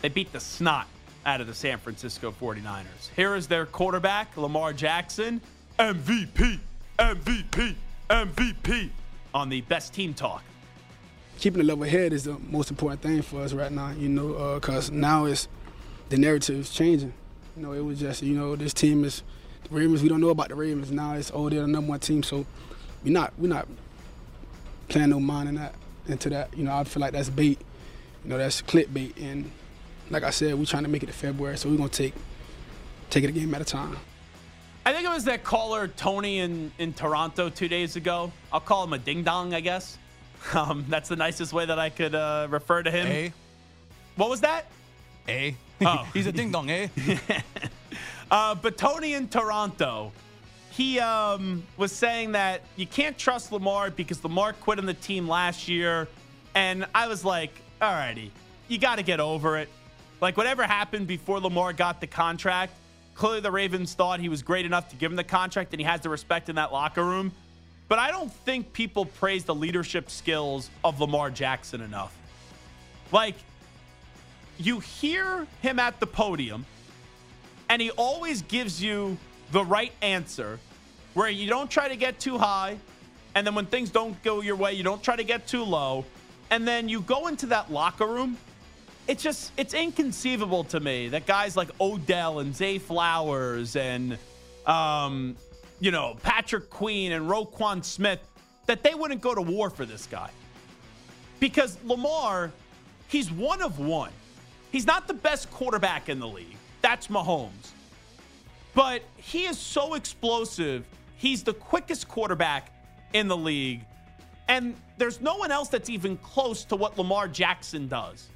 they 0.02 0.08
beat 0.08 0.32
the 0.32 0.40
snot 0.40 0.88
out 1.26 1.40
of 1.40 1.46
the 1.46 1.54
San 1.54 1.78
Francisco 1.78 2.32
49ers. 2.40 2.84
Here 3.16 3.34
is 3.34 3.46
their 3.46 3.66
quarterback, 3.66 4.36
Lamar 4.36 4.72
Jackson, 4.72 5.40
MVP, 5.78 6.58
MVP, 6.98 7.74
MVP 8.10 8.90
on 9.34 9.48
the 9.48 9.60
best 9.62 9.92
team 9.92 10.14
talk. 10.14 10.42
Keeping 11.38 11.60
a 11.60 11.64
level 11.64 11.84
head 11.84 12.12
is 12.12 12.24
the 12.24 12.38
most 12.50 12.70
important 12.70 13.00
thing 13.00 13.22
for 13.22 13.42
us 13.42 13.52
right 13.52 13.70
now, 13.70 13.90
you 13.90 14.08
know, 14.08 14.54
because 14.54 14.90
uh, 14.90 14.94
now 14.94 15.26
it's 15.26 15.46
the 16.08 16.16
narrative 16.16 16.58
is 16.58 16.70
changing. 16.70 17.12
You 17.56 17.62
know, 17.62 17.72
it 17.72 17.84
was 17.84 18.00
just, 18.00 18.22
you 18.22 18.34
know, 18.34 18.56
this 18.56 18.74
team 18.74 19.04
is 19.04 19.22
the 19.64 19.74
Ravens. 19.74 20.02
We 20.02 20.08
don't 20.08 20.20
know 20.20 20.30
about 20.30 20.48
the 20.48 20.54
Ravens 20.54 20.90
now. 20.90 21.14
It's 21.14 21.30
oh, 21.32 21.48
they're 21.48 21.60
the 21.60 21.68
number 21.68 21.90
one 21.90 22.00
team, 22.00 22.22
so 22.22 22.46
we're 23.04 23.12
not 23.12 23.32
we're 23.38 23.48
not 23.48 23.68
playing 24.88 25.10
no 25.10 25.20
mind 25.20 25.50
in 25.50 25.54
that 25.56 25.74
into 26.08 26.30
that. 26.30 26.56
You 26.56 26.64
know, 26.64 26.74
I 26.74 26.84
feel 26.84 27.00
like 27.00 27.12
that's 27.12 27.30
bait. 27.30 27.60
You 28.24 28.30
know, 28.30 28.38
that's 28.38 28.62
clickbait, 28.62 29.20
and 29.22 29.50
like 30.10 30.22
I 30.22 30.30
said, 30.30 30.54
we're 30.54 30.64
trying 30.64 30.84
to 30.84 30.88
make 30.88 31.02
it 31.02 31.06
to 31.06 31.12
February, 31.12 31.56
so 31.58 31.68
we're 31.68 31.76
gonna 31.76 31.88
take 31.88 32.14
take 33.10 33.24
it 33.24 33.30
a 33.30 33.32
game 33.32 33.54
at 33.54 33.60
a 33.60 33.64
time. 33.64 33.96
I 34.84 34.92
think 34.92 35.04
it 35.04 35.10
was 35.10 35.24
that 35.24 35.44
caller 35.44 35.88
Tony 35.88 36.38
in, 36.38 36.72
in 36.78 36.94
Toronto 36.94 37.50
two 37.50 37.68
days 37.68 37.96
ago. 37.96 38.32
I'll 38.50 38.60
call 38.60 38.84
him 38.84 38.94
a 38.94 38.98
ding 38.98 39.22
dong, 39.22 39.54
I 39.54 39.60
guess. 39.60 39.98
Um, 40.54 40.86
that's 40.88 41.08
the 41.08 41.16
nicest 41.16 41.52
way 41.52 41.66
that 41.66 41.80
I 41.80 41.90
could 41.90 42.14
uh, 42.14 42.46
refer 42.48 42.84
to 42.84 42.90
him. 42.92 43.08
A. 43.08 43.32
What 44.14 44.30
was 44.30 44.40
that? 44.42 44.66
A. 45.26 45.56
Oh. 45.80 46.08
He's 46.14 46.28
a 46.28 46.32
ding 46.32 46.52
dong, 46.52 46.70
eh? 46.70 46.86
uh, 48.30 48.54
but 48.54 48.78
Tony 48.78 49.14
in 49.14 49.26
Toronto, 49.26 50.12
he 50.70 51.00
um, 51.00 51.64
was 51.76 51.90
saying 51.90 52.32
that 52.32 52.62
you 52.76 52.86
can't 52.86 53.18
trust 53.18 53.50
Lamar 53.50 53.90
because 53.90 54.22
Lamar 54.22 54.52
quit 54.52 54.78
on 54.78 54.86
the 54.86 54.94
team 54.94 55.26
last 55.26 55.66
year. 55.66 56.06
And 56.54 56.86
I 56.94 57.08
was 57.08 57.24
like, 57.24 57.50
alrighty, 57.82 58.30
you 58.68 58.78
got 58.78 58.96
to 58.96 59.02
get 59.02 59.18
over 59.18 59.58
it. 59.58 59.68
Like, 60.20 60.36
whatever 60.36 60.64
happened 60.64 61.06
before 61.06 61.40
Lamar 61.40 61.72
got 61.72 62.00
the 62.00 62.06
contract, 62.06 62.72
clearly 63.14 63.40
the 63.40 63.50
Ravens 63.50 63.94
thought 63.94 64.20
he 64.20 64.28
was 64.28 64.42
great 64.42 64.66
enough 64.66 64.88
to 64.90 64.96
give 64.96 65.12
him 65.12 65.16
the 65.16 65.24
contract 65.24 65.72
and 65.72 65.80
he 65.80 65.84
has 65.86 66.00
the 66.00 66.08
respect 66.08 66.48
in 66.48 66.56
that 66.56 66.72
locker 66.72 67.04
room. 67.04 67.32
But 67.88 67.98
I 67.98 68.10
don't 68.10 68.32
think 68.32 68.72
people 68.72 69.04
praise 69.06 69.44
the 69.44 69.54
leadership 69.54 70.10
skills 70.10 70.70
of 70.84 71.00
Lamar 71.00 71.30
Jackson 71.30 71.80
enough. 71.80 72.14
Like, 73.12 73.36
you 74.58 74.80
hear 74.80 75.46
him 75.62 75.78
at 75.78 76.00
the 76.00 76.06
podium, 76.06 76.66
and 77.68 77.80
he 77.80 77.90
always 77.92 78.42
gives 78.42 78.82
you 78.82 79.16
the 79.52 79.64
right 79.64 79.92
answer 80.02 80.58
where 81.14 81.30
you 81.30 81.48
don't 81.48 81.70
try 81.70 81.88
to 81.88 81.96
get 81.96 82.18
too 82.20 82.36
high, 82.38 82.76
and 83.34 83.46
then 83.46 83.54
when 83.54 83.66
things 83.66 83.90
don't 83.90 84.20
go 84.22 84.40
your 84.40 84.56
way, 84.56 84.74
you 84.74 84.82
don't 84.82 85.02
try 85.02 85.16
to 85.16 85.24
get 85.24 85.46
too 85.46 85.62
low. 85.62 86.04
And 86.50 86.66
then 86.66 86.88
you 86.88 87.00
go 87.02 87.28
into 87.28 87.46
that 87.46 87.70
locker 87.70 88.06
room. 88.06 88.36
It's 89.08 89.22
just, 89.22 89.52
it's 89.56 89.72
inconceivable 89.72 90.64
to 90.64 90.80
me 90.80 91.08
that 91.08 91.24
guys 91.24 91.56
like 91.56 91.70
Odell 91.80 92.40
and 92.40 92.54
Zay 92.54 92.78
Flowers 92.78 93.74
and, 93.74 94.18
um, 94.66 95.34
you 95.80 95.90
know, 95.90 96.18
Patrick 96.22 96.68
Queen 96.68 97.12
and 97.12 97.28
Roquan 97.28 97.82
Smith, 97.82 98.20
that 98.66 98.82
they 98.82 98.94
wouldn't 98.94 99.22
go 99.22 99.34
to 99.34 99.40
war 99.40 99.70
for 99.70 99.86
this 99.86 100.06
guy. 100.06 100.28
Because 101.40 101.78
Lamar, 101.84 102.52
he's 103.08 103.32
one 103.32 103.62
of 103.62 103.78
one. 103.78 104.12
He's 104.70 104.86
not 104.86 105.08
the 105.08 105.14
best 105.14 105.50
quarterback 105.50 106.10
in 106.10 106.18
the 106.18 106.28
league. 106.28 106.56
That's 106.82 107.06
Mahomes. 107.06 107.70
But 108.74 109.02
he 109.16 109.46
is 109.46 109.56
so 109.58 109.94
explosive. 109.94 110.84
He's 111.16 111.42
the 111.42 111.54
quickest 111.54 112.08
quarterback 112.08 112.74
in 113.14 113.26
the 113.26 113.36
league. 113.36 113.80
And 114.48 114.76
there's 114.98 115.22
no 115.22 115.36
one 115.36 115.50
else 115.50 115.68
that's 115.68 115.88
even 115.88 116.18
close 116.18 116.64
to 116.64 116.76
what 116.76 116.98
Lamar 116.98 117.26
Jackson 117.26 117.88
does. 117.88 118.28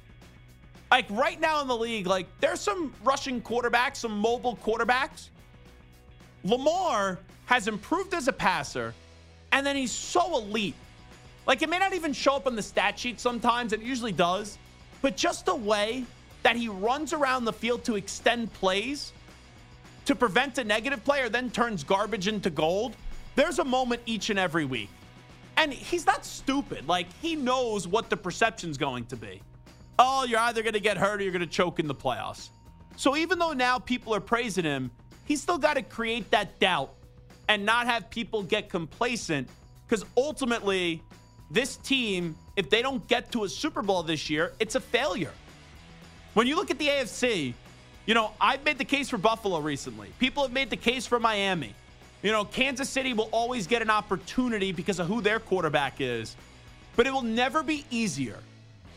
Like 0.93 1.07
right 1.09 1.41
now 1.41 1.59
in 1.59 1.67
the 1.67 1.75
league, 1.75 2.05
like 2.05 2.27
there's 2.39 2.59
some 2.59 2.93
rushing 3.03 3.41
quarterbacks, 3.41 3.95
some 3.95 4.15
mobile 4.15 4.55
quarterbacks. 4.63 5.29
Lamar 6.43 7.17
has 7.47 7.67
improved 7.67 8.13
as 8.13 8.27
a 8.27 8.31
passer, 8.31 8.93
and 9.53 9.65
then 9.65 9.75
he's 9.75 9.91
so 9.91 10.37
elite. 10.37 10.75
Like 11.47 11.63
it 11.63 11.69
may 11.71 11.79
not 11.79 11.93
even 11.93 12.13
show 12.13 12.35
up 12.35 12.45
on 12.45 12.55
the 12.55 12.61
stat 12.61 12.99
sheet 12.99 13.19
sometimes, 13.19 13.73
and 13.73 13.81
it 13.81 13.87
usually 13.87 14.11
does, 14.11 14.59
but 15.01 15.17
just 15.17 15.47
the 15.47 15.55
way 15.55 16.05
that 16.43 16.55
he 16.55 16.69
runs 16.69 17.11
around 17.11 17.45
the 17.45 17.53
field 17.53 17.83
to 17.85 17.95
extend 17.95 18.53
plays 18.53 19.13
to 20.05 20.13
prevent 20.13 20.59
a 20.59 20.63
negative 20.63 21.03
player, 21.03 21.27
then 21.27 21.49
turns 21.49 21.83
garbage 21.83 22.27
into 22.27 22.51
gold. 22.51 22.95
There's 23.33 23.57
a 23.57 23.65
moment 23.65 24.03
each 24.05 24.29
and 24.29 24.37
every 24.37 24.65
week. 24.65 24.89
And 25.57 25.73
he's 25.73 26.05
not 26.05 26.23
stupid. 26.23 26.87
Like, 26.87 27.07
he 27.19 27.35
knows 27.35 27.87
what 27.87 28.11
the 28.11 28.17
perception's 28.17 28.77
going 28.77 29.05
to 29.07 29.15
be. 29.15 29.41
Oh, 29.99 30.25
you're 30.25 30.39
either 30.39 30.61
going 30.61 30.73
to 30.73 30.79
get 30.79 30.97
hurt 30.97 31.19
or 31.19 31.23
you're 31.23 31.31
going 31.31 31.41
to 31.41 31.47
choke 31.47 31.79
in 31.79 31.87
the 31.87 31.95
playoffs. 31.95 32.49
So 32.95 33.15
even 33.15 33.39
though 33.39 33.53
now 33.53 33.79
people 33.79 34.13
are 34.13 34.19
praising 34.19 34.65
him, 34.65 34.91
he's 35.25 35.41
still 35.41 35.57
got 35.57 35.75
to 35.75 35.81
create 35.81 36.29
that 36.31 36.59
doubt 36.59 36.93
and 37.49 37.65
not 37.65 37.85
have 37.85 38.09
people 38.09 38.43
get 38.43 38.69
complacent 38.69 39.47
because 39.87 40.05
ultimately, 40.17 41.03
this 41.51 41.75
team, 41.77 42.35
if 42.55 42.69
they 42.69 42.81
don't 42.81 43.05
get 43.07 43.31
to 43.33 43.43
a 43.43 43.49
Super 43.49 43.81
Bowl 43.81 44.01
this 44.03 44.29
year, 44.29 44.53
it's 44.59 44.75
a 44.75 44.79
failure. 44.79 45.33
When 46.33 46.47
you 46.47 46.55
look 46.55 46.71
at 46.71 46.79
the 46.79 46.87
AFC, 46.87 47.53
you 48.05 48.13
know, 48.13 48.31
I've 48.41 48.63
made 48.65 48.77
the 48.77 48.85
case 48.85 49.09
for 49.09 49.17
Buffalo 49.17 49.59
recently. 49.59 50.09
People 50.19 50.43
have 50.43 50.51
made 50.51 50.69
the 50.69 50.77
case 50.77 51.05
for 51.05 51.19
Miami. 51.19 51.75
You 52.23 52.31
know, 52.31 52.45
Kansas 52.45 52.89
City 52.89 53.13
will 53.13 53.29
always 53.31 53.67
get 53.67 53.81
an 53.81 53.89
opportunity 53.89 54.71
because 54.71 54.99
of 54.99 55.07
who 55.07 55.21
their 55.21 55.39
quarterback 55.39 55.99
is, 55.99 56.35
but 56.95 57.05
it 57.05 57.13
will 57.13 57.21
never 57.21 57.61
be 57.61 57.85
easier. 57.91 58.39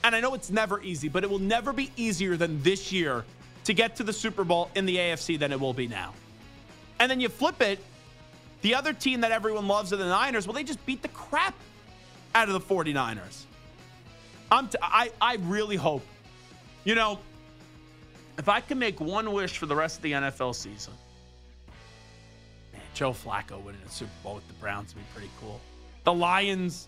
And 0.07 0.15
I 0.15 0.21
know 0.21 0.35
it's 0.35 0.50
never 0.50 0.81
easy, 0.83 1.09
but 1.09 1.25
it 1.25 1.31
will 1.31 1.40
never 1.40 1.73
be 1.73 1.90
easier 1.96 2.37
than 2.37 2.63
this 2.63 2.92
year 2.92 3.25
to 3.65 3.75
get 3.75 3.96
to 3.96 4.04
the 4.04 4.13
Super 4.13 4.44
Bowl 4.44 4.71
in 4.77 4.87
the 4.87 4.96
AFC 4.98 5.37
than 5.37 5.50
it 5.50 5.59
will 5.59 5.73
be 5.73 5.88
now. 5.88 6.15
And 7.00 7.11
then 7.11 7.19
you 7.19 7.29
flip 7.29 7.61
it, 7.61 7.81
the 8.63 8.77
other 8.77 8.92
team 8.92 9.23
that 9.23 9.33
everyone 9.33 9.67
loves 9.67 9.92
are 9.92 9.96
the 9.96 10.07
Niners. 10.07 10.46
Well, 10.46 10.54
they 10.54 10.63
just 10.63 10.87
beat 10.87 11.02
the 11.02 11.09
crap 11.09 11.57
out 12.37 12.48
of 12.48 12.54
the 12.54 12.61
49ers. 12.61 13.46
I'm 14.52 14.69
t- 14.69 14.79
I, 14.81 15.11
I 15.21 15.38
really 15.40 15.75
hope, 15.75 16.07
you 16.85 16.94
know, 16.94 17.19
if 18.38 18.48
I 18.48 18.61
can 18.61 18.79
make 18.79 19.00
one 19.00 19.33
wish 19.33 19.59
for 19.59 19.67
the 19.67 19.75
rest 19.75 19.96
of 19.96 20.02
the 20.02 20.13
NFL 20.13 20.54
season, 20.54 20.92
man, 22.73 22.81
Joe 22.94 23.11
Flacco 23.11 23.61
winning 23.61 23.81
a 23.85 23.90
Super 23.90 24.13
Bowl 24.23 24.37
with 24.37 24.46
the 24.46 24.54
Browns 24.54 24.94
would 24.94 25.00
be 25.00 25.07
pretty 25.13 25.31
cool. 25.40 25.61
The 26.04 26.15
Lions 26.15 26.87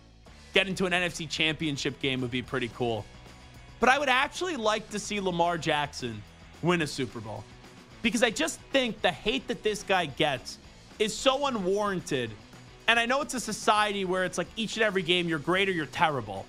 get 0.55 0.69
into 0.69 0.87
an 0.87 0.93
NFC 0.93 1.29
championship 1.29 2.01
game 2.01 2.21
would 2.21 2.31
be 2.31 2.43
pretty 2.43 2.71
cool. 2.77 3.05
But 3.81 3.89
I 3.89 3.99
would 3.99 4.09
actually 4.09 4.57
like 4.57 4.91
to 4.91 4.99
see 4.99 5.21
Lamar 5.21 5.59
Jackson 5.59 6.23
win 6.63 6.83
a 6.83 6.87
Super 6.87 7.21
Bowl 7.21 7.45
because 8.03 8.23
I 8.23 8.31
just 8.31 8.61
think 8.73 9.01
the 9.03 9.13
hate 9.13 9.47
that 9.49 9.63
this 9.63 9.83
guy 9.83 10.07
gets 10.07 10.59
is 10.99 11.15
so 11.15 11.47
unwarranted 11.47 12.31
And 12.89 12.99
I 12.99 13.05
know 13.05 13.21
it's 13.21 13.35
a 13.35 13.41
society 13.41 14.07
where 14.07 14.25
it's 14.25 14.39
like 14.39 14.49
each 14.57 14.77
and 14.77 14.83
every 14.83 15.03
game 15.03 15.29
you're 15.29 15.39
great 15.39 15.69
or 15.69 15.73
you're 15.73 15.87
terrible. 15.87 16.47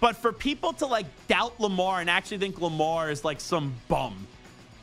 But 0.00 0.16
for 0.16 0.32
people 0.32 0.72
to 0.74 0.86
like 0.86 1.06
doubt 1.28 1.60
Lamar 1.60 2.00
and 2.00 2.08
actually 2.10 2.38
think 2.38 2.60
Lamar 2.60 3.10
is 3.10 3.24
like 3.24 3.40
some 3.40 3.74
bum 3.86 4.26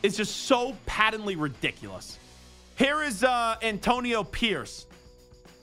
is 0.03 0.15
just 0.15 0.43
so 0.45 0.75
patently 0.85 1.35
ridiculous. 1.35 2.19
Here 2.77 3.03
is 3.03 3.23
uh, 3.23 3.57
Antonio 3.63 4.23
Pierce 4.23 4.85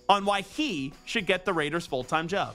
on 0.08 0.24
why 0.24 0.42
he 0.42 0.92
should 1.04 1.26
get 1.26 1.44
the 1.44 1.52
Raiders' 1.52 1.86
full 1.86 2.04
time 2.04 2.28
job. 2.28 2.54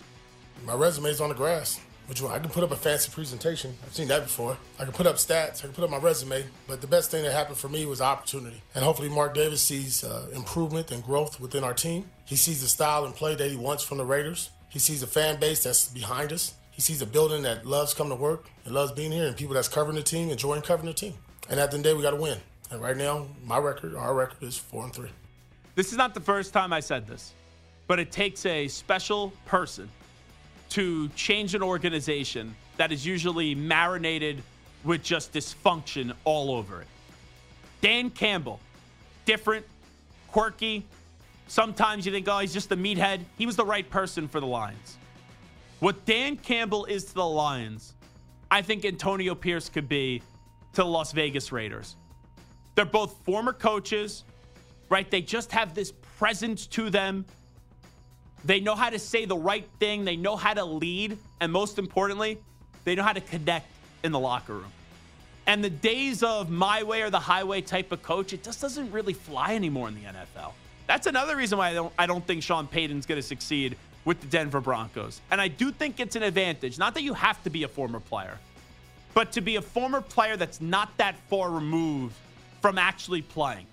My 0.65 0.73
resume's 0.73 1.21
on 1.21 1.29
the 1.29 1.35
grass. 1.35 1.79
Which 2.07 2.21
one? 2.21 2.33
I 2.33 2.39
can 2.39 2.49
put 2.49 2.63
up 2.63 2.71
a 2.71 2.75
fancy 2.75 3.09
presentation. 3.09 3.73
I've 3.85 3.93
seen 3.93 4.09
that 4.09 4.23
before. 4.23 4.57
I 4.77 4.83
can 4.83 4.91
put 4.91 5.07
up 5.07 5.15
stats. 5.15 5.59
I 5.59 5.61
can 5.61 5.71
put 5.71 5.83
up 5.83 5.89
my 5.89 5.97
resume. 5.97 6.43
But 6.67 6.81
the 6.81 6.87
best 6.87 7.09
thing 7.09 7.23
that 7.23 7.31
happened 7.31 7.57
for 7.57 7.69
me 7.69 7.85
was 7.85 8.01
opportunity. 8.01 8.61
And 8.75 8.83
hopefully, 8.83 9.07
Mark 9.07 9.33
Davis 9.33 9.61
sees 9.61 10.03
uh, 10.03 10.27
improvement 10.35 10.91
and 10.91 11.03
growth 11.03 11.39
within 11.39 11.63
our 11.63 11.73
team. 11.73 12.09
He 12.25 12.35
sees 12.35 12.61
the 12.61 12.67
style 12.67 13.05
and 13.05 13.15
play 13.15 13.35
that 13.35 13.49
he 13.49 13.55
wants 13.55 13.83
from 13.83 13.97
the 13.97 14.05
Raiders. 14.05 14.49
He 14.67 14.79
sees 14.79 15.03
a 15.03 15.07
fan 15.07 15.39
base 15.39 15.63
that's 15.63 15.87
behind 15.87 16.33
us. 16.33 16.53
He 16.71 16.81
sees 16.81 17.01
a 17.01 17.05
building 17.05 17.43
that 17.43 17.65
loves 17.65 17.93
coming 17.93 18.17
to 18.17 18.21
work 18.21 18.49
and 18.65 18.73
loves 18.73 18.91
being 18.91 19.11
here, 19.11 19.27
and 19.27 19.37
people 19.37 19.53
that's 19.53 19.67
covering 19.67 19.95
the 19.95 20.03
team, 20.03 20.29
enjoying 20.29 20.63
covering 20.63 20.87
the 20.87 20.93
team. 20.93 21.13
And 21.49 21.59
at 21.59 21.71
the 21.71 21.77
end 21.77 21.85
of 21.85 21.89
the 21.89 21.89
day, 21.89 21.93
we 21.97 22.03
got 22.03 22.11
to 22.11 22.21
win. 22.21 22.39
And 22.71 22.81
right 22.81 22.97
now, 22.97 23.27
my 23.45 23.57
record, 23.57 23.95
our 23.95 24.13
record 24.13 24.43
is 24.43 24.57
four 24.57 24.83
and 24.83 24.93
three. 24.93 25.11
This 25.75 25.91
is 25.91 25.97
not 25.97 26.13
the 26.13 26.19
first 26.19 26.53
time 26.53 26.73
I 26.73 26.79
said 26.79 27.07
this, 27.07 27.33
but 27.91 27.99
it 27.99 28.09
takes 28.09 28.45
a 28.45 28.69
special 28.69 29.33
person 29.45 29.89
to 30.69 31.09
change 31.09 31.55
an 31.55 31.61
organization 31.61 32.55
that 32.77 32.89
is 32.89 33.05
usually 33.05 33.53
marinated 33.53 34.41
with 34.85 35.03
just 35.03 35.33
dysfunction 35.33 36.13
all 36.23 36.51
over 36.51 36.79
it. 36.79 36.87
Dan 37.81 38.09
Campbell, 38.09 38.61
different, 39.25 39.65
quirky. 40.29 40.85
Sometimes 41.49 42.05
you 42.05 42.13
think, 42.13 42.29
oh, 42.29 42.39
he's 42.39 42.53
just 42.53 42.71
a 42.71 42.77
meathead. 42.77 43.25
He 43.37 43.45
was 43.45 43.57
the 43.57 43.65
right 43.65 43.89
person 43.89 44.29
for 44.29 44.39
the 44.39 44.47
Lions. 44.47 44.97
What 45.81 46.05
Dan 46.05 46.37
Campbell 46.37 46.85
is 46.85 47.03
to 47.03 47.13
the 47.13 47.25
Lions, 47.25 47.93
I 48.49 48.61
think 48.61 48.85
Antonio 48.85 49.35
Pierce 49.35 49.67
could 49.67 49.89
be 49.89 50.19
to 50.71 50.83
the 50.83 50.85
Las 50.85 51.11
Vegas 51.11 51.51
Raiders. 51.51 51.97
They're 52.75 52.85
both 52.85 53.17
former 53.25 53.51
coaches, 53.51 54.23
right? 54.87 55.11
They 55.11 55.21
just 55.21 55.51
have 55.51 55.73
this 55.73 55.91
presence 56.17 56.67
to 56.67 56.89
them. 56.89 57.25
They 58.43 58.59
know 58.59 58.75
how 58.75 58.89
to 58.89 58.99
say 58.99 59.25
the 59.25 59.37
right 59.37 59.67
thing, 59.79 60.05
they 60.05 60.15
know 60.15 60.35
how 60.35 60.53
to 60.53 60.65
lead, 60.65 61.17
and 61.39 61.51
most 61.51 61.77
importantly, 61.77 62.39
they 62.83 62.95
know 62.95 63.03
how 63.03 63.13
to 63.13 63.21
connect 63.21 63.67
in 64.03 64.11
the 64.11 64.19
locker 64.19 64.53
room. 64.53 64.71
And 65.47 65.63
the 65.63 65.69
days 65.69 66.23
of 66.23 66.49
my 66.49 66.83
way 66.83 67.01
or 67.01 67.09
the 67.09 67.19
highway 67.19 67.61
type 67.61 67.91
of 67.91 68.01
coach, 68.01 68.33
it 68.33 68.43
just 68.43 68.61
doesn't 68.61 68.91
really 68.91 69.13
fly 69.13 69.55
anymore 69.55 69.87
in 69.87 69.95
the 69.95 70.01
NFL. 70.01 70.53
That's 70.87 71.07
another 71.07 71.35
reason 71.35 71.57
why 71.57 71.69
I 71.69 71.73
don't, 71.73 71.93
I 71.97 72.05
don't 72.05 72.25
think 72.25 72.43
Sean 72.43 72.67
Payton's 72.67 73.05
going 73.05 73.19
to 73.19 73.27
succeed 73.27 73.77
with 74.05 74.19
the 74.19 74.27
Denver 74.27 74.61
Broncos. 74.61 75.21
And 75.29 75.39
I 75.39 75.47
do 75.47 75.71
think 75.71 75.99
it's 75.99 76.15
an 76.15 76.23
advantage. 76.23 76.79
Not 76.79 76.93
that 76.95 77.03
you 77.03 77.13
have 77.13 77.41
to 77.43 77.49
be 77.49 77.63
a 77.63 77.67
former 77.67 77.99
player, 77.99 78.37
but 79.13 79.31
to 79.33 79.41
be 79.41 79.57
a 79.57 79.61
former 79.61 80.01
player 80.01 80.37
that's 80.37 80.61
not 80.61 80.95
that 80.97 81.15
far 81.29 81.51
removed 81.51 82.15
from 82.61 82.77
actually 82.77 83.21
playing. 83.21 83.67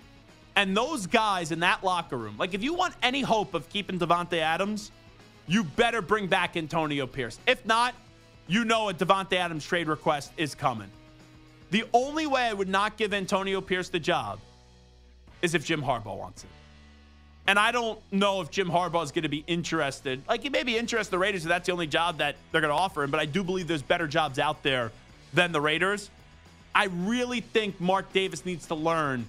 And 0.58 0.76
those 0.76 1.06
guys 1.06 1.52
in 1.52 1.60
that 1.60 1.84
locker 1.84 2.16
room, 2.16 2.34
like 2.36 2.52
if 2.52 2.64
you 2.64 2.74
want 2.74 2.92
any 3.00 3.20
hope 3.20 3.54
of 3.54 3.68
keeping 3.68 3.96
Davante 3.96 4.38
Adams, 4.38 4.90
you 5.46 5.62
better 5.62 6.02
bring 6.02 6.26
back 6.26 6.56
Antonio 6.56 7.06
Pierce. 7.06 7.38
If 7.46 7.64
not, 7.64 7.94
you 8.48 8.64
know 8.64 8.88
a 8.88 8.92
Davante 8.92 9.34
Adams 9.34 9.64
trade 9.64 9.86
request 9.86 10.32
is 10.36 10.56
coming. 10.56 10.90
The 11.70 11.84
only 11.92 12.26
way 12.26 12.42
I 12.42 12.52
would 12.52 12.68
not 12.68 12.96
give 12.96 13.14
Antonio 13.14 13.60
Pierce 13.60 13.88
the 13.88 14.00
job 14.00 14.40
is 15.42 15.54
if 15.54 15.64
Jim 15.64 15.80
Harbaugh 15.80 16.18
wants 16.18 16.42
it. 16.42 16.50
And 17.46 17.56
I 17.56 17.70
don't 17.70 18.00
know 18.10 18.40
if 18.40 18.50
Jim 18.50 18.68
Harbaugh 18.68 19.04
is 19.04 19.12
going 19.12 19.22
to 19.22 19.28
be 19.28 19.44
interested. 19.46 20.22
Like, 20.28 20.42
he 20.42 20.48
may 20.48 20.64
be 20.64 20.76
interested 20.76 21.14
in 21.14 21.20
the 21.20 21.22
Raiders, 21.22 21.44
if 21.44 21.48
that's 21.48 21.66
the 21.66 21.72
only 21.72 21.86
job 21.86 22.18
that 22.18 22.34
they're 22.50 22.60
going 22.60 22.74
to 22.74 22.76
offer 22.76 23.04
him, 23.04 23.12
but 23.12 23.20
I 23.20 23.26
do 23.26 23.44
believe 23.44 23.68
there's 23.68 23.80
better 23.80 24.08
jobs 24.08 24.40
out 24.40 24.64
there 24.64 24.90
than 25.32 25.52
the 25.52 25.60
Raiders. 25.60 26.10
I 26.74 26.86
really 26.86 27.42
think 27.42 27.80
Mark 27.80 28.12
Davis 28.12 28.44
needs 28.44 28.66
to 28.66 28.74
learn 28.74 29.24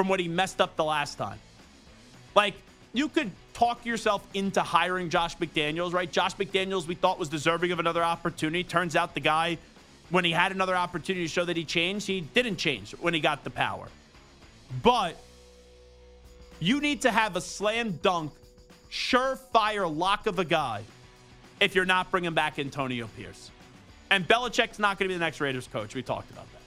from 0.00 0.08
what 0.08 0.18
he 0.18 0.28
messed 0.28 0.62
up 0.62 0.76
the 0.76 0.84
last 0.84 1.18
time. 1.18 1.38
Like, 2.34 2.54
you 2.94 3.10
could 3.10 3.30
talk 3.52 3.84
yourself 3.84 4.26
into 4.32 4.62
hiring 4.62 5.10
Josh 5.10 5.36
McDaniels, 5.36 5.92
right? 5.92 6.10
Josh 6.10 6.36
McDaniels, 6.36 6.86
we 6.86 6.94
thought 6.94 7.18
was 7.18 7.28
deserving 7.28 7.70
of 7.70 7.78
another 7.80 8.02
opportunity. 8.02 8.64
Turns 8.64 8.96
out 8.96 9.12
the 9.12 9.20
guy, 9.20 9.58
when 10.08 10.24
he 10.24 10.30
had 10.30 10.52
another 10.52 10.74
opportunity 10.74 11.26
to 11.26 11.30
show 11.30 11.44
that 11.44 11.54
he 11.54 11.66
changed, 11.66 12.06
he 12.06 12.22
didn't 12.22 12.56
change 12.56 12.92
when 12.92 13.12
he 13.12 13.20
got 13.20 13.44
the 13.44 13.50
power. 13.50 13.88
But 14.82 15.22
you 16.60 16.80
need 16.80 17.02
to 17.02 17.10
have 17.10 17.36
a 17.36 17.42
slam 17.42 17.98
dunk, 18.00 18.32
surefire 18.90 19.94
lock 19.94 20.26
of 20.26 20.38
a 20.38 20.46
guy 20.46 20.82
if 21.60 21.74
you're 21.74 21.84
not 21.84 22.10
bringing 22.10 22.32
back 22.32 22.58
Antonio 22.58 23.06
Pierce. 23.18 23.50
And 24.10 24.26
Belichick's 24.26 24.78
not 24.78 24.98
going 24.98 25.10
to 25.10 25.12
be 25.12 25.18
the 25.18 25.24
next 25.26 25.42
Raiders 25.42 25.66
coach. 25.66 25.94
We 25.94 26.02
talked 26.02 26.30
about 26.30 26.50
that. 26.52 26.59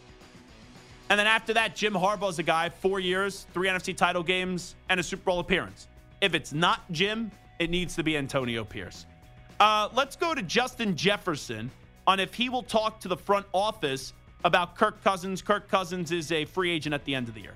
And 1.13 1.19
then 1.19 1.27
after 1.27 1.53
that, 1.53 1.75
Jim 1.75 1.93
Harbaugh's 1.93 2.39
a 2.39 2.43
guy, 2.43 2.69
four 2.69 2.99
years, 2.99 3.45
three 3.53 3.67
NFC 3.67 3.95
title 3.95 4.23
games, 4.23 4.73
and 4.89 4.99
a 4.99 5.03
Super 5.03 5.25
Bowl 5.25 5.39
appearance. 5.39 5.87
If 6.21 6.33
it's 6.33 6.53
not 6.53 6.91
Jim, 6.91 7.29
it 7.59 7.69
needs 7.69 7.95
to 7.97 8.03
be 8.03 8.17
Antonio 8.17 8.63
Pierce. 8.63 9.05
Uh, 9.59 9.89
let's 9.93 10.15
go 10.15 10.33
to 10.33 10.41
Justin 10.41 10.95
Jefferson 10.95 11.69
on 12.07 12.19
if 12.19 12.33
he 12.33 12.49
will 12.49 12.63
talk 12.63 12.99
to 13.01 13.07
the 13.07 13.15
front 13.15 13.45
office 13.53 14.13
about 14.43 14.75
Kirk 14.75 15.03
Cousins. 15.03 15.43
Kirk 15.43 15.67
Cousins 15.69 16.11
is 16.11 16.31
a 16.31 16.45
free 16.45 16.71
agent 16.71 16.95
at 16.95 17.05
the 17.05 17.13
end 17.13 17.27
of 17.27 17.35
the 17.35 17.41
year. 17.41 17.53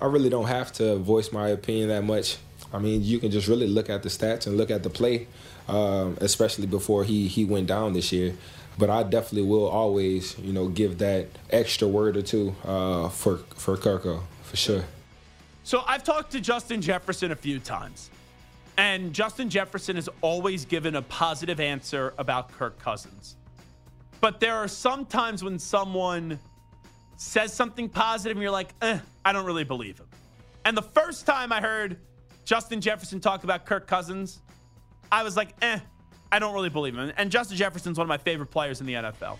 I 0.00 0.06
really 0.06 0.30
don't 0.30 0.48
have 0.48 0.72
to 0.72 0.96
voice 0.96 1.30
my 1.30 1.48
opinion 1.48 1.90
that 1.90 2.04
much. 2.04 2.38
I 2.72 2.78
mean, 2.78 3.04
you 3.04 3.18
can 3.18 3.30
just 3.30 3.48
really 3.48 3.66
look 3.66 3.90
at 3.90 4.02
the 4.02 4.08
stats 4.08 4.46
and 4.46 4.56
look 4.56 4.70
at 4.70 4.82
the 4.82 4.88
play, 4.88 5.26
um, 5.68 6.16
especially 6.22 6.66
before 6.66 7.04
he 7.04 7.28
he 7.28 7.44
went 7.44 7.66
down 7.66 7.92
this 7.92 8.12
year. 8.12 8.34
But 8.76 8.90
I 8.90 9.04
definitely 9.04 9.48
will 9.48 9.68
always, 9.68 10.36
you 10.38 10.52
know, 10.52 10.68
give 10.68 10.98
that 10.98 11.28
extra 11.50 11.86
word 11.86 12.16
or 12.16 12.22
two 12.22 12.54
uh, 12.64 13.08
for 13.08 13.38
for 13.56 13.76
Kirko 13.76 14.22
for 14.42 14.56
sure. 14.56 14.84
So 15.62 15.82
I've 15.86 16.04
talked 16.04 16.32
to 16.32 16.40
Justin 16.40 16.82
Jefferson 16.82 17.32
a 17.32 17.36
few 17.36 17.58
times, 17.58 18.10
and 18.76 19.12
Justin 19.12 19.48
Jefferson 19.48 19.96
has 19.96 20.08
always 20.20 20.64
given 20.64 20.96
a 20.96 21.02
positive 21.02 21.60
answer 21.60 22.14
about 22.18 22.52
Kirk 22.52 22.78
Cousins. 22.78 23.36
But 24.20 24.40
there 24.40 24.54
are 24.54 24.68
some 24.68 25.06
times 25.06 25.44
when 25.44 25.58
someone 25.58 26.38
says 27.16 27.52
something 27.52 27.88
positive 27.88 28.36
and 28.36 28.42
you're 28.42 28.50
like, 28.50 28.74
eh, 28.82 28.98
I 29.24 29.32
don't 29.32 29.46
really 29.46 29.64
believe 29.64 29.98
him. 29.98 30.08
And 30.64 30.76
the 30.76 30.82
first 30.82 31.26
time 31.26 31.52
I 31.52 31.60
heard 31.60 31.98
Justin 32.44 32.80
Jefferson 32.80 33.20
talk 33.20 33.44
about 33.44 33.66
Kirk 33.66 33.86
Cousins, 33.86 34.40
I 35.12 35.22
was 35.22 35.36
like, 35.36 35.50
eh, 35.62 35.78
I 36.34 36.40
don't 36.40 36.52
really 36.52 36.68
believe 36.68 36.96
him. 36.96 37.12
And 37.16 37.30
Justin 37.30 37.56
Jefferson's 37.56 37.96
one 37.96 38.06
of 38.06 38.08
my 38.08 38.18
favorite 38.18 38.50
players 38.50 38.80
in 38.80 38.86
the 38.88 38.94
NFL. 38.94 39.38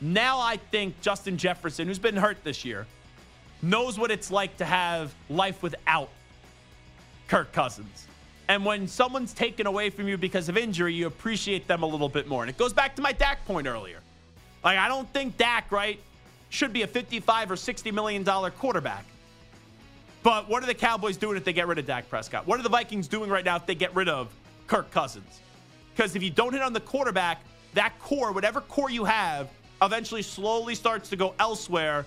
Now 0.00 0.38
I 0.38 0.58
think 0.58 1.00
Justin 1.00 1.36
Jefferson, 1.36 1.88
who's 1.88 1.98
been 1.98 2.14
hurt 2.14 2.44
this 2.44 2.64
year, 2.64 2.86
knows 3.62 3.98
what 3.98 4.12
it's 4.12 4.30
like 4.30 4.56
to 4.58 4.64
have 4.64 5.12
life 5.28 5.60
without 5.60 6.08
Kirk 7.26 7.50
Cousins. 7.52 8.06
And 8.46 8.64
when 8.64 8.86
someone's 8.86 9.32
taken 9.32 9.66
away 9.66 9.90
from 9.90 10.06
you 10.06 10.16
because 10.16 10.48
of 10.48 10.56
injury, 10.56 10.94
you 10.94 11.08
appreciate 11.08 11.66
them 11.66 11.82
a 11.82 11.86
little 11.86 12.08
bit 12.08 12.28
more. 12.28 12.44
And 12.44 12.50
it 12.50 12.56
goes 12.56 12.72
back 12.72 12.94
to 12.94 13.02
my 13.02 13.10
Dak 13.10 13.44
point 13.44 13.66
earlier. 13.66 13.98
Like, 14.62 14.78
I 14.78 14.86
don't 14.86 15.12
think 15.12 15.36
Dak, 15.36 15.72
right, 15.72 15.98
should 16.48 16.72
be 16.72 16.82
a 16.82 16.86
55 16.86 17.50
or 17.50 17.56
60 17.56 17.90
million 17.90 18.22
dollar 18.22 18.52
quarterback. 18.52 19.04
But 20.22 20.48
what 20.48 20.62
are 20.62 20.66
the 20.66 20.74
Cowboys 20.74 21.16
doing 21.16 21.36
if 21.36 21.42
they 21.44 21.52
get 21.52 21.66
rid 21.66 21.78
of 21.78 21.86
Dak 21.86 22.08
Prescott? 22.08 22.46
What 22.46 22.60
are 22.60 22.62
the 22.62 22.68
Vikings 22.68 23.08
doing 23.08 23.30
right 23.30 23.44
now 23.44 23.56
if 23.56 23.66
they 23.66 23.74
get 23.74 23.92
rid 23.96 24.08
of 24.08 24.32
Kirk 24.68 24.92
Cousins? 24.92 25.40
Because 25.94 26.16
if 26.16 26.22
you 26.22 26.30
don't 26.30 26.52
hit 26.52 26.62
on 26.62 26.72
the 26.72 26.80
quarterback, 26.80 27.42
that 27.74 27.98
core, 27.98 28.32
whatever 28.32 28.60
core 28.60 28.90
you 28.90 29.04
have, 29.04 29.48
eventually 29.82 30.22
slowly 30.22 30.74
starts 30.74 31.08
to 31.10 31.16
go 31.16 31.34
elsewhere 31.38 32.06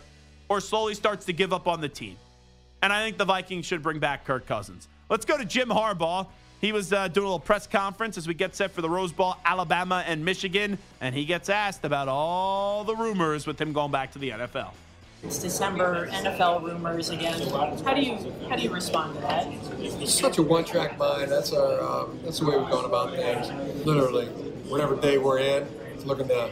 or 0.50 0.62
slowly 0.62 0.94
starts 0.94 1.26
to 1.26 1.34
give 1.34 1.54
up 1.54 1.68
on 1.68 1.82
the 1.82 1.90
team. 1.90 2.18
And 2.82 2.92
I 2.92 3.04
think 3.04 3.18
the 3.18 3.26
Vikings 3.26 3.66
should 3.66 3.82
bring 3.82 4.00
back 4.00 4.26
Kirk 4.26 4.46
Cousins. 4.46 4.88
Let's 5.10 5.26
go 5.26 5.38
to 5.38 5.46
Jim 5.46 5.70
Harbaugh. 5.70 6.28
He 6.60 6.72
was 6.72 6.94
uh, 6.94 7.08
doing 7.10 7.26
a 7.26 7.28
little 7.28 7.40
press 7.40 7.68
conference 7.68 8.18
as 8.18 8.28
we 8.28 8.34
get 8.34 8.56
set 8.56 8.72
for 8.72 8.82
the 8.82 8.90
Rose 8.90 9.12
Bowl, 9.12 9.36
Alabama 9.44 10.04
and 10.08 10.24
Michigan, 10.24 10.78
and 11.02 11.14
he 11.14 11.26
gets 11.26 11.50
asked 11.50 11.84
about 11.84 12.08
all 12.08 12.84
the 12.84 12.96
rumors 12.96 13.46
with 13.46 13.60
him 13.60 13.74
going 13.74 13.92
back 13.92 14.14
to 14.14 14.20
the 14.20 14.30
NFL. 14.30 14.72
It's 15.24 15.40
December 15.40 16.08
NFL 16.08 16.64
rumors 16.64 17.10
again. 17.10 17.40
How 17.50 17.94
do 17.94 18.02
you 18.02 18.18
how 18.50 18.58
do 18.58 18.62
you 18.62 18.74
respond 18.74 19.16
to 19.16 19.22
that? 19.22 19.48
It's 19.80 20.14
such 20.14 20.38
a 20.38 20.44
one-track 20.44 20.98
mind. 20.98 21.32
That's 21.32 21.54
our 21.54 21.82
um, 21.82 22.20
that's 22.24 22.40
the 22.40 22.46
way 22.46 22.58
we're 22.58 22.70
going 22.70 22.86
about 22.86 23.16
things. 23.16 23.86
Literally, 23.86 24.26
whatever 24.68 24.98
day 24.98 25.18
we're 25.18 25.40
in, 25.40 25.66
it's 25.94 26.04
looking 26.04 26.28
to 26.28 26.52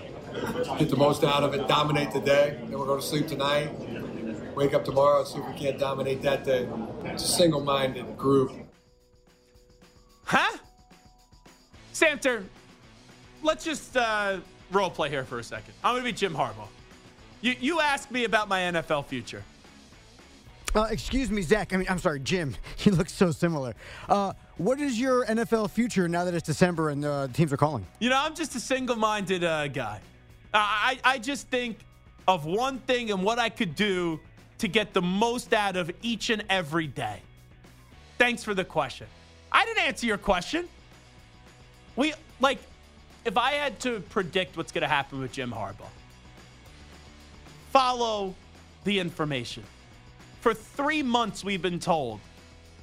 get 0.80 0.90
the 0.90 0.96
most 0.96 1.26
out 1.26 1.44
of 1.44 1.54
it, 1.54 1.68
dominate 1.68 2.12
the 2.12 2.22
day. 2.22 2.58
Then 2.62 2.80
we're 2.80 2.86
going 2.86 3.02
to 3.02 3.06
sleep 3.06 3.28
tonight, 3.28 3.72
wake 4.56 4.74
up 4.74 4.86
tomorrow, 4.86 5.20
and 5.20 5.28
see 5.28 5.40
if 5.40 5.48
we 5.48 5.54
can't 5.54 5.78
dominate 5.78 6.22
that 6.22 6.46
day. 6.46 6.70
It's 7.04 7.26
a 7.26 7.28
single-minded 7.28 8.18
group. 8.18 8.54
Huh? 10.24 10.58
Samter, 11.94 12.44
let's 13.44 13.66
just 13.66 13.98
uh, 13.98 14.40
role 14.72 14.90
play 14.90 15.10
here 15.10 15.26
for 15.26 15.40
a 15.40 15.44
second. 15.44 15.74
I'm 15.84 15.94
going 15.94 16.06
to 16.06 16.10
be 16.10 16.18
Jim 16.18 16.34
Harbaugh. 16.34 16.70
You, 17.42 17.56
you 17.60 17.80
asked 17.80 18.12
me 18.12 18.24
about 18.24 18.48
my 18.48 18.60
NFL 18.62 19.06
future. 19.06 19.44
Uh, 20.74 20.88
excuse 20.90 21.30
me, 21.30 21.42
Zach. 21.42 21.74
I 21.74 21.78
mean, 21.78 21.88
I'm 21.90 22.00
sorry, 22.00 22.20
Jim. 22.20 22.56
You 22.84 22.94
look 22.94 23.10
so 23.10 23.32
similar. 23.32 23.76
Uh, 24.08 24.34
what 24.58 24.80
is 24.80 25.00
your 25.00 25.26
NFL 25.26 25.70
future 25.72 26.08
now 26.08 26.24
that 26.26 26.34
it's 26.34 26.46
December 26.46 26.90
and 26.90 27.04
uh, 27.04 27.28
the 27.28 27.34
teams 27.34 27.52
are 27.54 27.58
calling? 27.58 27.86
You 28.00 28.10
know, 28.10 28.20
I'm 28.20 28.34
just 28.34 28.56
a 28.56 28.60
single-minded 28.60 29.44
uh, 29.44 29.68
guy. 29.68 30.00
I 30.54 31.00
I 31.04 31.18
just 31.18 31.48
think 31.48 31.78
of 32.28 32.46
one 32.46 32.80
thing 32.80 33.12
and 33.12 33.24
what 33.24 33.40
I 33.40 33.50
could 33.50 33.76
do 33.76 34.20
to 34.58 34.68
get 34.68 34.94
the 34.94 35.02
most 35.02 35.54
out 35.54 35.76
of 35.76 35.92
each 36.02 36.30
and 36.30 36.44
every 36.50 36.88
day. 36.88 37.22
Thanks 38.18 38.44
for 38.44 38.54
the 38.54 38.66
question. 38.66 39.08
I 39.52 39.66
didn't 39.66 39.84
answer 39.84 40.06
your 40.06 40.18
question. 40.18 40.68
We 41.96 42.14
like 42.40 42.60
if 43.26 43.38
I 43.38 43.54
had 43.54 43.80
to 43.82 44.00
predict 44.10 44.58
what's 44.58 44.72
going 44.72 44.84
to 44.84 44.88
happen 44.88 45.20
with 45.20 45.32
Jim 45.32 45.52
Harbaugh. 45.52 45.90
Follow 47.72 48.36
the 48.84 49.00
information. 49.00 49.64
For 50.42 50.54
3 50.54 51.04
months 51.04 51.44
we've 51.44 51.62
been 51.62 51.80
told 51.80 52.20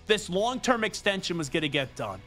this 0.07 0.31
long-term 0.31 0.85
extension 0.85 1.37
was 1.37 1.49
going 1.49 1.63
to 1.63 1.69
get 1.69 1.95
done. 1.95 2.21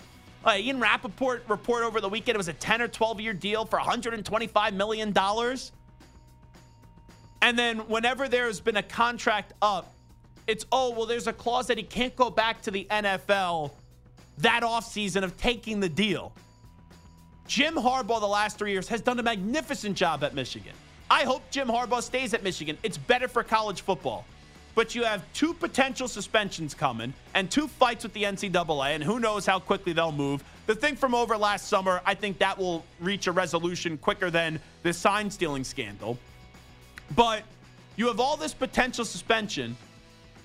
Uh, 0.46 0.56
Ian 0.58 0.80
Rapoport 0.80 1.44
report 1.48 1.84
over 1.84 2.02
the 2.02 2.10
weekend 2.10 2.36
it 2.36 2.38
was 2.38 2.48
a 2.48 2.54
10 2.54 2.82
or 2.82 2.88
12 2.88 3.22
year 3.22 3.34
deal 3.34 3.66
for 3.66 3.80
$125 3.80 4.74
million. 4.74 5.14
And 7.44 7.58
then 7.58 7.80
whenever 7.88 8.28
there's 8.28 8.60
been 8.60 8.78
a 8.78 8.84
contract 8.84 9.54
up, 9.62 9.94
it's, 10.48 10.66
oh, 10.72 10.92
well, 10.92 11.06
there's 11.06 11.28
a 11.28 11.34
clause 11.34 11.68
that 11.68 11.78
he 11.78 11.84
can't 11.84 12.16
go 12.16 12.30
back 12.30 12.62
to 12.64 12.72
the 12.72 12.86
NFL 12.90 13.72
that 14.40 14.64
offseason 14.64 15.24
of 15.24 15.38
taking 15.38 15.80
the 15.80 15.90
deal. 15.90 16.34
Jim 17.48 17.76
Harbaugh, 17.76 18.20
the 18.20 18.28
last 18.28 18.58
three 18.58 18.72
years, 18.72 18.88
has 18.88 19.02
done 19.02 19.20
a 19.20 19.24
magnificent 19.24 19.96
job 19.96 20.24
at 20.24 20.34
Michigan. 20.34 20.74
I 21.12 21.26
hope 21.26 21.42
Jim 21.52 21.68
Harbaugh 21.68 22.02
stays 22.02 22.34
at 22.34 22.42
Michigan. 22.42 22.78
It's 22.84 22.98
better 22.98 23.28
for 23.28 23.44
college 23.44 23.82
football. 23.82 24.24
But 24.76 24.96
you 24.96 25.04
have 25.04 25.22
two 25.34 25.54
potential 25.54 26.08
suspensions 26.08 26.74
coming 26.74 27.14
and 27.34 27.52
two 27.52 27.68
fights 27.68 28.04
with 28.04 28.14
the 28.14 28.24
NCAA, 28.24 28.96
and 28.96 29.04
who 29.04 29.20
knows 29.20 29.46
how 29.46 29.60
quickly 29.60 29.92
they'll 29.92 30.14
move. 30.14 30.42
The 30.68 30.74
thing 30.74 30.96
from 30.96 31.14
over 31.14 31.36
last 31.36 31.68
summer, 31.68 32.00
I 32.06 32.14
think 32.14 32.38
that 32.38 32.58
will 32.58 32.86
reach 33.02 33.28
a 33.28 33.34
resolution 33.34 33.98
quicker 33.98 34.30
than 34.30 34.58
the 34.84 34.94
sign 34.94 35.30
stealing 35.30 35.66
scandal. 35.66 36.18
But 37.14 37.44
you 37.98 38.08
have 38.08 38.22
all 38.22 38.38
this 38.38 38.54
potential 38.54 39.04
suspension. 39.04 39.76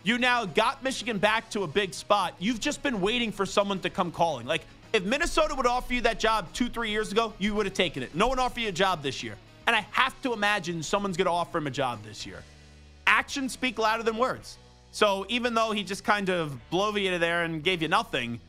You 0.03 0.19
now 0.19 0.47
got 0.47 0.83
Michigan 0.83 1.19
back 1.19 1.49
to 1.51 1.62
a 1.62 1.69
big 1.69 1.95
spot. 1.95 2.35
You've 2.41 2.59
just 2.59 2.83
been 2.83 3.01
waiting 3.01 3.31
for 3.31 3.47
someone 3.47 3.79
to 3.81 3.91
come 3.91 4.11
calling. 4.11 4.49
Like, 4.49 4.62
if 4.93 5.05
Minnesota 5.05 5.55
would 5.55 5.67
offer 5.67 5.95
you 5.95 6.01
that 6.01 6.19
job 6.19 6.53
two, 6.53 6.69
three 6.69 6.91
years 6.91 7.12
ago, 7.12 7.35
you 7.39 7.55
would 7.55 7.67
have 7.67 7.75
taken 7.75 8.03
it. 8.03 8.17
No 8.17 8.27
one 8.27 8.41
offered 8.41 8.62
you 8.62 8.69
a 8.69 8.73
job 8.73 9.05
this 9.05 9.23
year. 9.23 9.37
And 9.67 9.75
I 9.75 9.87
have 9.91 10.21
to 10.23 10.33
imagine 10.33 10.83
someone's 10.83 11.17
going 11.17 11.27
to 11.27 11.33
offer 11.33 11.59
him 11.59 11.67
a 11.67 11.71
job 11.71 12.03
this 12.05 12.25
year. 12.25 12.43
Actions 13.07 13.53
speak 13.53 13.79
louder 13.79 14.03
than 14.03 14.17
words. 14.17 14.59
So 14.93 15.27
even 15.29 15.55
though 15.55 15.73
he 15.73 15.83
just 15.83 16.05
kind 16.05 16.31
of 16.31 16.59
bloviated 16.73 17.21
there 17.21 17.45
and 17.45 17.62
gave 17.62 17.83
you 17.83 17.89
nothing, 17.89 18.41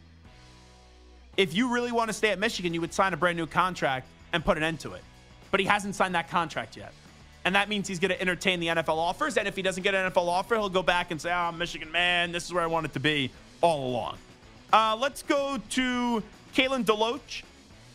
if 1.36 1.54
you 1.54 1.74
really 1.74 1.92
want 1.92 2.10
to 2.10 2.14
stay 2.14 2.30
at 2.30 2.40
Michigan, 2.40 2.74
you 2.74 2.82
would 2.82 2.94
sign 2.94 3.14
a 3.14 3.18
brand 3.18 3.38
new 3.38 3.48
contract 3.48 4.08
and 4.34 4.44
put 4.46 4.58
an 4.58 4.64
end 4.64 4.80
to 4.82 4.94
it. 4.94 5.04
But 5.52 5.60
he 5.60 5.66
hasn't 5.66 5.96
signed 5.96 6.16
that 6.16 6.30
contract 6.30 6.78
yet. 6.78 6.94
And 7.46 7.56
that 7.56 7.70
means 7.70 7.88
he's 7.88 8.00
going 8.00 8.12
to 8.12 8.20
entertain 8.20 8.60
the 8.60 8.68
NFL 8.68 8.98
offers. 8.98 9.38
And 9.38 9.48
if 9.48 9.56
he 9.56 9.62
doesn't 9.62 9.84
get 9.84 9.96
an 9.96 10.12
NFL 10.12 10.28
offer, 10.28 10.56
he'll 10.56 10.70
go 10.70 10.84
back 10.84 11.12
and 11.12 11.22
say, 11.22 11.32
oh, 11.32 11.52
Michigan, 11.52 11.92
man, 11.92 12.32
this 12.32 12.46
is 12.46 12.54
where 12.54 12.64
I 12.64 12.68
want 12.68 12.86
it 12.86 12.94
to 12.94 13.00
be 13.00 13.32
all 13.62 13.88
along. 13.88 14.18
Uh, 14.74 14.98
let's 15.00 15.24
go 15.24 15.58
to 15.70 16.24
Kalen 16.54 16.84
DeLoach 16.84 17.44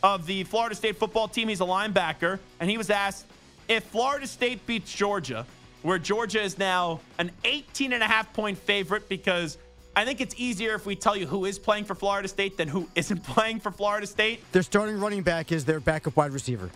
of 0.03 0.25
the 0.25 0.43
Florida 0.43 0.75
State 0.75 0.97
football 0.97 1.27
team. 1.29 1.47
He's 1.47 1.61
a 1.61 1.65
linebacker. 1.65 2.37
And 2.59 2.69
he 2.69 2.77
was 2.77 2.89
asked 2.89 3.25
if 3.69 3.85
Florida 3.85 4.27
State 4.27 4.65
beats 4.67 4.93
Georgia, 4.93 5.45
where 5.81 5.97
Georgia 5.97 6.41
is 6.41 6.57
now 6.59 6.99
an 7.17 7.31
18 7.45 7.93
and 7.93 8.03
a 8.03 8.05
half 8.05 8.31
point 8.33 8.57
favorite 8.57 9.07
because 9.07 9.57
I 9.95 10.05
think 10.05 10.21
it's 10.21 10.35
easier 10.37 10.75
if 10.75 10.85
we 10.85 10.95
tell 10.95 11.15
you 11.15 11.25
who 11.25 11.45
is 11.45 11.57
playing 11.57 11.85
for 11.85 11.95
Florida 11.95 12.27
State 12.27 12.57
than 12.57 12.67
who 12.67 12.89
isn't 12.95 13.23
playing 13.23 13.61
for 13.61 13.71
Florida 13.71 14.05
State. 14.05 14.43
Their 14.51 14.63
starting 14.63 14.99
running 14.99 15.23
back 15.23 15.51
is 15.51 15.63
their 15.63 15.79
backup 15.79 16.17
wide 16.17 16.31
receiver. 16.31 16.69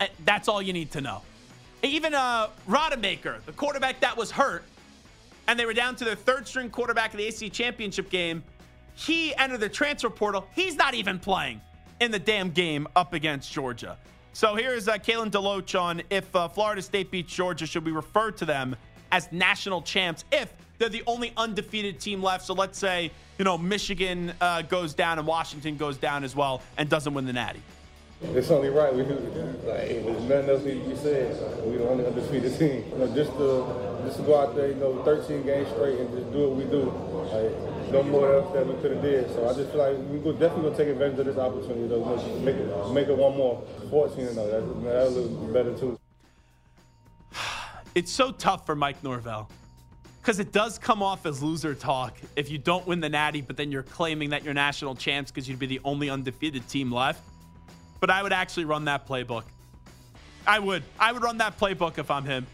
Uh, 0.00 0.06
that's 0.24 0.48
all 0.48 0.60
you 0.60 0.72
need 0.72 0.90
to 0.90 1.00
know. 1.00 1.22
Even 1.84 2.14
uh, 2.14 2.48
Rodemaker, 2.68 3.44
the 3.44 3.52
quarterback 3.52 4.00
that 4.00 4.16
was 4.16 4.30
hurt, 4.30 4.64
and 5.46 5.60
they 5.60 5.66
were 5.66 5.74
down 5.74 5.94
to 5.96 6.04
their 6.04 6.14
third 6.14 6.48
string 6.48 6.70
quarterback 6.70 7.12
in 7.12 7.18
the 7.18 7.28
ACC 7.28 7.52
championship 7.52 8.08
game. 8.08 8.42
He 8.94 9.34
entered 9.36 9.60
the 9.60 9.68
transfer 9.68 10.08
portal. 10.08 10.46
He's 10.54 10.76
not 10.76 10.94
even 10.94 11.18
playing 11.18 11.60
in 12.00 12.10
the 12.10 12.18
damn 12.18 12.50
game 12.50 12.86
up 12.96 13.12
against 13.12 13.52
Georgia. 13.52 13.96
So 14.32 14.56
here's 14.56 14.88
uh, 14.88 14.94
Kalen 14.94 15.30
DeLoach 15.30 15.80
on 15.80 16.02
if 16.10 16.34
uh, 16.34 16.48
Florida 16.48 16.82
State 16.82 17.10
beats 17.10 17.32
Georgia, 17.32 17.66
should 17.66 17.84
we 17.84 17.92
refer 17.92 18.32
to 18.32 18.44
them 18.44 18.74
as 19.12 19.30
national 19.30 19.82
champs 19.82 20.24
if 20.32 20.52
they're 20.78 20.88
the 20.88 21.04
only 21.06 21.32
undefeated 21.36 22.00
team 22.00 22.22
left? 22.22 22.44
So 22.44 22.52
let's 22.52 22.78
say, 22.78 23.12
you 23.38 23.44
know, 23.44 23.56
Michigan 23.56 24.32
uh, 24.40 24.62
goes 24.62 24.92
down 24.92 25.18
and 25.18 25.26
Washington 25.26 25.76
goes 25.76 25.96
down 25.96 26.24
as 26.24 26.34
well 26.34 26.62
and 26.76 26.88
doesn't 26.88 27.14
win 27.14 27.26
the 27.26 27.32
Natty. 27.32 27.62
It's 28.22 28.50
only 28.50 28.70
right. 28.70 28.92
We 28.92 29.02
do 29.02 29.14
like 29.64 29.88
there's 29.88 30.22
nothing 30.22 30.50
else 30.50 30.64
need 30.64 30.82
to 30.82 30.88
be 30.88 30.96
said. 30.96 31.64
We 31.64 31.76
the 31.76 31.88
only 31.88 32.06
undefeated 32.06 32.58
team. 32.58 32.84
You 32.92 32.98
know, 32.98 33.14
just 33.14 33.32
to 33.32 33.93
just 34.04 34.18
to 34.18 34.22
go 34.22 34.40
out 34.40 34.54
there, 34.54 34.68
you 34.68 34.74
know, 34.74 35.02
13 35.04 35.44
games 35.44 35.68
straight 35.68 35.98
and 35.98 36.10
just 36.10 36.32
do 36.32 36.48
what 36.48 36.56
we 36.56 36.64
do. 36.64 36.84
Like 37.32 37.92
no 37.92 38.02
more 38.02 38.32
else 38.34 38.52
that 38.54 38.66
we 38.66 38.74
could 38.80 38.92
have 38.92 39.02
did. 39.02 39.30
So 39.30 39.48
I 39.48 39.54
just 39.54 39.70
feel 39.70 39.80
like 39.80 39.96
we 40.10 40.18
go 40.18 40.32
definitely 40.32 40.70
gonna 40.70 40.76
take 40.76 40.88
advantage 40.88 41.18
of 41.20 41.26
this 41.26 41.38
opportunity. 41.38 41.88
Though, 41.88 42.04
make 42.40 42.56
it 42.56 42.90
make 42.92 43.08
it 43.08 43.16
one 43.16 43.36
more 43.36 43.62
14 43.90 44.26
and 44.26 44.36
though. 44.36 44.50
That 44.50 44.84
that 44.84 45.10
look 45.10 45.52
better 45.52 45.76
too. 45.76 45.98
It's 47.94 48.10
so 48.10 48.32
tough 48.32 48.66
for 48.66 48.74
Mike 48.74 49.00
Norvell 49.04 49.48
because 50.20 50.40
it 50.40 50.50
does 50.50 50.78
come 50.78 51.00
off 51.00 51.26
as 51.26 51.40
loser 51.40 51.76
talk 51.76 52.16
if 52.34 52.50
you 52.50 52.58
don't 52.58 52.84
win 52.88 52.98
the 52.98 53.08
Natty, 53.08 53.40
but 53.40 53.56
then 53.56 53.70
you're 53.70 53.84
claiming 53.84 54.30
that 54.30 54.42
you're 54.42 54.52
national 54.52 54.96
champs 54.96 55.30
because 55.30 55.48
you'd 55.48 55.60
be 55.60 55.66
the 55.66 55.80
only 55.84 56.10
undefeated 56.10 56.66
team 56.68 56.90
left 56.90 57.22
but 58.04 58.10
I 58.10 58.22
would 58.22 58.34
actually 58.34 58.66
run 58.66 58.84
that 58.84 59.08
playbook. 59.08 59.44
I 60.46 60.58
would. 60.58 60.82
I 61.00 61.10
would 61.10 61.22
run 61.22 61.38
that 61.38 61.58
playbook 61.58 61.96
if 61.96 62.10
I'm 62.10 62.26
him 62.26 62.46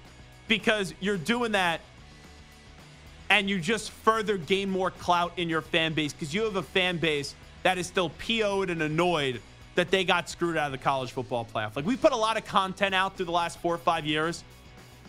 because 0.51 0.93
you're 0.99 1.17
doing 1.17 1.53
that 1.53 1.81
and 3.31 3.49
you 3.49 3.61
just 3.61 3.93
further 3.93 4.37
gain 4.37 4.69
more 4.69 4.91
clout 4.91 5.33
in 5.37 5.49
your 5.49 5.63
fan 5.63 5.95
base 5.95 6.13
because 6.13 6.35
you 6.35 6.43
have 6.43 6.57
a 6.57 6.63
fan 6.63 6.99
base 6.99 7.37
that 7.63 7.79
is 7.79 7.87
still 7.87 8.11
PO'd 8.19 8.69
and 8.69 8.83
annoyed 8.83 9.41
that 9.77 9.93
they 9.93 10.03
got 10.03 10.29
screwed 10.29 10.57
out 10.57 10.67
of 10.67 10.73
the 10.73 10.79
college 10.79 11.13
football 11.13 11.47
playoff. 11.47 11.77
Like 11.77 11.87
we 11.87 11.97
put 11.97 12.13
a 12.13 12.17
lot 12.17 12.37
of 12.37 12.45
content 12.45 12.97
out 12.97 13.17
through 13.17 13.27
the 13.27 13.33
last 13.33 13.61
four 13.61 13.73
or 13.73 13.79
five 13.79 14.05
years. 14.05 14.43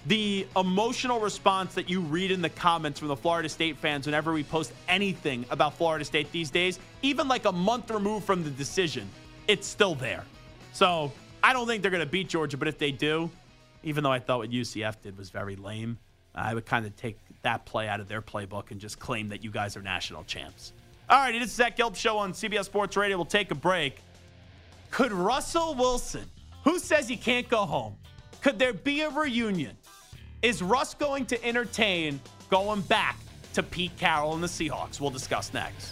The 0.05 0.45
emotional 0.55 1.19
response 1.19 1.73
that 1.73 1.89
you 1.89 2.01
read 2.01 2.29
in 2.29 2.43
the 2.43 2.49
comments 2.49 2.99
from 2.99 3.07
the 3.07 3.15
Florida 3.15 3.49
State 3.49 3.77
fans 3.77 4.05
whenever 4.05 4.33
we 4.33 4.43
post 4.43 4.71
anything 4.87 5.43
about 5.49 5.73
Florida 5.73 6.05
State 6.05 6.31
these 6.31 6.51
days, 6.51 6.79
even 7.01 7.27
like 7.27 7.45
a 7.45 7.51
month 7.51 7.89
removed 7.89 8.25
from 8.25 8.43
the 8.43 8.51
decision, 8.51 9.09
it's 9.47 9.65
still 9.65 9.95
there. 9.95 10.23
So 10.71 11.11
I 11.43 11.51
don't 11.51 11.65
think 11.65 11.81
they're 11.81 11.89
going 11.89 12.05
to 12.05 12.11
beat 12.11 12.29
Georgia, 12.29 12.57
but 12.57 12.67
if 12.67 12.77
they 12.77 12.91
do, 12.91 13.31
even 13.83 14.03
though 14.03 14.11
I 14.11 14.19
thought 14.19 14.39
what 14.39 14.51
UCF 14.51 15.01
did 15.01 15.17
was 15.17 15.29
very 15.29 15.55
lame, 15.55 15.97
I 16.33 16.53
would 16.53 16.65
kind 16.65 16.85
of 16.85 16.95
take 16.95 17.17
that 17.41 17.65
play 17.65 17.87
out 17.87 17.99
of 17.99 18.07
their 18.07 18.21
playbook 18.21 18.71
and 18.71 18.79
just 18.79 18.99
claim 18.99 19.29
that 19.29 19.43
you 19.43 19.51
guys 19.51 19.75
are 19.75 19.81
national 19.81 20.23
champs. 20.23 20.73
All 21.09 21.17
right, 21.17 21.35
it 21.35 21.41
is 21.41 21.51
Zach 21.51 21.75
Gelb 21.75 21.95
Show 21.95 22.17
on 22.17 22.31
CBS 22.31 22.65
Sports 22.65 22.95
Radio. 22.95 23.17
We'll 23.17 23.25
take 23.25 23.51
a 23.51 23.55
break. 23.55 24.01
Could 24.91 25.11
Russell 25.11 25.75
Wilson, 25.75 26.25
who 26.63 26.79
says 26.79 27.07
he 27.07 27.17
can't 27.17 27.49
go 27.49 27.65
home, 27.65 27.95
could 28.41 28.59
there 28.59 28.73
be 28.73 29.01
a 29.01 29.09
reunion? 29.09 29.75
Is 30.41 30.61
Russ 30.61 30.93
going 30.93 31.25
to 31.27 31.45
entertain 31.45 32.19
going 32.49 32.81
back 32.81 33.17
to 33.53 33.61
Pete 33.61 33.95
Carroll 33.97 34.33
and 34.33 34.43
the 34.43 34.47
Seahawks? 34.47 34.99
We'll 34.99 35.11
discuss 35.11 35.53
next. 35.53 35.91